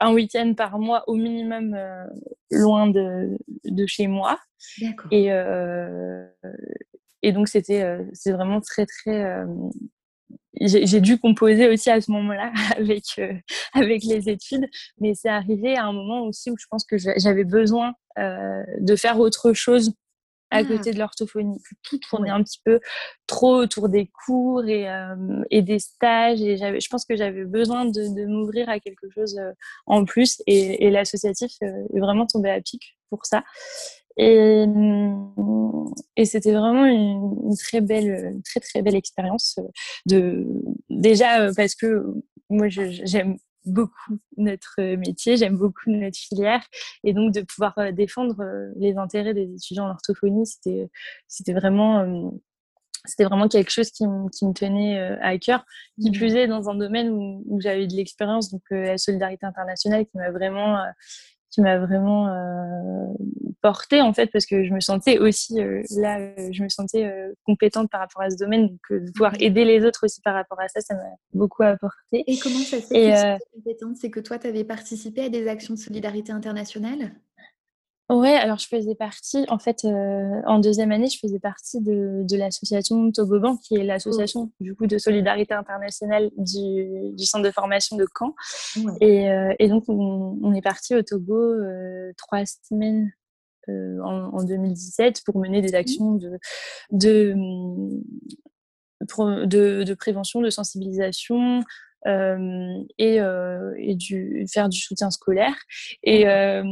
un 0.00 0.12
week-end 0.12 0.54
par 0.54 0.78
mois 0.78 1.04
au 1.08 1.14
minimum 1.14 1.74
euh, 1.74 2.04
loin 2.50 2.88
de, 2.88 3.38
de, 3.64 3.86
chez 3.86 4.06
moi. 4.06 4.38
Et, 5.10 5.30
euh, 5.30 6.26
et 7.22 7.32
donc, 7.32 7.48
c'était 7.48 7.82
euh, 7.82 8.02
c'est 8.12 8.32
vraiment 8.32 8.60
très, 8.60 8.86
très. 8.86 9.44
j'ai 10.60 11.00
dû 11.00 11.18
composer 11.18 11.68
aussi 11.68 11.90
à 11.90 12.00
ce 12.00 12.10
moment-là 12.10 12.52
avec, 12.76 13.20
avec 13.74 14.04
les 14.04 14.28
études, 14.28 14.66
mais 15.00 15.14
c'est 15.14 15.28
arrivé 15.28 15.76
à 15.76 15.84
un 15.84 15.92
moment 15.92 16.22
aussi 16.22 16.50
où 16.50 16.56
je 16.58 16.66
pense 16.70 16.84
que 16.84 16.96
j'avais 16.98 17.44
besoin 17.44 17.94
de 18.16 18.96
faire 18.96 19.20
autre 19.20 19.52
chose 19.52 19.94
à 20.50 20.58
ah. 20.58 20.64
côté 20.64 20.92
de 20.92 20.98
l'orthophonie. 20.98 21.60
Tout 21.82 21.98
tournait 21.98 22.30
un 22.30 22.42
petit 22.42 22.60
peu 22.64 22.80
trop 23.26 23.56
autour 23.56 23.88
des 23.88 24.10
cours 24.24 24.64
et, 24.66 24.88
euh, 24.88 25.42
et 25.50 25.62
des 25.62 25.78
stages. 25.78 26.42
Et 26.42 26.56
je 26.56 26.88
pense 26.88 27.04
que 27.04 27.16
j'avais 27.16 27.44
besoin 27.44 27.84
de, 27.84 28.14
de 28.14 28.26
m'ouvrir 28.26 28.68
à 28.68 28.80
quelque 28.80 29.08
chose 29.14 29.38
euh, 29.38 29.52
en 29.86 30.04
plus. 30.04 30.42
Et, 30.46 30.86
et 30.86 30.90
l'associatif 30.90 31.52
euh, 31.62 31.66
est 31.94 32.00
vraiment 32.00 32.26
tombé 32.26 32.50
à 32.50 32.60
pic 32.60 32.96
pour 33.08 33.24
ça. 33.26 33.44
Et, 34.16 34.64
et 36.16 36.24
c'était 36.24 36.52
vraiment 36.52 36.84
une, 36.84 37.56
très 37.56 37.80
belle, 37.80 38.40
très 38.44 38.60
très 38.60 38.82
belle 38.82 38.96
expérience. 38.96 39.58
De 40.06 40.46
déjà 40.90 41.52
parce 41.54 41.74
que 41.74 42.04
moi 42.50 42.68
j'aime 42.68 43.36
beaucoup 43.64 44.18
notre 44.36 44.80
métier, 44.96 45.36
j'aime 45.36 45.56
beaucoup 45.56 45.90
notre 45.90 46.18
filière. 46.18 46.64
Et 47.04 47.12
donc 47.12 47.32
de 47.34 47.42
pouvoir 47.42 47.74
euh, 47.78 47.92
défendre 47.92 48.40
euh, 48.40 48.70
les 48.76 48.96
intérêts 48.96 49.34
des 49.34 49.52
étudiants 49.54 49.86
en 49.86 49.90
orthophonie, 49.90 50.46
c'était 50.46 50.90
c'était 51.28 51.52
vraiment 51.52 52.00
euh, 52.00 52.30
c'était 53.06 53.24
vraiment 53.24 53.48
quelque 53.48 53.70
chose 53.70 53.90
qui, 53.90 54.04
qui, 54.32 54.46
me 54.46 54.52
tenait 54.52 55.00
à 55.22 55.38
cœur, 55.38 55.64
qui 55.98 56.10
mmh. 56.10 56.12
plus 56.12 56.34
est 56.34 56.46
dans 56.46 56.68
un 56.68 56.74
domaine 56.74 57.08
où, 57.08 57.42
où 57.46 57.58
j'avais 57.58 57.86
de 57.86 57.94
l'expérience, 57.94 58.50
donc 58.50 58.60
la 58.70 58.98
solidarité 58.98 59.46
internationale 59.46 60.04
qui 60.04 60.18
m'a 60.18 60.30
vraiment 60.30 60.84
qui 61.50 61.60
m'a 61.60 61.78
vraiment 61.78 62.28
euh, 62.28 63.06
portée 63.60 64.00
en 64.00 64.12
fait 64.12 64.28
parce 64.28 64.46
que 64.46 64.64
je 64.64 64.72
me 64.72 64.80
sentais 64.80 65.18
aussi 65.18 65.60
euh, 65.60 65.82
là 65.96 66.18
euh, 66.18 66.48
je 66.52 66.62
me 66.62 66.68
sentais 66.68 67.12
compétente 67.44 67.90
par 67.90 68.00
rapport 68.00 68.22
à 68.22 68.30
ce 68.30 68.36
domaine. 68.36 68.68
Donc 68.68 68.80
de 68.90 69.10
pouvoir 69.12 69.34
aider 69.40 69.64
les 69.64 69.84
autres 69.84 70.04
aussi 70.04 70.20
par 70.20 70.34
rapport 70.34 70.60
à 70.60 70.68
ça 70.68 70.80
ça 70.80 70.94
m'a 70.94 71.02
beaucoup 71.34 71.62
apporté 71.62 72.24
et 72.26 72.38
comment 72.38 72.60
ça 72.60 72.80
s'est 72.80 72.94
fait 72.94 73.38
compétente? 73.52 73.96
C'est 73.96 74.10
que 74.10 74.20
toi 74.20 74.38
tu 74.38 74.46
avais 74.46 74.64
participé 74.64 75.22
à 75.22 75.28
des 75.28 75.48
actions 75.48 75.74
de 75.74 75.78
solidarité 75.78 76.32
internationale? 76.32 77.12
Ouais, 78.10 78.34
alors 78.34 78.58
je 78.58 78.66
faisais 78.66 78.96
partie, 78.96 79.44
en 79.48 79.60
fait, 79.60 79.84
euh, 79.84 80.42
en 80.44 80.58
deuxième 80.58 80.90
année, 80.90 81.06
je 81.08 81.16
faisais 81.16 81.38
partie 81.38 81.80
de, 81.80 82.24
de 82.28 82.36
l'association 82.36 83.12
Togoban, 83.12 83.56
qui 83.56 83.76
est 83.76 83.84
l'association 83.84 84.50
du 84.58 84.74
coup 84.74 84.88
de 84.88 84.98
solidarité 84.98 85.54
internationale 85.54 86.28
du, 86.36 87.12
du 87.12 87.24
centre 87.24 87.44
de 87.44 87.52
formation 87.52 87.96
de 87.96 88.04
Caen. 88.18 88.34
Et, 89.00 89.30
euh, 89.30 89.54
et, 89.60 89.68
donc, 89.68 89.84
on, 89.86 90.52
est 90.54 90.60
parti 90.60 90.96
au 90.96 91.02
Togo 91.02 91.36
euh, 91.36 92.10
trois 92.16 92.42
semaines 92.68 93.12
en, 93.68 94.30
en, 94.32 94.42
2017 94.42 95.22
pour 95.24 95.38
mener 95.38 95.62
des 95.62 95.72
mmh. 95.72 95.74
actions 95.76 96.14
de, 96.16 96.32
de, 96.90 97.36
de, 99.46 99.84
de 99.84 99.94
prévention, 99.94 100.40
de 100.40 100.50
sensibilisation, 100.50 101.62
euh, 102.06 102.82
et, 102.98 103.20
euh, 103.20 103.74
et 103.78 103.94
du, 103.94 104.46
faire 104.52 104.68
du 104.68 104.80
soutien 104.80 105.10
scolaire. 105.10 105.54
Et, 106.02 106.26
euh, 106.26 106.64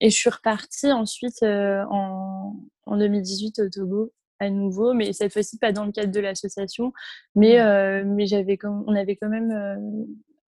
et 0.00 0.10
je 0.10 0.16
suis 0.16 0.30
repartie 0.30 0.90
ensuite 0.92 1.42
en, 1.42 2.56
en 2.86 2.96
2018 2.96 3.58
au 3.60 3.68
Togo 3.68 4.12
à 4.40 4.48
nouveau, 4.48 4.94
mais 4.94 5.12
cette 5.12 5.32
fois-ci 5.32 5.58
pas 5.58 5.70
dans 5.70 5.84
le 5.84 5.92
cadre 5.92 6.10
de 6.10 6.20
l'association, 6.20 6.92
mais, 7.34 7.60
euh, 7.60 8.02
mais 8.06 8.26
j'avais 8.26 8.56
comme, 8.56 8.84
on 8.86 8.96
avait 8.96 9.16
quand 9.16 9.28
même 9.28 9.50
euh, 9.50 9.76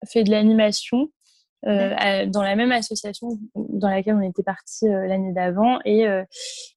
fait 0.07 0.23
de 0.23 0.31
l'animation 0.31 1.09
euh, 1.67 2.25
dans 2.25 2.41
la 2.41 2.55
même 2.55 2.71
association 2.71 3.39
dans 3.55 3.89
laquelle 3.89 4.15
on 4.15 4.21
était 4.21 4.43
parti 4.43 4.85
l'année 4.87 5.33
d'avant, 5.33 5.79
et, 5.85 6.05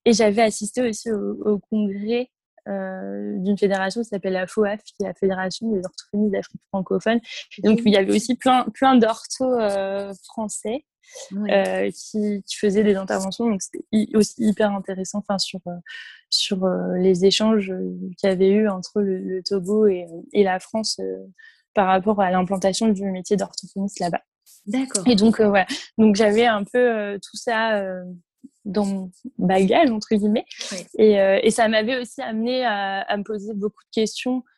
et 0.04 0.12
j'avais 0.12 0.42
assisté 0.42 0.88
aussi 0.88 1.10
au, 1.10 1.32
au 1.44 1.58
congrès 1.58 2.30
euh, 2.68 3.38
d'une 3.38 3.56
fédération 3.56 4.00
qui 4.00 4.08
s'appelle 4.08 4.32
la 4.32 4.48
FOAF, 4.48 4.82
qui 4.82 4.94
est 5.00 5.06
la 5.06 5.14
Fédération 5.14 5.70
des 5.70 5.80
orthophonistes 5.84 6.32
d'Afrique 6.32 6.60
francophone. 6.68 7.20
Donc, 7.62 7.80
il 7.84 7.92
y 7.92 7.96
avait 7.96 8.12
aussi 8.12 8.34
plein, 8.34 8.66
plein 8.74 8.96
d'orthos 8.96 9.56
euh, 9.60 10.12
français 10.24 10.84
euh, 11.32 11.90
qui, 11.90 12.42
qui, 12.44 12.56
faisaient 12.56 12.84
des 12.84 12.96
interventions. 12.96 13.48
Donc, 13.48 13.62
c'était 13.62 13.84
aussi 14.14 14.34
hyper 14.38 14.72
intéressant 14.72 15.18
enfin, 15.18 15.38
sur, 15.38 15.60
sur 16.30 16.66
les 16.96 17.24
échanges 17.24 17.72
qu'il 18.18 18.28
y 18.28 18.32
avait 18.32 18.50
eu 18.50 18.68
entre 18.68 19.00
le, 19.00 19.42
Togo 19.42 19.86
et, 19.86 20.06
et, 20.32 20.44
la 20.44 20.58
France 20.60 21.00
par 21.74 21.86
rapport 21.86 22.20
à 22.20 22.30
l'implantation 22.30 22.88
du 22.88 23.04
métier 23.10 23.36
d'orthophoniste 23.36 24.00
là-bas. 24.00 24.22
D'accord. 24.66 25.06
Et 25.06 25.14
donc, 25.14 25.40
voilà. 25.40 25.66
Donc, 25.98 26.16
j'avais 26.16 26.46
un 26.46 26.64
peu 26.64 27.18
tout 27.22 27.36
ça 27.36 27.82
dans 28.66 28.84
mon 28.84 29.10
bagage, 29.38 29.90
entre 29.90 30.08
guillemets. 30.14 30.44
Et, 30.98 31.18
euh, 31.20 31.38
et, 31.42 31.50
ça 31.50 31.68
m'avait 31.68 31.98
aussi 32.00 32.20
amené 32.20 32.64
à, 32.64 33.00
à, 33.02 33.16
me 33.16 33.22
poser 33.22 33.54
beaucoup 33.54 33.82
de 33.84 34.02
questions 34.02 34.38
euh, 34.38 34.55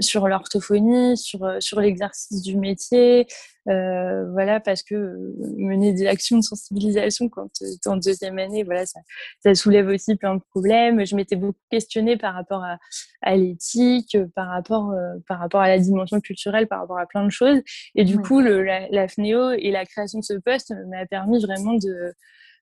sur 0.00 0.28
l'orthophonie, 0.28 1.16
sur, 1.16 1.56
sur 1.60 1.80
l'exercice 1.80 2.42
du 2.42 2.56
métier. 2.56 3.26
Euh, 3.68 4.30
voilà, 4.32 4.58
parce 4.58 4.82
que 4.82 5.34
mener 5.58 5.92
des 5.92 6.06
actions 6.06 6.38
de 6.38 6.42
sensibilisation 6.42 7.28
quand 7.28 7.52
tu 7.52 7.64
es 7.64 7.88
en 7.88 7.96
deuxième 7.96 8.38
année, 8.38 8.62
voilà, 8.64 8.86
ça, 8.86 9.00
ça, 9.40 9.54
soulève 9.54 9.88
aussi 9.88 10.16
plein 10.16 10.34
de 10.34 10.40
problèmes. 10.50 11.04
Je 11.04 11.14
m'étais 11.14 11.36
beaucoup 11.36 11.58
questionnée 11.70 12.16
par 12.16 12.34
rapport 12.34 12.64
à, 12.64 12.78
à 13.22 13.36
l'éthique, 13.36 14.16
par, 14.34 14.48
rapport 14.48 14.90
euh, 14.92 15.18
par 15.28 15.38
rapport 15.38 15.60
à 15.60 15.68
la 15.68 15.78
dimension 15.78 16.20
culturelle, 16.20 16.68
par 16.68 16.80
rapport 16.80 16.98
à 16.98 17.06
plein 17.06 17.24
de 17.24 17.30
choses. 17.30 17.60
Et 17.94 18.04
du 18.04 18.18
coup, 18.18 18.40
le, 18.40 18.62
la, 18.62 18.88
la 18.88 19.08
FNEO 19.08 19.50
et 19.50 19.70
la 19.70 19.84
création 19.84 20.20
de 20.20 20.24
ce 20.24 20.34
poste 20.34 20.74
m'a 20.88 21.06
permis 21.06 21.40
vraiment 21.40 21.74
de 21.74 22.12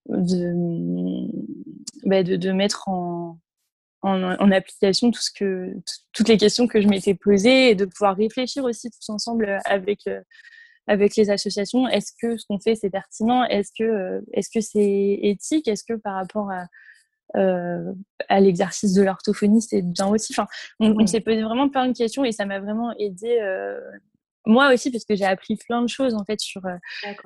de, 0.08 0.54
bah, 2.06 2.22
de, 2.22 2.36
de, 2.36 2.50
mettre 2.50 2.88
en, 2.88 3.38
en, 4.02 4.22
en, 4.22 4.50
application 4.52 5.10
tout 5.10 5.20
ce 5.20 5.30
que, 5.30 5.74
toutes 6.12 6.28
les 6.28 6.36
questions 6.36 6.66
que 6.66 6.80
je 6.80 6.88
m'étais 6.88 7.14
posées 7.14 7.70
et 7.70 7.74
de 7.74 7.84
pouvoir 7.84 8.16
réfléchir 8.16 8.64
aussi 8.64 8.90
tous 8.90 9.10
ensemble 9.10 9.60
avec, 9.64 10.06
euh, 10.06 10.20
avec 10.86 11.16
les 11.16 11.30
associations. 11.30 11.86
Est-ce 11.88 12.12
que 12.20 12.36
ce 12.36 12.46
qu'on 12.46 12.58
fait, 12.58 12.74
c'est 12.74 12.90
pertinent? 12.90 13.44
Est-ce 13.44 13.70
que 13.76 13.84
euh, 13.84 14.20
est-ce 14.32 14.50
que 14.50 14.60
c'est 14.60 15.18
éthique? 15.22 15.68
Est-ce 15.68 15.84
que 15.84 15.94
par 15.94 16.14
rapport 16.14 16.50
à, 16.50 16.66
euh, 17.36 17.92
à 18.28 18.40
l'exercice 18.40 18.94
de 18.94 19.02
l'orthophonie, 19.02 19.62
c'est 19.62 19.82
bien 19.82 20.08
aussi? 20.08 20.32
Enfin, 20.32 20.46
on, 20.80 20.94
on 20.98 21.06
s'est 21.06 21.20
posé 21.20 21.42
vraiment 21.42 21.68
plein 21.68 21.88
de 21.88 21.96
questions 21.96 22.24
et 22.24 22.32
ça 22.32 22.46
m'a 22.46 22.60
vraiment 22.60 22.92
aidé 22.98 23.38
euh, 23.40 23.80
moi 24.48 24.72
aussi 24.72 24.90
parce 24.90 25.04
que 25.04 25.14
j'ai 25.14 25.24
appris 25.24 25.56
plein 25.56 25.82
de 25.82 25.88
choses 25.88 26.14
en 26.14 26.24
fait 26.24 26.40
sur 26.40 26.64
euh, 26.66 26.76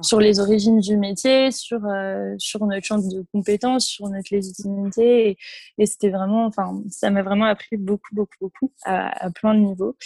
sur 0.03 0.21
les 0.21 0.41
origines 0.41 0.81
du 0.81 0.97
métier, 0.97 1.51
sur 1.51 1.85
euh, 1.87 2.35
sur 2.39 2.67
notre 2.67 2.85
champ 2.85 2.99
de 2.99 3.25
compétences, 3.33 3.87
sur 3.87 4.09
notre 4.09 4.35
légitimité 4.35 5.31
et, 5.31 5.39
et 5.79 5.87
c'était 5.87 6.11
vraiment 6.11 6.45
enfin 6.45 6.83
ça 6.91 7.11
m'a 7.11 7.23
vraiment 7.23 7.47
appris 7.47 7.77
beaucoup 7.77 8.15
beaucoup 8.15 8.37
beaucoup 8.41 8.73
à, 8.85 9.25
à 9.25 9.31
plein 9.31 9.55
de 9.55 9.61
niveaux. 9.61 9.97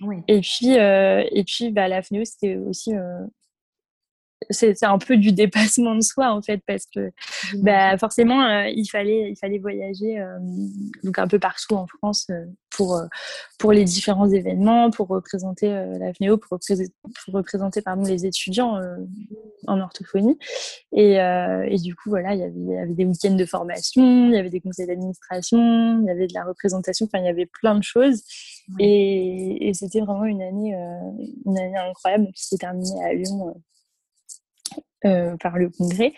Oui. 0.00 0.16
Et 0.26 0.40
puis 0.40 0.78
euh, 0.78 1.22
et 1.30 1.44
puis 1.44 1.70
bah 1.70 1.86
la 1.86 2.02
FNEO 2.02 2.24
c'était 2.24 2.56
aussi 2.56 2.92
c'est 4.50 4.84
un 4.84 4.98
peu 4.98 5.16
du 5.16 5.32
dépassement 5.32 5.94
de 5.94 6.02
soi 6.02 6.32
en 6.32 6.42
fait 6.42 6.62
parce 6.66 6.86
que 6.86 7.12
bah, 7.56 7.96
forcément 7.98 8.42
euh, 8.42 8.68
il 8.68 8.86
fallait 8.86 9.30
il 9.30 9.36
fallait 9.36 9.58
voyager 9.58 10.18
euh, 10.18 10.38
donc 11.04 11.18
un 11.18 11.28
peu 11.28 11.38
partout 11.38 11.74
en 11.74 11.86
France 11.86 12.26
euh, 12.30 12.44
pour 12.70 13.00
pour 13.58 13.72
les 13.72 13.84
différents 13.84 14.30
événements 14.30 14.90
pour 14.90 15.08
représenter 15.08 15.68
la 15.68 16.12
FNEO 16.14 16.38
pour, 16.38 16.52
représenter, 16.52 16.90
pour 17.02 17.34
représenter 17.34 17.82
pardon 17.82 18.04
les 18.04 18.24
étudiants 18.24 18.80
en 19.66 19.78
orthophonie. 19.78 20.38
Et, 20.92 21.16
et, 21.16 21.76
du 21.76 21.94
coup 21.94 22.08
voilà 22.08 22.32
il 22.34 22.40
y 22.40 22.44
avait, 22.44 22.54
il 22.56 22.70
y 22.70 22.78
avait 22.78 22.94
des 22.94 23.04
week-ends 23.04 23.34
de 23.34 23.44
formation 23.44 24.28
il 24.28 24.34
y 24.34 24.38
avait 24.38 24.48
des 24.48 24.60
conseils 24.60 24.86
d'administration 24.86 26.00
il 26.00 26.06
y 26.06 26.10
avait 26.10 26.26
de 26.26 26.34
la 26.34 26.44
représentation 26.44 27.04
enfin 27.04 27.22
il 27.22 27.26
y 27.26 27.30
avait 27.30 27.46
plein 27.46 27.74
de 27.74 27.84
choses. 27.84 28.22
Et, 28.78 29.68
et 29.68 29.74
c'était 29.74 30.00
vraiment 30.00 30.24
une 30.24 30.40
année 30.40 30.74
une 31.44 31.58
année 31.58 31.76
incroyable 31.76 32.28
qui 32.34 32.46
s'est 32.46 32.56
terminée 32.56 33.04
à 33.04 33.12
Lyon 33.12 33.54
par 35.40 35.58
le 35.58 35.70
congrès. 35.70 36.12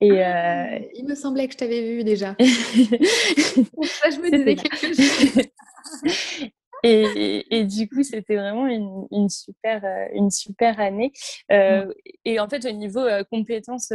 Et, 0.00 0.22
ah, 0.22 0.78
il 0.94 1.04
me 1.06 1.14
semblait 1.14 1.46
que 1.46 1.52
je 1.54 1.58
t'avais 1.58 1.82
vu 1.82 2.04
déjà. 2.04 2.36
ça, 2.38 4.10
je 4.10 4.20
me 4.20 4.30
disais 4.30 4.56
quelque 4.56 4.76
chose. 4.76 6.50
Et, 6.82 7.44
et, 7.54 7.64
du 7.64 7.90
coup, 7.90 8.02
c'était 8.02 8.36
vraiment 8.36 8.66
une, 8.66 9.06
une, 9.10 9.28
super, 9.28 9.84
une 10.14 10.30
super 10.30 10.80
année. 10.80 11.12
Euh, 11.52 11.92
et 12.24 12.40
en 12.40 12.48
fait, 12.48 12.64
au 12.64 12.70
niveau 12.70 13.02
compétences 13.30 13.92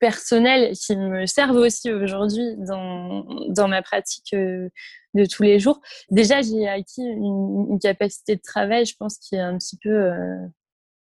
personnelles 0.00 0.72
qui 0.74 0.96
me 0.96 1.26
servent 1.26 1.56
aussi 1.56 1.92
aujourd'hui 1.92 2.56
dans, 2.56 3.24
dans 3.50 3.68
ma 3.68 3.82
pratique 3.82 4.32
de 4.32 5.24
tous 5.26 5.44
les 5.44 5.60
jours, 5.60 5.80
déjà, 6.10 6.42
j'ai 6.42 6.66
acquis 6.66 7.02
une, 7.02 7.68
une, 7.70 7.78
capacité 7.78 8.34
de 8.34 8.42
travail, 8.42 8.84
je 8.84 8.96
pense, 8.96 9.18
qui 9.18 9.36
est 9.36 9.40
un 9.40 9.56
petit 9.58 9.76
peu, 9.80 10.10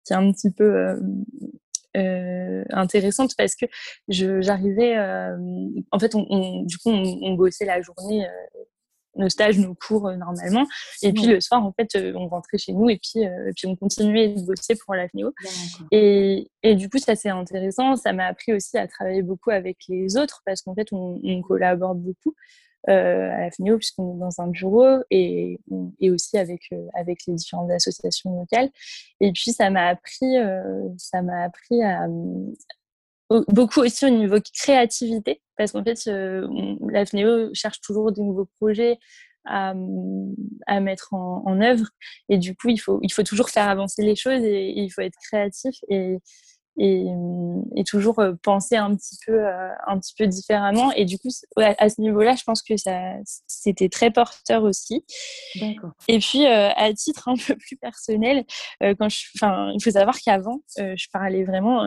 qui 0.05 0.13
est 0.13 0.15
un 0.15 0.31
petit 0.31 0.51
peu 0.51 0.63
euh, 0.63 0.99
intéressante 2.69 3.31
parce 3.37 3.55
que 3.55 3.65
j'arrivais, 4.07 4.97
euh, 4.97 5.37
en 5.91 5.99
fait, 5.99 6.15
on, 6.15 6.63
du 6.63 6.77
coup, 6.77 6.89
on, 6.89 7.33
bossait 7.33 7.65
la 7.65 7.81
journée, 7.81 8.25
euh, 8.25 8.59
nos 9.15 9.29
stages, 9.29 9.57
nos 9.57 9.75
cours 9.75 10.11
normalement, 10.11 10.65
et 11.01 11.13
puis 11.13 11.25
le 11.25 11.39
soir, 11.39 11.63
en 11.63 11.71
fait, 11.71 11.97
on 12.15 12.27
rentrait 12.27 12.57
chez 12.57 12.73
nous 12.73 12.89
et 12.89 12.99
puis, 13.01 13.25
puis 13.55 13.67
on 13.67 13.75
continuait 13.75 14.29
de 14.29 14.41
bosser 14.45 14.75
pour 14.75 14.93
la 14.93 15.07
Et, 15.91 16.49
et 16.63 16.75
du 16.75 16.89
coup, 16.89 16.97
ça 16.97 17.15
c'est 17.15 17.29
intéressant. 17.29 17.95
Ça 17.95 18.11
m'a 18.11 18.25
appris 18.25 18.53
aussi 18.53 18.77
à 18.77 18.87
travailler 18.87 19.21
beaucoup 19.21 19.51
avec 19.51 19.77
les 19.87 20.17
autres 20.17 20.41
parce 20.45 20.61
qu'en 20.61 20.75
fait, 20.75 20.87
on, 20.91 21.21
on 21.23 21.41
collabore 21.41 21.95
beaucoup. 21.95 22.35
Euh, 22.87 23.31
à 23.31 23.39
la 23.39 23.51
FNIO 23.51 23.77
puisqu'on 23.77 24.15
est 24.15 24.19
dans 24.19 24.41
un 24.41 24.47
bureau 24.47 24.99
et, 25.09 25.59
et 25.99 26.11
aussi 26.11 26.37
avec, 26.37 26.61
euh, 26.71 26.87
avec 26.93 27.21
les 27.27 27.33
différentes 27.33 27.71
associations 27.71 28.39
locales. 28.39 28.69
Et 29.19 29.31
puis 29.31 29.51
ça 29.53 29.71
m'a 29.71 29.87
appris, 29.87 30.37
euh, 30.37 30.87
ça 30.97 31.23
m'a 31.23 31.45
appris 31.45 31.81
à 31.81 32.07
beaucoup 33.47 33.79
aussi 33.79 34.05
au 34.05 34.09
niveau 34.09 34.37
créativité 34.53 35.41
parce 35.57 35.71
qu'en 35.71 35.83
fait 35.83 36.05
la 36.05 37.05
FNEO 37.07 37.49
cherche 37.55 37.81
toujours 37.81 38.11
de 38.11 38.21
nouveaux 38.21 38.47
projets 38.59 38.99
à, 39.45 39.73
à 40.67 40.79
mettre 40.79 41.13
en, 41.15 41.41
en, 41.43 41.59
œuvre 41.59 41.87
et 42.29 42.37
du 42.37 42.55
coup 42.55 42.69
il 42.69 42.77
faut, 42.77 42.99
il 43.01 43.11
faut 43.11 43.23
toujours 43.23 43.49
faire 43.49 43.67
avancer 43.67 44.03
les 44.03 44.15
choses 44.15 44.43
et, 44.43 44.69
et 44.69 44.81
il 44.81 44.89
faut 44.91 45.01
être 45.01 45.17
créatif 45.27 45.75
et, 45.89 46.19
et, 46.77 47.05
et, 47.75 47.83
toujours 47.83 48.19
euh, 48.19 48.33
penser 48.41 48.75
un 48.75 48.95
petit 48.95 49.17
peu 49.25 49.33
euh, 49.33 49.69
un 49.87 49.99
petit 49.99 50.13
peu 50.17 50.27
différemment. 50.27 50.91
Et 50.93 51.05
du 51.05 51.17
coup 51.17 51.29
à 51.57 51.89
ce 51.89 52.01
niveau-là 52.01 52.35
je 52.35 52.43
pense 52.43 52.61
que 52.61 52.75
ça 52.77 53.13
c'était 53.47 53.89
très 53.89 54.11
porteur 54.11 54.63
aussi. 54.63 55.05
Et 56.07 56.19
puis 56.19 56.45
euh, 56.45 56.69
à 56.75 56.93
titre 56.93 57.29
un 57.29 57.35
peu 57.35 57.55
plus 57.55 57.77
personnel 57.77 58.45
quand 58.81 59.09
je 59.09 59.25
enfin 59.35 59.71
il 59.73 59.83
faut 59.83 59.91
savoir 59.91 60.17
qu'avant 60.19 60.59
je 60.77 61.07
parlais 61.11 61.43
vraiment 61.43 61.85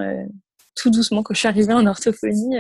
tout 0.74 0.90
doucement. 0.90 1.22
Quand 1.22 1.34
je 1.34 1.40
suis 1.40 1.48
arrivée 1.48 1.74
en 1.74 1.86
orthophonie 1.86 2.56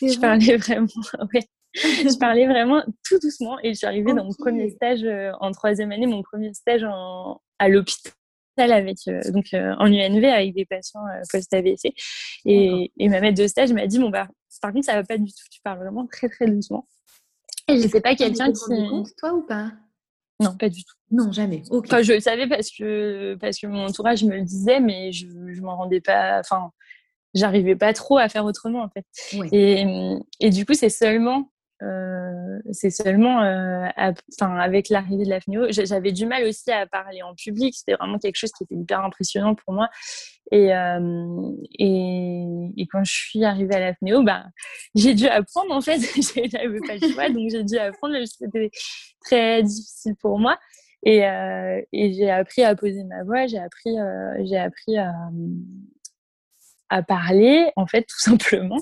je 0.00 0.18
parlais 0.18 0.56
vraiment 0.56 0.86
ouais, 1.34 1.42
je 1.74 2.18
parlais 2.18 2.46
vraiment 2.46 2.82
tout 3.06 3.18
doucement. 3.18 3.58
Et 3.62 3.74
je 3.74 3.78
suis 3.78 3.86
arrivée 3.86 4.14
dans 4.14 4.24
mon 4.24 4.34
premier 4.34 4.70
stage 4.70 5.04
en 5.40 5.52
troisième 5.52 5.92
année 5.92 6.06
mon 6.06 6.22
premier 6.22 6.54
stage 6.54 6.84
en, 6.84 7.40
à 7.58 7.68
l'hôpital 7.68 8.12
avec 8.58 8.98
euh, 9.08 9.20
donc 9.30 9.46
euh, 9.54 9.74
en 9.78 9.86
UNV 9.86 10.24
avec 10.24 10.54
des 10.54 10.64
patients 10.64 11.06
euh, 11.06 11.22
post 11.30 11.52
AVC 11.52 11.92
et, 12.44 12.92
et, 12.96 13.08
ma 13.08 13.20
maître 13.20 13.40
de 13.40 13.46
stage 13.46 13.72
m'a 13.72 13.86
dit 13.86 13.98
bon 13.98 14.10
bah 14.10 14.28
par 14.60 14.72
contre 14.72 14.86
ça 14.86 14.94
va 14.94 15.04
pas 15.04 15.18
du 15.18 15.30
tout 15.30 15.44
tu 15.50 15.60
parles 15.62 15.78
vraiment 15.78 16.06
très 16.06 16.28
très 16.28 16.46
doucement 16.46 16.86
et 17.68 17.80
je 17.80 17.88
sais 17.88 18.00
pas 18.00 18.14
quelqu'un 18.14 18.52
qui 18.52 18.88
compte, 18.88 19.08
toi 19.18 19.34
ou 19.34 19.42
pas? 19.42 19.72
Non, 20.38 20.54
pas 20.56 20.68
du 20.68 20.84
tout. 20.84 20.94
Non, 21.10 21.32
jamais. 21.32 21.62
Enfin, 21.70 22.02
je 22.02 22.12
le 22.12 22.20
savais 22.20 22.46
parce 22.46 22.70
que, 22.70 23.36
parce 23.40 23.58
que 23.58 23.66
mon 23.66 23.86
entourage 23.86 24.22
me 24.22 24.36
le 24.36 24.42
disait, 24.42 24.80
mais 24.80 25.12
je 25.12 25.26
ne 25.26 25.60
m'en 25.62 25.76
rendais 25.76 26.00
pas. 26.00 26.40
Enfin, 26.40 26.70
j'arrivais 27.34 27.74
pas 27.74 27.92
trop 27.92 28.18
à 28.18 28.28
faire 28.28 28.44
autrement, 28.44 28.82
en 28.82 28.88
fait. 28.90 29.04
Et, 29.52 29.84
et, 30.40 30.50
du 30.50 30.66
coup, 30.66 30.74
c'est 30.74 30.90
seulement 30.90 31.50
euh, 31.82 32.58
c'est 32.72 32.90
seulement 32.90 33.42
euh, 33.42 33.86
avec 34.38 34.88
l'arrivée 34.88 35.24
de 35.24 35.30
la 35.30 35.40
FNEO, 35.40 35.66
j'avais 35.70 36.12
du 36.12 36.24
mal 36.24 36.44
aussi 36.44 36.70
à 36.70 36.86
parler 36.86 37.22
en 37.22 37.34
public. 37.34 37.74
C'était 37.74 37.94
vraiment 37.94 38.18
quelque 38.18 38.36
chose 38.36 38.52
qui 38.52 38.64
était 38.64 38.74
hyper 38.74 39.04
impressionnant 39.04 39.54
pour 39.54 39.74
moi. 39.74 39.88
Et, 40.52 40.74
euh, 40.74 41.52
et, 41.78 42.86
quand 42.90 43.04
je 43.04 43.12
suis 43.12 43.44
arrivée 43.44 43.74
à 43.74 43.80
la 43.80 43.94
FNEO, 43.94 44.22
bah, 44.22 44.46
j'ai 44.94 45.14
dû 45.14 45.26
apprendre 45.26 45.74
en 45.74 45.80
fait. 45.80 45.98
J'avais 46.50 46.80
pas 46.80 46.94
le 47.00 47.12
choix, 47.12 47.28
donc 47.28 47.50
j'ai 47.50 47.64
dû 47.64 47.76
apprendre. 47.76 48.16
C'était 48.24 48.70
très 49.20 49.62
difficile 49.62 50.14
pour 50.16 50.38
moi. 50.38 50.58
Et, 51.04 51.18
et 51.92 52.12
j'ai 52.14 52.30
appris 52.30 52.64
à 52.64 52.74
poser 52.74 53.04
ma 53.04 53.22
voix, 53.22 53.46
j'ai 53.46 53.58
appris, 53.58 53.94
j'ai 54.44 54.56
appris 54.56 54.96
à, 54.96 55.12
à 56.88 57.02
parler 57.02 57.70
en 57.76 57.86
fait 57.86 58.02
tout 58.02 58.18
simplement. 58.18 58.80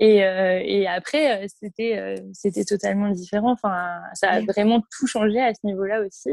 Et, 0.00 0.24
euh, 0.24 0.60
et 0.64 0.86
après 0.86 1.44
euh, 1.44 1.46
c'était 1.60 1.98
euh, 1.98 2.16
c'était 2.32 2.64
totalement 2.64 3.10
différent. 3.10 3.52
Enfin 3.52 4.00
ça 4.14 4.30
a 4.30 4.40
vraiment 4.40 4.82
tout 4.96 5.06
changé 5.06 5.40
à 5.40 5.54
ce 5.54 5.60
niveau 5.64 5.84
là 5.84 6.00
aussi 6.00 6.30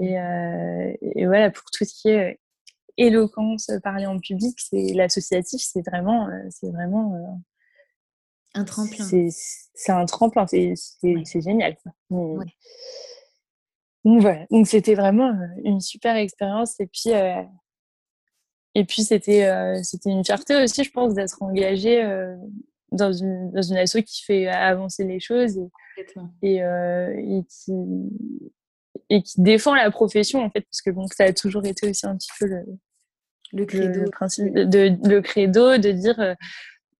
et, 0.00 0.16
et, 1.00 1.26
voilà 1.26 1.50
pour 1.50 1.64
tout 1.72 1.84
ce 1.84 1.94
qui 1.94 2.08
est 2.10 2.40
éloquence 2.96 3.70
parler 3.82 4.06
en 4.06 4.18
public 4.20 4.56
c'est 4.58 4.92
l'associatif 4.94 5.60
c'est 5.60 5.84
vraiment 5.84 6.28
c'est 6.50 6.70
vraiment 6.70 7.40
un 8.54 8.64
tremplin. 8.64 9.04
c'est 9.04 9.92
un 9.92 10.04
tremplin. 10.06 10.46
C'est 10.46 10.74
c'est 10.76 11.40
génial 11.40 11.76
donc 14.04 14.20
voilà. 14.20 14.44
Donc 14.50 14.66
c'était 14.66 14.94
vraiment 14.94 15.32
une 15.64 15.80
super 15.80 16.14
expérience. 16.16 16.78
Et 16.78 16.86
puis 16.86 17.10
et 18.74 18.84
puis, 18.84 19.02
c'était 19.02 19.46
euh, 19.46 19.80
c'était 19.82 20.10
une 20.10 20.24
fierté 20.24 20.56
aussi, 20.62 20.82
je 20.82 20.90
pense, 20.90 21.14
d'être 21.14 21.40
engagée 21.42 22.02
euh, 22.02 22.34
dans, 22.90 23.12
une, 23.12 23.52
dans 23.52 23.62
une 23.62 23.76
asso 23.76 23.98
qui 24.04 24.24
fait 24.24 24.48
avancer 24.48 25.04
les 25.04 25.20
choses 25.20 25.58
et, 25.96 26.04
et, 26.42 26.64
euh, 26.64 27.14
et, 27.16 27.44
qui, 27.48 27.72
et 29.10 29.22
qui 29.22 29.40
défend 29.40 29.74
la 29.74 29.90
profession, 29.92 30.40
en 30.40 30.50
fait, 30.50 30.62
parce 30.62 30.82
que 30.82 30.90
bon, 30.90 31.06
ça 31.06 31.24
a 31.24 31.32
toujours 31.32 31.64
été 31.64 31.88
aussi 31.88 32.04
un 32.04 32.16
petit 32.16 32.30
peu 32.38 32.46
le, 32.46 32.64
le 33.52 33.64
credo, 33.64 34.00
le, 34.00 34.10
principe, 34.10 34.52
de, 34.52 35.08
le 35.08 35.20
credo 35.20 35.78
de 35.78 35.92
dire 35.92 36.36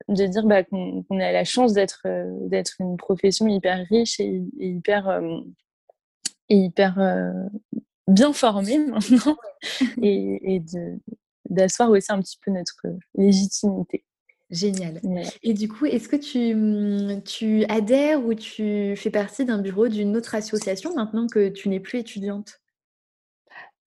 de 0.09 0.27
dire 0.27 0.45
bah, 0.45 0.63
qu'on 0.63 1.03
a 1.11 1.33
la 1.33 1.45
chance 1.45 1.73
d'être 1.73 2.07
d'être 2.49 2.75
une 2.79 2.97
profession 2.97 3.49
hyper 3.49 3.85
riche 3.89 4.21
et, 4.21 4.43
hyper 4.59 5.21
et 6.51 6.57
hyper 6.57 7.35
bien 8.07 8.33
formée 8.33 8.79
maintenant 8.87 9.37
et, 10.03 10.55
et 10.55 10.61
de, 10.61 11.01
d'asseoir 11.55 11.91
aussi 11.91 12.13
un 12.13 12.21
petit 12.21 12.39
peu 12.45 12.51
notre 12.51 12.83
légitimité. 13.15 14.05
Génial. 14.51 15.01
Et 15.43 15.55
du 15.55 15.69
coup, 15.69 15.87
est-ce 15.87 16.09
que 16.09 16.17
tu, 16.17 16.55
mmh, 16.55 17.23
tu 17.23 17.65
adhères 17.65 18.25
ou 18.25 18.35
tu 18.35 18.95
fais 18.97 19.11
partie 19.11 19.45
d'un 19.45 19.59
bureau 19.59 19.89
d'une 19.89 20.17
autre 20.17 20.35
association 20.35 20.95
maintenant 20.95 21.27
que 21.27 21.49
tu 21.49 21.69
n'es 21.69 21.81
plus 21.81 21.99
étudiante? 21.99 22.61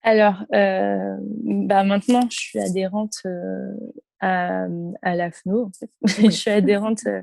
Alors, 0.01 0.43
euh, 0.53 1.15
bah 1.43 1.84
maintenant, 1.84 2.22
je 2.30 2.38
suis 2.38 2.59
adhérente 2.59 3.18
euh, 3.26 3.74
à, 4.20 4.65
à 5.01 5.15
l'AFNO. 5.15 5.72
je 6.05 6.30
suis 6.30 6.51
adhérente 6.51 7.01
euh, 7.07 7.22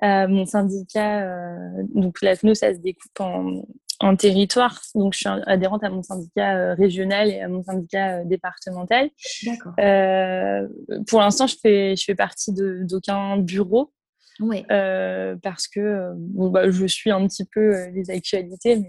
à 0.00 0.26
mon 0.28 0.44
syndicat. 0.44 1.56
donc, 1.94 2.20
l'AFNO, 2.22 2.54
ça 2.54 2.74
se 2.74 2.78
découpe 2.78 3.20
en, 3.20 3.62
en 4.00 4.16
territoire. 4.16 4.80
Donc, 4.94 5.14
je 5.14 5.20
suis 5.20 5.28
adhérente 5.46 5.84
à 5.84 5.90
mon 5.90 6.02
syndicat 6.02 6.56
euh, 6.56 6.74
régional 6.74 7.30
et 7.30 7.40
à 7.40 7.48
mon 7.48 7.62
syndicat 7.62 8.18
euh, 8.18 8.24
départemental. 8.24 9.10
Euh, 9.78 10.68
pour 11.08 11.20
l'instant, 11.20 11.46
je 11.46 11.56
fais, 11.60 11.96
je 11.96 12.04
fais 12.04 12.14
partie 12.14 12.52
d'aucun 12.52 13.38
bureau. 13.38 13.92
Oui. 14.38 14.64
Parce 14.68 15.66
que 15.66 16.12
bon, 16.14 16.50
bah, 16.50 16.70
je 16.70 16.86
suis 16.86 17.10
un 17.10 17.26
petit 17.26 17.46
peu 17.46 17.88
les 17.94 18.10
actualités, 18.10 18.76
mais 18.76 18.88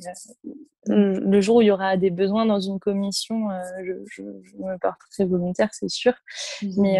le 0.89 1.41
jour 1.41 1.57
où 1.57 1.61
il 1.61 1.67
y 1.67 1.71
aura 1.71 1.95
des 1.95 2.09
besoins 2.09 2.45
dans 2.45 2.59
une 2.59 2.79
commission, 2.79 3.47
je, 3.81 3.93
je, 4.09 4.23
je, 4.43 4.57
me 4.57 4.77
porterai 4.77 5.25
volontaire, 5.25 5.69
c'est 5.71 5.89
sûr. 5.89 6.13
Mais, 6.77 6.99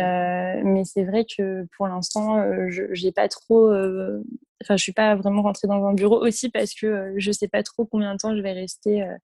mais 0.64 0.86
c'est 0.86 1.04
vrai 1.04 1.26
que 1.26 1.68
pour 1.76 1.88
l'instant, 1.88 2.42
je 2.70 3.06
n'ai 3.06 3.12
pas 3.12 3.28
trop 3.28 3.70
enfin, 4.64 4.78
je 4.78 4.84
suis 4.84 4.94
pas 4.94 5.16
vraiment 5.16 5.42
rentrée 5.42 5.68
dans 5.68 5.86
un 5.86 5.94
bureau 5.94 6.24
aussi 6.26 6.50
parce 6.50 6.74
que 6.74 6.86
euh, 6.86 7.14
je 7.18 7.32
sais 7.32 7.48
pas 7.48 7.64
trop 7.64 7.86
combien 7.86 8.14
de 8.14 8.18
temps 8.18 8.36
je 8.36 8.42
vais 8.42 8.54
rester 8.54 9.04
euh, 9.04 9.16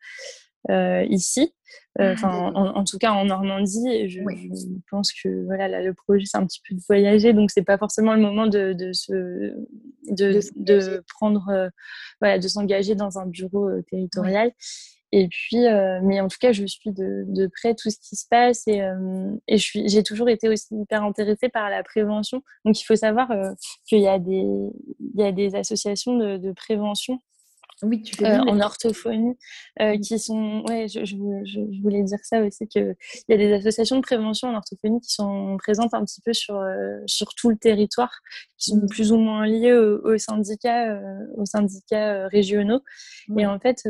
euh, 0.69 1.03
ici. 1.09 1.53
Ah, 1.97 2.11
enfin, 2.11 2.51
en, 2.53 2.83
tout 2.83 2.99
cas 2.99 3.11
en 3.11 3.25
Normandie, 3.25 4.07
je, 4.07 4.19
je 4.19 4.79
pense 4.91 5.11
que 5.11 5.43
voilà, 5.45 5.67
là, 5.67 5.81
le 5.81 5.93
projet 5.93 6.25
c'est 6.25 6.37
un 6.37 6.45
petit 6.45 6.61
peu 6.67 6.75
de 6.75 6.81
voyager, 6.87 7.33
donc 7.33 7.49
c'est 7.49 7.63
pas 7.63 7.79
forcément 7.79 8.13
le 8.13 8.21
moment 8.21 8.45
de, 8.45 8.73
de 8.73 8.93
se 8.93 9.11
de, 10.09 10.39
de, 10.55 11.03
prendre 11.19 11.69
voilà, 12.21 12.37
de 12.37 12.47
s'engager 12.47 12.93
dans 12.93 13.17
un 13.17 13.25
bureau 13.25 13.69
territorial. 13.89 14.51
Et 15.15 15.27
puis, 15.27 15.67
euh, 15.67 15.99
mais 16.01 16.19
en 16.21 16.27
tout 16.27 16.39
cas, 16.41 16.53
je 16.53 16.65
suis 16.65 16.91
de, 16.91 17.23
de 17.27 17.45
près 17.45 17.75
tout 17.75 17.91
ce 17.91 17.99
qui 17.99 18.15
se 18.15 18.25
passe 18.27 18.67
et, 18.67 18.81
euh, 18.81 19.29
et 19.47 19.59
je 19.59 19.63
suis, 19.63 19.87
j'ai 19.87 20.01
toujours 20.01 20.27
été 20.27 20.49
aussi 20.49 20.73
hyper 20.75 21.03
intéressée 21.03 21.49
par 21.49 21.69
la 21.69 21.83
prévention. 21.83 22.41
Donc, 22.65 22.81
il 22.81 22.83
faut 22.83 22.95
savoir 22.95 23.29
euh, 23.29 23.51
qu'il 23.85 23.99
y 23.99 24.07
a 24.07 24.17
des, 24.17 24.31
il 24.41 25.21
y 25.21 25.21
a 25.21 25.31
des 25.31 25.53
associations 25.53 26.17
de, 26.17 26.37
de 26.37 26.51
prévention 26.51 27.19
oui, 27.83 28.01
tu 28.01 28.15
fais 28.15 28.37
en 28.37 28.59
orthophonie, 28.59 29.35
mmh. 29.79 29.99
qui 29.99 30.19
sont, 30.19 30.63
ouais, 30.67 30.87
je, 30.87 31.05
je, 31.05 31.81
voulais 31.81 32.03
dire 32.03 32.19
ça 32.23 32.41
aussi, 32.43 32.67
qu'il 32.67 32.95
y 33.29 33.33
a 33.33 33.37
des 33.37 33.53
associations 33.53 33.97
de 33.97 34.01
prévention 34.01 34.49
en 34.49 34.55
orthophonie 34.55 34.99
qui 35.01 35.13
sont 35.13 35.57
présentes 35.57 35.93
un 35.93 36.03
petit 36.03 36.21
peu 36.21 36.33
sur, 36.33 36.61
sur 37.05 37.33
tout 37.35 37.49
le 37.49 37.57
territoire, 37.57 38.11
qui 38.57 38.71
sont 38.71 38.77
mmh. 38.77 38.87
plus 38.87 39.11
ou 39.11 39.17
moins 39.17 39.45
liées 39.45 39.73
aux, 39.73 40.17
syndicats, 40.17 40.99
aux 41.35 41.45
syndicats 41.45 42.27
régionaux. 42.27 42.81
Et 43.37 43.45
en 43.45 43.59
fait, 43.59 43.83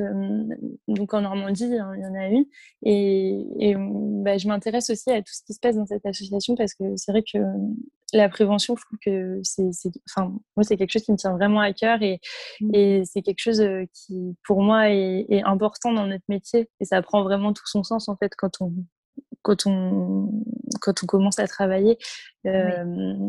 donc 0.88 1.14
en 1.14 1.22
Normandie, 1.22 1.66
il 1.66 1.76
y 1.76 2.06
en 2.06 2.16
a 2.16 2.28
une. 2.28 2.46
Et, 2.84 3.46
et 3.60 3.76
bah, 3.78 4.38
je 4.38 4.48
m'intéresse 4.48 4.90
aussi 4.90 5.12
à 5.12 5.22
tout 5.22 5.34
ce 5.34 5.44
qui 5.46 5.54
se 5.54 5.60
passe 5.60 5.76
dans 5.76 5.86
cette 5.86 6.06
association 6.06 6.56
parce 6.56 6.74
que 6.74 6.84
c'est 6.96 7.12
vrai 7.12 7.24
que 7.24 7.40
la 8.18 8.30
prévention, 8.30 8.76
je 8.76 8.84
trouve 8.86 9.00
que 9.04 9.40
c'est, 9.44 9.70
enfin, 10.10 10.34
moi, 10.56 10.64
c'est 10.64 10.78
quelque 10.78 10.92
chose 10.92 11.04
qui 11.04 11.12
me 11.12 11.18
tient 11.18 11.34
vraiment 11.34 11.60
à 11.60 11.74
cœur 11.74 12.02
et, 12.02 12.20
mmh. 12.62 12.76
et 12.76 13.04
c'est 13.06 13.22
quelque 13.22 13.40
chose 13.42 13.62
euh, 13.62 13.86
qui, 13.94 14.36
pour 14.46 14.62
moi, 14.62 14.90
est, 14.90 15.42
important 15.44 15.92
dans 15.92 16.08
notre 16.08 16.24
métier. 16.30 16.70
Et 16.80 16.86
ça 16.86 17.02
prend 17.02 17.24
vraiment 17.24 17.54
tout 17.54 17.66
son 17.66 17.84
sens, 17.84 18.08
en 18.08 18.16
fait, 18.16 18.34
quand 18.38 18.62
on, 18.62 18.74
quand 19.42 19.66
on, 19.66 20.32
quand 20.82 21.04
on 21.04 21.06
commence 21.06 21.40
à 21.40 21.48
travailler, 21.48 21.98
euh, 22.46 22.84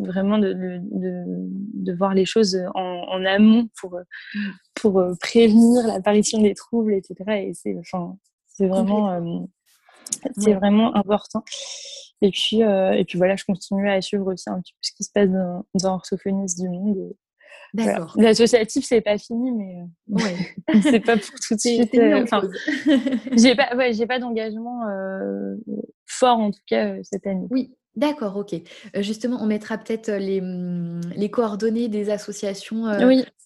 vraiment 0.04 0.38
de, 0.38 0.52
de, 0.52 0.80
de, 0.82 1.92
voir 1.94 2.14
les 2.14 2.24
choses 2.24 2.58
en, 2.74 2.80
en 2.80 3.24
amont 3.24 3.68
pour, 3.80 3.98
mmh. 4.34 4.38
pour 4.74 4.98
euh, 5.00 5.14
prévenir 5.20 5.86
l'apparition 5.86 6.40
des 6.40 6.54
troubles, 6.54 6.94
etc. 6.94 7.14
Et 7.48 7.52
c'est, 7.54 7.76
enfin, 7.78 8.16
c'est 8.46 8.68
vraiment, 8.68 9.48
c'est 10.38 10.54
vraiment 10.54 10.94
important. 10.96 11.44
Et 12.22 12.30
puis, 12.30 12.62
euh, 12.62 12.92
et 12.92 13.04
puis 13.04 13.18
voilà, 13.18 13.36
je 13.36 13.44
continue 13.44 13.88
à 13.88 14.00
suivre 14.00 14.32
aussi 14.32 14.48
un 14.48 14.60
petit 14.60 14.72
peu 14.72 14.78
ce 14.80 14.92
qui 14.92 15.04
se 15.04 15.10
passe 15.12 15.28
dans, 15.28 15.66
dans 15.74 15.94
Orthophonistes 15.94 16.60
du 16.60 16.68
Monde. 16.68 17.12
D'accord. 17.74 18.14
L'associatif, 18.16 18.84
c'est 18.84 19.00
pas 19.00 19.18
fini, 19.18 19.50
mais 19.52 19.76
euh, 19.80 20.24
ouais. 20.24 20.80
c'est 20.82 21.00
pas 21.00 21.16
pour 21.16 21.34
tout 21.46 21.54
de 21.54 21.60
suite. 21.60 21.94
Euh, 21.96 22.24
j'ai 23.36 23.56
pas, 23.56 23.74
ouais, 23.76 23.92
j'ai 23.92 24.06
pas 24.06 24.18
d'engagement 24.20 24.82
fort 26.06 26.38
en 26.38 26.50
tout 26.50 26.62
cas 26.66 26.94
cette 27.02 27.26
année. 27.26 27.46
Oui, 27.50 27.74
D'accord, 27.96 28.36
ok. 28.36 28.54
justement, 28.96 29.38
on 29.40 29.46
mettra 29.46 29.78
peut-être 29.78 30.10
les, 30.10 30.40
mmh, 30.40 31.00
les, 31.16 31.30
coordonnées 31.30 31.88
des 31.88 32.10
associations 32.10 32.86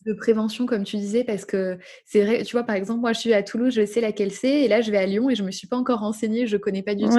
de 0.06 0.12
prévention, 0.14 0.66
comme 0.66 0.84
tu 0.84 0.96
disais, 0.96 1.24
parce 1.24 1.44
que 1.44 1.78
c'est 2.06 2.24
vrai, 2.24 2.42
tu 2.44 2.52
vois, 2.52 2.64
par 2.64 2.76
exemple, 2.76 3.00
moi, 3.00 3.12
je 3.12 3.20
suis 3.20 3.34
à 3.34 3.42
Toulouse, 3.42 3.74
je 3.74 3.84
sais 3.84 4.00
laquelle 4.00 4.32
c'est, 4.32 4.62
et 4.62 4.68
là, 4.68 4.80
je 4.80 4.90
vais 4.90 4.98
à 4.98 5.06
Lyon 5.06 5.28
et 5.28 5.34
je 5.34 5.42
me 5.42 5.50
suis 5.50 5.66
pas 5.66 5.76
encore 5.76 6.00
renseignée, 6.00 6.46
je 6.46 6.56
connais 6.56 6.82
pas 6.82 6.94
du 6.94 7.04
tout. 7.04 7.16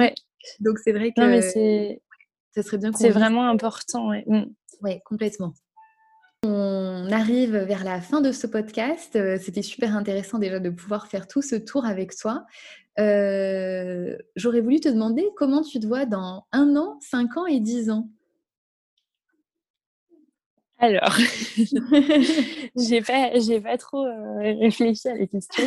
Donc, 0.60 0.78
c'est 0.78 0.92
vrai 0.92 1.12
que 1.12 1.20
non, 1.20 1.40
c'est... 1.40 2.00
ça 2.54 2.62
serait 2.62 2.78
bien 2.78 2.90
C'est 2.92 3.10
vraiment 3.10 3.48
important, 3.48 4.08
oui. 4.08 4.22
Mmh. 4.26 4.44
Oui, 4.82 5.00
complètement. 5.04 5.52
On 6.42 7.12
arrive 7.12 7.54
vers 7.54 7.84
la 7.84 8.00
fin 8.00 8.22
de 8.22 8.32
ce 8.32 8.46
podcast. 8.46 9.18
C'était 9.38 9.60
super 9.60 9.94
intéressant 9.94 10.38
déjà 10.38 10.58
de 10.58 10.70
pouvoir 10.70 11.06
faire 11.06 11.28
tout 11.28 11.42
ce 11.42 11.54
tour 11.54 11.84
avec 11.84 12.16
toi. 12.16 12.46
Euh, 13.00 14.16
j'aurais 14.36 14.60
voulu 14.60 14.80
te 14.80 14.88
demander 14.88 15.26
comment 15.36 15.62
tu 15.62 15.80
te 15.80 15.86
vois 15.86 16.04
dans 16.04 16.44
un 16.52 16.76
an, 16.76 16.98
cinq 17.00 17.36
ans 17.36 17.46
et 17.46 17.60
dix 17.60 17.90
ans. 17.90 18.08
Alors, 20.78 21.14
j'ai 22.76 23.02
pas, 23.02 23.38
j'ai 23.38 23.60
pas 23.60 23.76
trop 23.76 24.04
euh, 24.06 24.38
réfléchi 24.38 25.08
à 25.08 25.16
la 25.16 25.26
question, 25.26 25.62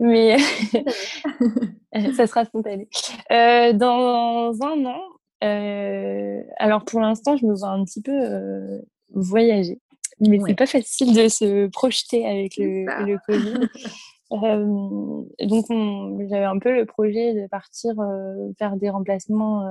mais 0.00 0.38
ça 2.16 2.26
sera 2.26 2.46
spontané. 2.46 2.88
Euh, 3.30 3.74
dans 3.74 4.52
un 4.62 4.86
an, 4.86 5.02
alors 6.58 6.84
pour 6.84 7.00
l'instant, 7.00 7.36
je 7.36 7.44
me 7.44 7.54
vois 7.54 7.68
un 7.68 7.84
petit 7.84 8.00
peu 8.00 8.80
voyager, 9.10 9.78
mais 10.20 10.40
c'est 10.46 10.54
pas 10.54 10.66
facile 10.66 11.14
de 11.14 11.28
se 11.28 11.66
projeter 11.68 12.26
avec 12.26 12.56
le, 12.56 12.86
le 13.06 13.18
Covid. 13.26 13.68
Donc, 14.30 15.66
j'avais 16.28 16.44
un 16.44 16.58
peu 16.58 16.74
le 16.74 16.86
projet 16.86 17.34
de 17.34 17.46
partir 17.48 17.94
faire 18.58 18.76
des 18.76 18.90
remplacements 18.90 19.64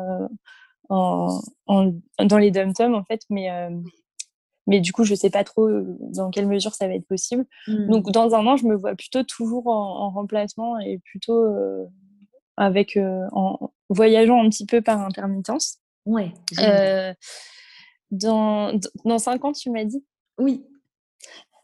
en, 0.89 1.39
dans 1.68 2.38
les 2.38 2.51
dom 2.51 2.74
en 2.93 3.03
fait, 3.03 3.22
mais, 3.30 3.49
mais 4.68 4.82
du 4.82 4.91
coup, 4.91 5.03
je 5.03 5.16
sais 5.16 5.30
pas 5.30 5.43
trop 5.43 5.70
dans 6.14 6.30
quelle 6.30 6.47
mesure 6.47 6.74
ça 6.74 6.88
va 6.88 6.95
être 6.95 7.07
possible. 7.07 7.45
Donc, 7.68 8.07
mmh. 8.07 8.12
dans 8.12 8.36
un 8.36 8.45
an, 8.47 8.57
je 8.57 8.66
me 8.66 8.76
vois 8.76 8.95
plutôt 8.95 9.24
toujours 9.24 9.68
en, 9.68 10.10
remplacement 10.10 10.78
et 10.80 10.99
plutôt 10.99 11.45
avec 12.57 12.99
en 13.32 13.72
voyageant 13.89 14.43
un 14.43 14.49
petit 14.49 14.66
peu 14.66 14.82
par 14.82 14.99
intermittence. 15.01 15.78
Ouais. 16.05 16.34
dans, 18.12 18.78
dans 19.05 19.20
cinq 19.20 19.45
ans, 19.45 19.53
tu 19.53 19.70
m'as 19.70 19.86
dit? 19.86 20.03
Oui. 20.38 20.66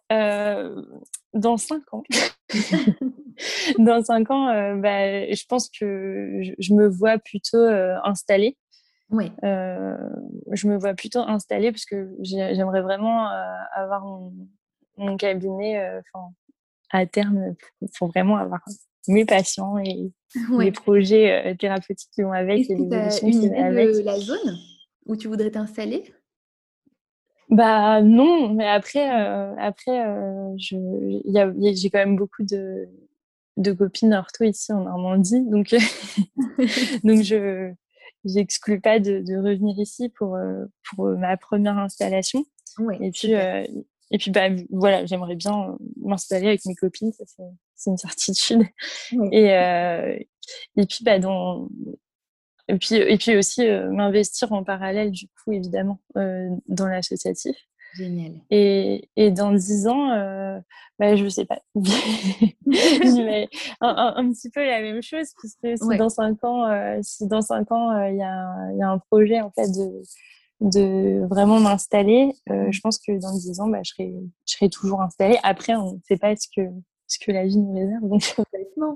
Dans 0.09 1.57
cinq 1.57 1.93
ans. 1.93 2.03
dans 3.79 4.03
cinq 4.03 4.31
ans, 4.31 4.49
euh, 4.49 4.75
bah, 4.75 5.31
je 5.31 5.45
pense 5.47 5.69
que 5.69 6.41
je, 6.57 6.73
me 6.73 6.87
vois 6.87 7.17
plutôt 7.17 7.57
euh, 7.57 7.95
installée. 8.03 8.57
Oui. 9.11 9.31
Euh, 9.43 9.97
je 10.51 10.67
me 10.67 10.77
vois 10.77 10.93
plutôt 10.93 11.19
installée 11.19 11.71
parce 11.71 11.85
que 11.85 12.15
j'aimerais 12.21 12.81
vraiment 12.81 13.27
avoir 13.75 14.03
mon, 14.97 15.17
cabinet 15.17 16.01
à 16.89 17.05
terme 17.05 17.55
pour, 17.97 18.07
vraiment 18.07 18.37
avoir 18.37 18.61
mes 19.07 19.25
patients 19.25 19.77
et 19.77 20.11
les 20.57 20.71
projets 20.71 21.55
thérapeutiques 21.59 22.09
qui 22.13 22.23
vont 22.23 22.31
avec. 22.31 22.61
Est-ce 22.61 22.69
que 22.69 22.89
tu 22.89 22.95
as 22.95 23.27
une 23.27 23.43
idée 23.43 24.01
de 24.01 24.05
la 24.05 24.19
zone 24.19 24.57
où 25.05 25.15
tu 25.15 25.27
voudrais 25.27 25.51
t'installer? 25.51 26.03
Bah 27.49 28.01
non, 28.01 28.49
mais 28.53 28.67
après, 28.67 29.07
euh, 29.07 29.55
après, 29.59 30.05
euh, 30.05 30.53
j'ai 30.57 31.89
quand 31.91 31.99
même 31.99 32.15
beaucoup 32.15 32.43
de, 32.43 32.87
de 33.57 33.71
copines 33.71 34.13
ortho 34.13 34.45
ici 34.45 34.73
en 34.73 34.81
Normandie, 34.81 35.41
donc 35.41 35.69
donc 37.03 37.21
je 37.21 37.71
j'exclus 38.25 38.81
pas 38.81 38.99
de, 38.99 39.19
de, 39.19 39.37
revenir 39.37 39.77
ici 39.77 40.09
pour 40.09 40.35
euh, 40.35 40.65
pour 40.89 41.05
ma 41.09 41.37
première 41.37 41.77
installation. 41.77 42.43
et 42.99 43.11
puis 43.11 43.33
et 44.11 44.17
puis 44.17 44.31
bah 44.31 44.49
voilà, 44.71 45.05
j'aimerais 45.05 45.35
bien 45.35 45.77
m'installer 46.01 46.47
avec 46.47 46.65
mes 46.65 46.75
copines, 46.75 47.11
ça 47.13 47.25
c'est 47.75 47.91
une 47.91 47.97
certitude. 47.97 48.63
Et 49.31 49.49
et 50.77 50.85
puis 50.87 51.03
bah 51.03 51.19
dans 51.19 51.69
et 52.67 52.77
puis, 52.77 52.95
et 52.95 53.17
puis 53.17 53.37
aussi 53.37 53.67
euh, 53.67 53.91
m'investir 53.91 54.51
en 54.51 54.63
parallèle, 54.63 55.11
du 55.11 55.27
coup, 55.27 55.51
évidemment, 55.51 55.99
euh, 56.17 56.49
dans 56.67 56.87
l'associatif. 56.87 57.55
Génial. 57.95 58.33
Et, 58.49 59.09
et, 59.15 59.31
dans 59.31 59.53
dix 59.53 59.87
ans, 59.87 60.11
euh, 60.11 60.59
bah, 60.99 61.15
je 61.15 61.29
sais 61.29 61.45
pas. 61.45 61.59
un, 61.75 63.47
un, 63.81 64.13
un, 64.17 64.31
petit 64.31 64.49
peu 64.49 64.65
la 64.65 64.81
même 64.81 65.01
chose, 65.01 65.27
puisque 65.37 65.77
si 65.77 65.97
dans 65.97 66.09
cinq 66.09 66.43
ans, 66.43 66.67
euh, 66.69 66.99
si 67.01 67.27
dans 67.27 67.41
cinq 67.41 67.71
ans, 67.71 68.05
il 68.07 68.17
y, 68.17 68.23
a, 68.23 68.71
y, 68.73 68.81
a, 68.81 68.89
un 68.89 68.97
projet 68.97 69.39
en 69.39 69.51
fait 69.51 69.67
de, 69.67 70.01
de 70.59 71.25
vraiment 71.27 71.61
m'installer, 71.61 72.33
je 72.49 72.79
pense 72.81 72.97
que 72.97 73.17
dans 73.17 73.31
dix 73.31 73.61
ans, 73.61 73.67
bah, 73.67 73.79
je, 73.85 73.91
serai, 73.91 74.13
je 74.45 74.53
serai 74.55 74.69
toujours 74.69 75.01
installée. 75.01 75.37
Après, 75.43 75.75
on 75.75 75.93
ne 75.93 75.99
sait 76.05 76.17
pas 76.17 76.35
ce 76.35 76.47
que 76.53 76.63
ce 77.07 77.19
que 77.19 77.31
la 77.31 77.45
vie 77.45 77.57
nous 77.57 77.73
réserve. 77.73 78.07
Donc, 78.07 78.23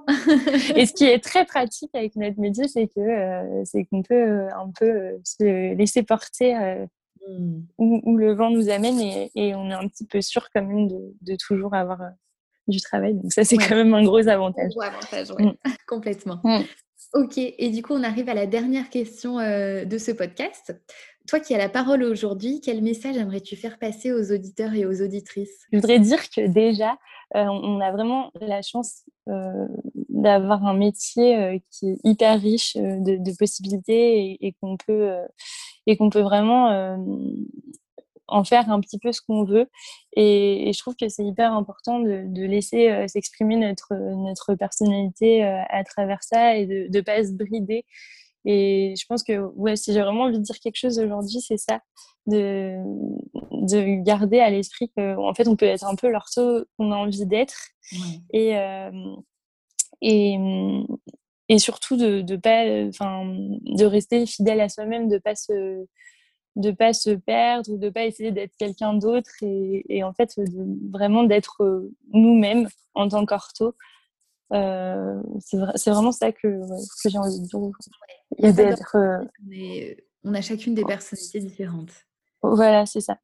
et 0.75 0.85
ce 0.85 0.93
qui 0.93 1.05
est 1.05 1.23
très 1.23 1.45
pratique 1.45 1.91
avec 1.93 2.15
notre 2.15 2.39
métier, 2.39 2.67
c'est 2.67 2.87
que 2.87 2.99
euh, 2.99 3.63
c'est 3.65 3.85
qu'on 3.85 4.01
peut 4.01 4.15
euh, 4.15 4.49
un 4.55 4.71
peu 4.77 4.89
euh, 4.89 5.17
se 5.23 5.75
laisser 5.75 6.03
porter 6.03 6.55
mmh. 7.27 7.59
où, 7.77 8.17
le 8.17 8.33
vent 8.33 8.49
nous 8.49 8.69
amène 8.69 8.99
et, 8.99 9.31
et, 9.35 9.55
on 9.55 9.69
est 9.69 9.73
un 9.73 9.87
petit 9.87 10.05
peu 10.05 10.21
sûr 10.21 10.49
quand 10.53 10.63
même 10.63 10.87
de, 10.87 11.13
de 11.21 11.35
toujours 11.35 11.73
avoir 11.75 11.99
du 12.67 12.81
travail. 12.81 13.15
Donc 13.15 13.31
ça, 13.31 13.43
c'est 13.43 13.57
quand 13.57 13.75
même 13.75 13.93
un 13.93 14.03
gros 14.03 14.27
avantage. 14.27 14.65
Un 14.65 14.69
gros 14.69 14.81
avantage, 14.81 15.31
oui. 15.37 15.45
Mmh. 15.45 15.53
Complètement. 15.87 16.39
Mmh. 16.43 16.59
Ok, 17.13 17.37
et 17.37 17.69
du 17.71 17.81
coup, 17.81 17.93
on 17.93 18.03
arrive 18.03 18.29
à 18.29 18.35
la 18.35 18.45
dernière 18.45 18.89
question 18.91 19.37
de 19.37 19.97
ce 19.97 20.11
podcast. 20.11 20.79
Toi 21.29 21.39
qui 21.39 21.53
as 21.53 21.59
la 21.59 21.69
parole 21.69 22.01
aujourd'hui, 22.01 22.59
quel 22.59 22.81
message 22.81 23.15
aimerais-tu 23.15 23.55
faire 23.55 23.77
passer 23.77 24.11
aux 24.11 24.31
auditeurs 24.31 24.73
et 24.73 24.87
aux 24.87 24.99
auditrices? 25.03 25.67
Je 25.71 25.77
voudrais 25.77 25.99
dire 25.99 26.27
que 26.31 26.47
déjà, 26.47 26.97
euh, 27.35 27.43
on 27.45 27.79
a 27.81 27.91
vraiment 27.91 28.31
la 28.41 28.63
chance 28.63 29.03
euh, 29.27 29.67
d'avoir 30.09 30.65
un 30.65 30.73
métier 30.73 31.37
euh, 31.37 31.59
qui 31.69 31.91
est 31.91 31.97
hyper 32.03 32.41
riche 32.41 32.75
de, 32.75 33.37
possibilités 33.37 34.43
et, 34.43 34.55
qu'on 34.59 34.75
peut 34.75 35.17
et 35.85 35.97
qu'on 35.97 36.09
peut 36.09 36.21
vraiment 36.21 36.97
en 38.27 38.43
faire 38.43 38.71
un 38.71 38.79
petit 38.79 38.97
peu 38.97 39.11
ce 39.11 39.21
qu'on 39.21 39.43
veut. 39.43 39.69
Et, 40.15 40.71
je 40.73 40.79
trouve 40.79 40.95
que 40.95 41.09
c'est 41.09 41.23
hyper 41.23 41.53
important 41.53 41.99
de, 41.99 42.43
laisser 42.43 43.07
s'exprimer 43.07 43.55
notre, 43.55 43.93
notre 43.93 44.55
personnalité 44.55 45.43
à 45.43 45.83
travers 45.83 46.23
ça 46.23 46.55
et 46.55 46.65
de 46.65 46.87
ne 46.91 47.01
pas 47.01 47.23
se 47.23 47.33
brider 47.33 47.85
et 48.45 48.93
je 48.99 49.05
pense 49.07 49.23
que 49.23 49.39
ouais, 49.55 49.75
si 49.75 49.93
j'ai 49.93 50.01
vraiment 50.01 50.23
envie 50.23 50.37
de 50.37 50.43
dire 50.43 50.59
quelque 50.59 50.77
chose 50.77 50.99
aujourd'hui, 50.99 51.41
c'est 51.41 51.57
ça, 51.57 51.81
de, 52.27 52.77
de 53.51 54.03
garder 54.03 54.39
à 54.39 54.49
l'esprit 54.49 54.89
qu'en 54.95 55.33
fait, 55.33 55.47
on 55.47 55.55
peut 55.55 55.65
être 55.65 55.85
un 55.85 55.95
peu 55.95 56.09
l'ortho 56.09 56.65
qu'on 56.77 56.91
a 56.91 56.95
envie 56.95 57.25
d'être. 57.25 57.69
Et, 58.31 58.57
euh, 58.57 58.91
et, 60.01 60.37
et 61.49 61.59
surtout 61.59 61.97
de, 61.97 62.21
de, 62.21 62.35
pas, 62.35 62.65
de 62.65 63.85
rester 63.85 64.25
fidèle 64.25 64.61
à 64.61 64.69
soi-même, 64.69 65.09
de 65.09 65.17
pas 65.17 65.35
se 65.35 65.85
de 66.55 66.71
pas 66.71 66.93
se 66.93 67.11
perdre 67.11 67.71
ou 67.71 67.77
de 67.77 67.89
pas 67.89 68.05
essayer 68.05 68.31
d'être 68.31 68.55
quelqu'un 68.57 68.93
d'autre 68.93 69.29
et, 69.41 70.03
en 70.03 70.13
fait 70.13 70.35
vraiment 70.91 71.23
d'être 71.23 71.89
nous-mêmes 72.11 72.67
en 72.95 73.07
tant 73.07 73.25
qu'ortho. 73.25 73.75
C'est 74.51 75.91
vraiment 75.91 76.11
ça 76.11 76.31
que, 76.31 76.47
que 77.03 77.09
j'ai 77.09 77.17
envie 77.17 77.39
de 77.39 77.45
dire. 77.45 77.59
on 80.23 80.33
a 80.33 80.41
chacune 80.41 80.73
des 80.73 80.85
personnalités 80.85 81.39
différentes. 81.39 81.91
Voilà, 82.41 82.85
c'est 82.85 83.01
ça. 83.01 83.17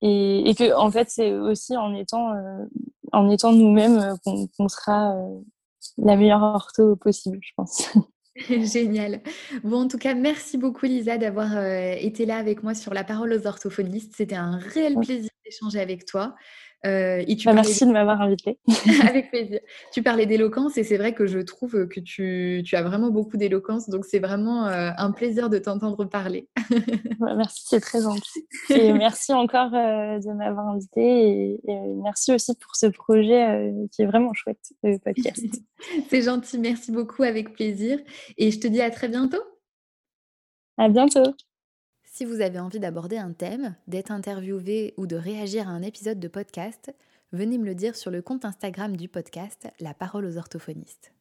Et, 0.00 0.48
et, 0.48 0.54
que 0.54 0.74
en 0.74 0.90
fait, 0.90 1.10
c'est 1.10 1.32
aussi 1.34 1.76
en 1.76 1.94
étant, 1.94 2.32
en 3.12 3.30
étant 3.30 3.52
nous-mêmes 3.52 4.16
qu'on 4.24 4.68
sera 4.68 5.16
la 5.98 6.16
meilleure 6.16 6.42
ortho 6.42 6.96
possible, 6.96 7.38
je 7.42 7.52
pense. 7.56 7.88
Génial. 8.48 9.22
Bon, 9.62 9.82
en 9.82 9.88
tout 9.88 9.98
cas, 9.98 10.14
merci 10.14 10.58
beaucoup 10.58 10.86
Lisa 10.86 11.18
d'avoir 11.18 11.56
euh, 11.56 11.94
été 11.98 12.26
là 12.26 12.36
avec 12.36 12.62
moi 12.64 12.74
sur 12.74 12.92
la 12.92 13.04
parole 13.04 13.32
aux 13.32 13.46
orthophonistes. 13.46 14.14
C'était 14.16 14.34
un 14.34 14.58
réel 14.58 14.96
plaisir 14.96 15.30
d'échanger 15.44 15.80
avec 15.80 16.04
toi. 16.04 16.34
Euh, 16.84 17.24
et 17.26 17.36
tu 17.36 17.46
bah, 17.46 17.54
merci 17.54 17.86
de 17.86 17.92
m'avoir 17.92 18.20
invité. 18.20 18.58
Avec 19.08 19.30
plaisir. 19.30 19.60
Tu 19.92 20.02
parlais 20.02 20.26
d'éloquence 20.26 20.76
et 20.76 20.84
c'est 20.84 20.96
vrai 20.96 21.14
que 21.14 21.26
je 21.26 21.38
trouve 21.38 21.88
que 21.88 22.00
tu, 22.00 22.62
tu 22.64 22.76
as 22.76 22.82
vraiment 22.82 23.10
beaucoup 23.10 23.36
d'éloquence. 23.36 23.88
Donc, 23.88 24.04
c'est 24.04 24.18
vraiment 24.18 24.66
euh, 24.66 24.90
un 24.96 25.12
plaisir 25.12 25.50
de 25.50 25.58
t'entendre 25.58 26.04
parler. 26.04 26.48
merci, 27.20 27.62
c'est 27.66 27.80
très 27.80 28.02
gentil. 28.02 28.46
Et 28.70 28.92
merci 28.92 29.32
encore 29.32 29.74
euh, 29.74 30.18
de 30.18 30.32
m'avoir 30.32 30.68
invité. 30.68 31.54
Et, 31.54 31.60
merci 32.02 32.32
aussi 32.32 32.54
pour 32.56 32.76
ce 32.76 32.86
projet 32.86 33.72
qui 33.92 34.02
est 34.02 34.06
vraiment 34.06 34.32
chouette, 34.34 34.72
le 34.82 34.98
podcast. 34.98 35.44
c'est 36.08 36.22
gentil. 36.22 36.58
Merci 36.58 36.92
beaucoup. 36.92 37.22
Avec 37.22 37.54
plaisir. 37.54 37.98
Et 38.36 38.50
je 38.50 38.60
te 38.60 38.66
dis 38.66 38.82
à 38.82 38.90
très 38.90 39.08
bientôt. 39.08 39.42
À 40.76 40.88
bientôt. 40.88 41.34
Si 42.16 42.24
vous 42.24 42.42
avez 42.42 42.60
envie 42.60 42.78
d'aborder 42.78 43.16
un 43.16 43.32
thème, 43.32 43.74
d'être 43.88 44.12
interviewé 44.12 44.94
ou 44.96 45.08
de 45.08 45.16
réagir 45.16 45.68
à 45.68 45.72
un 45.72 45.82
épisode 45.82 46.20
de 46.20 46.28
podcast, 46.28 46.94
venez 47.32 47.58
me 47.58 47.64
le 47.64 47.74
dire 47.74 47.96
sur 47.96 48.12
le 48.12 48.22
compte 48.22 48.44
Instagram 48.44 48.96
du 48.96 49.08
podcast 49.08 49.66
La 49.80 49.94
parole 49.94 50.24
aux 50.24 50.38
orthophonistes. 50.38 51.13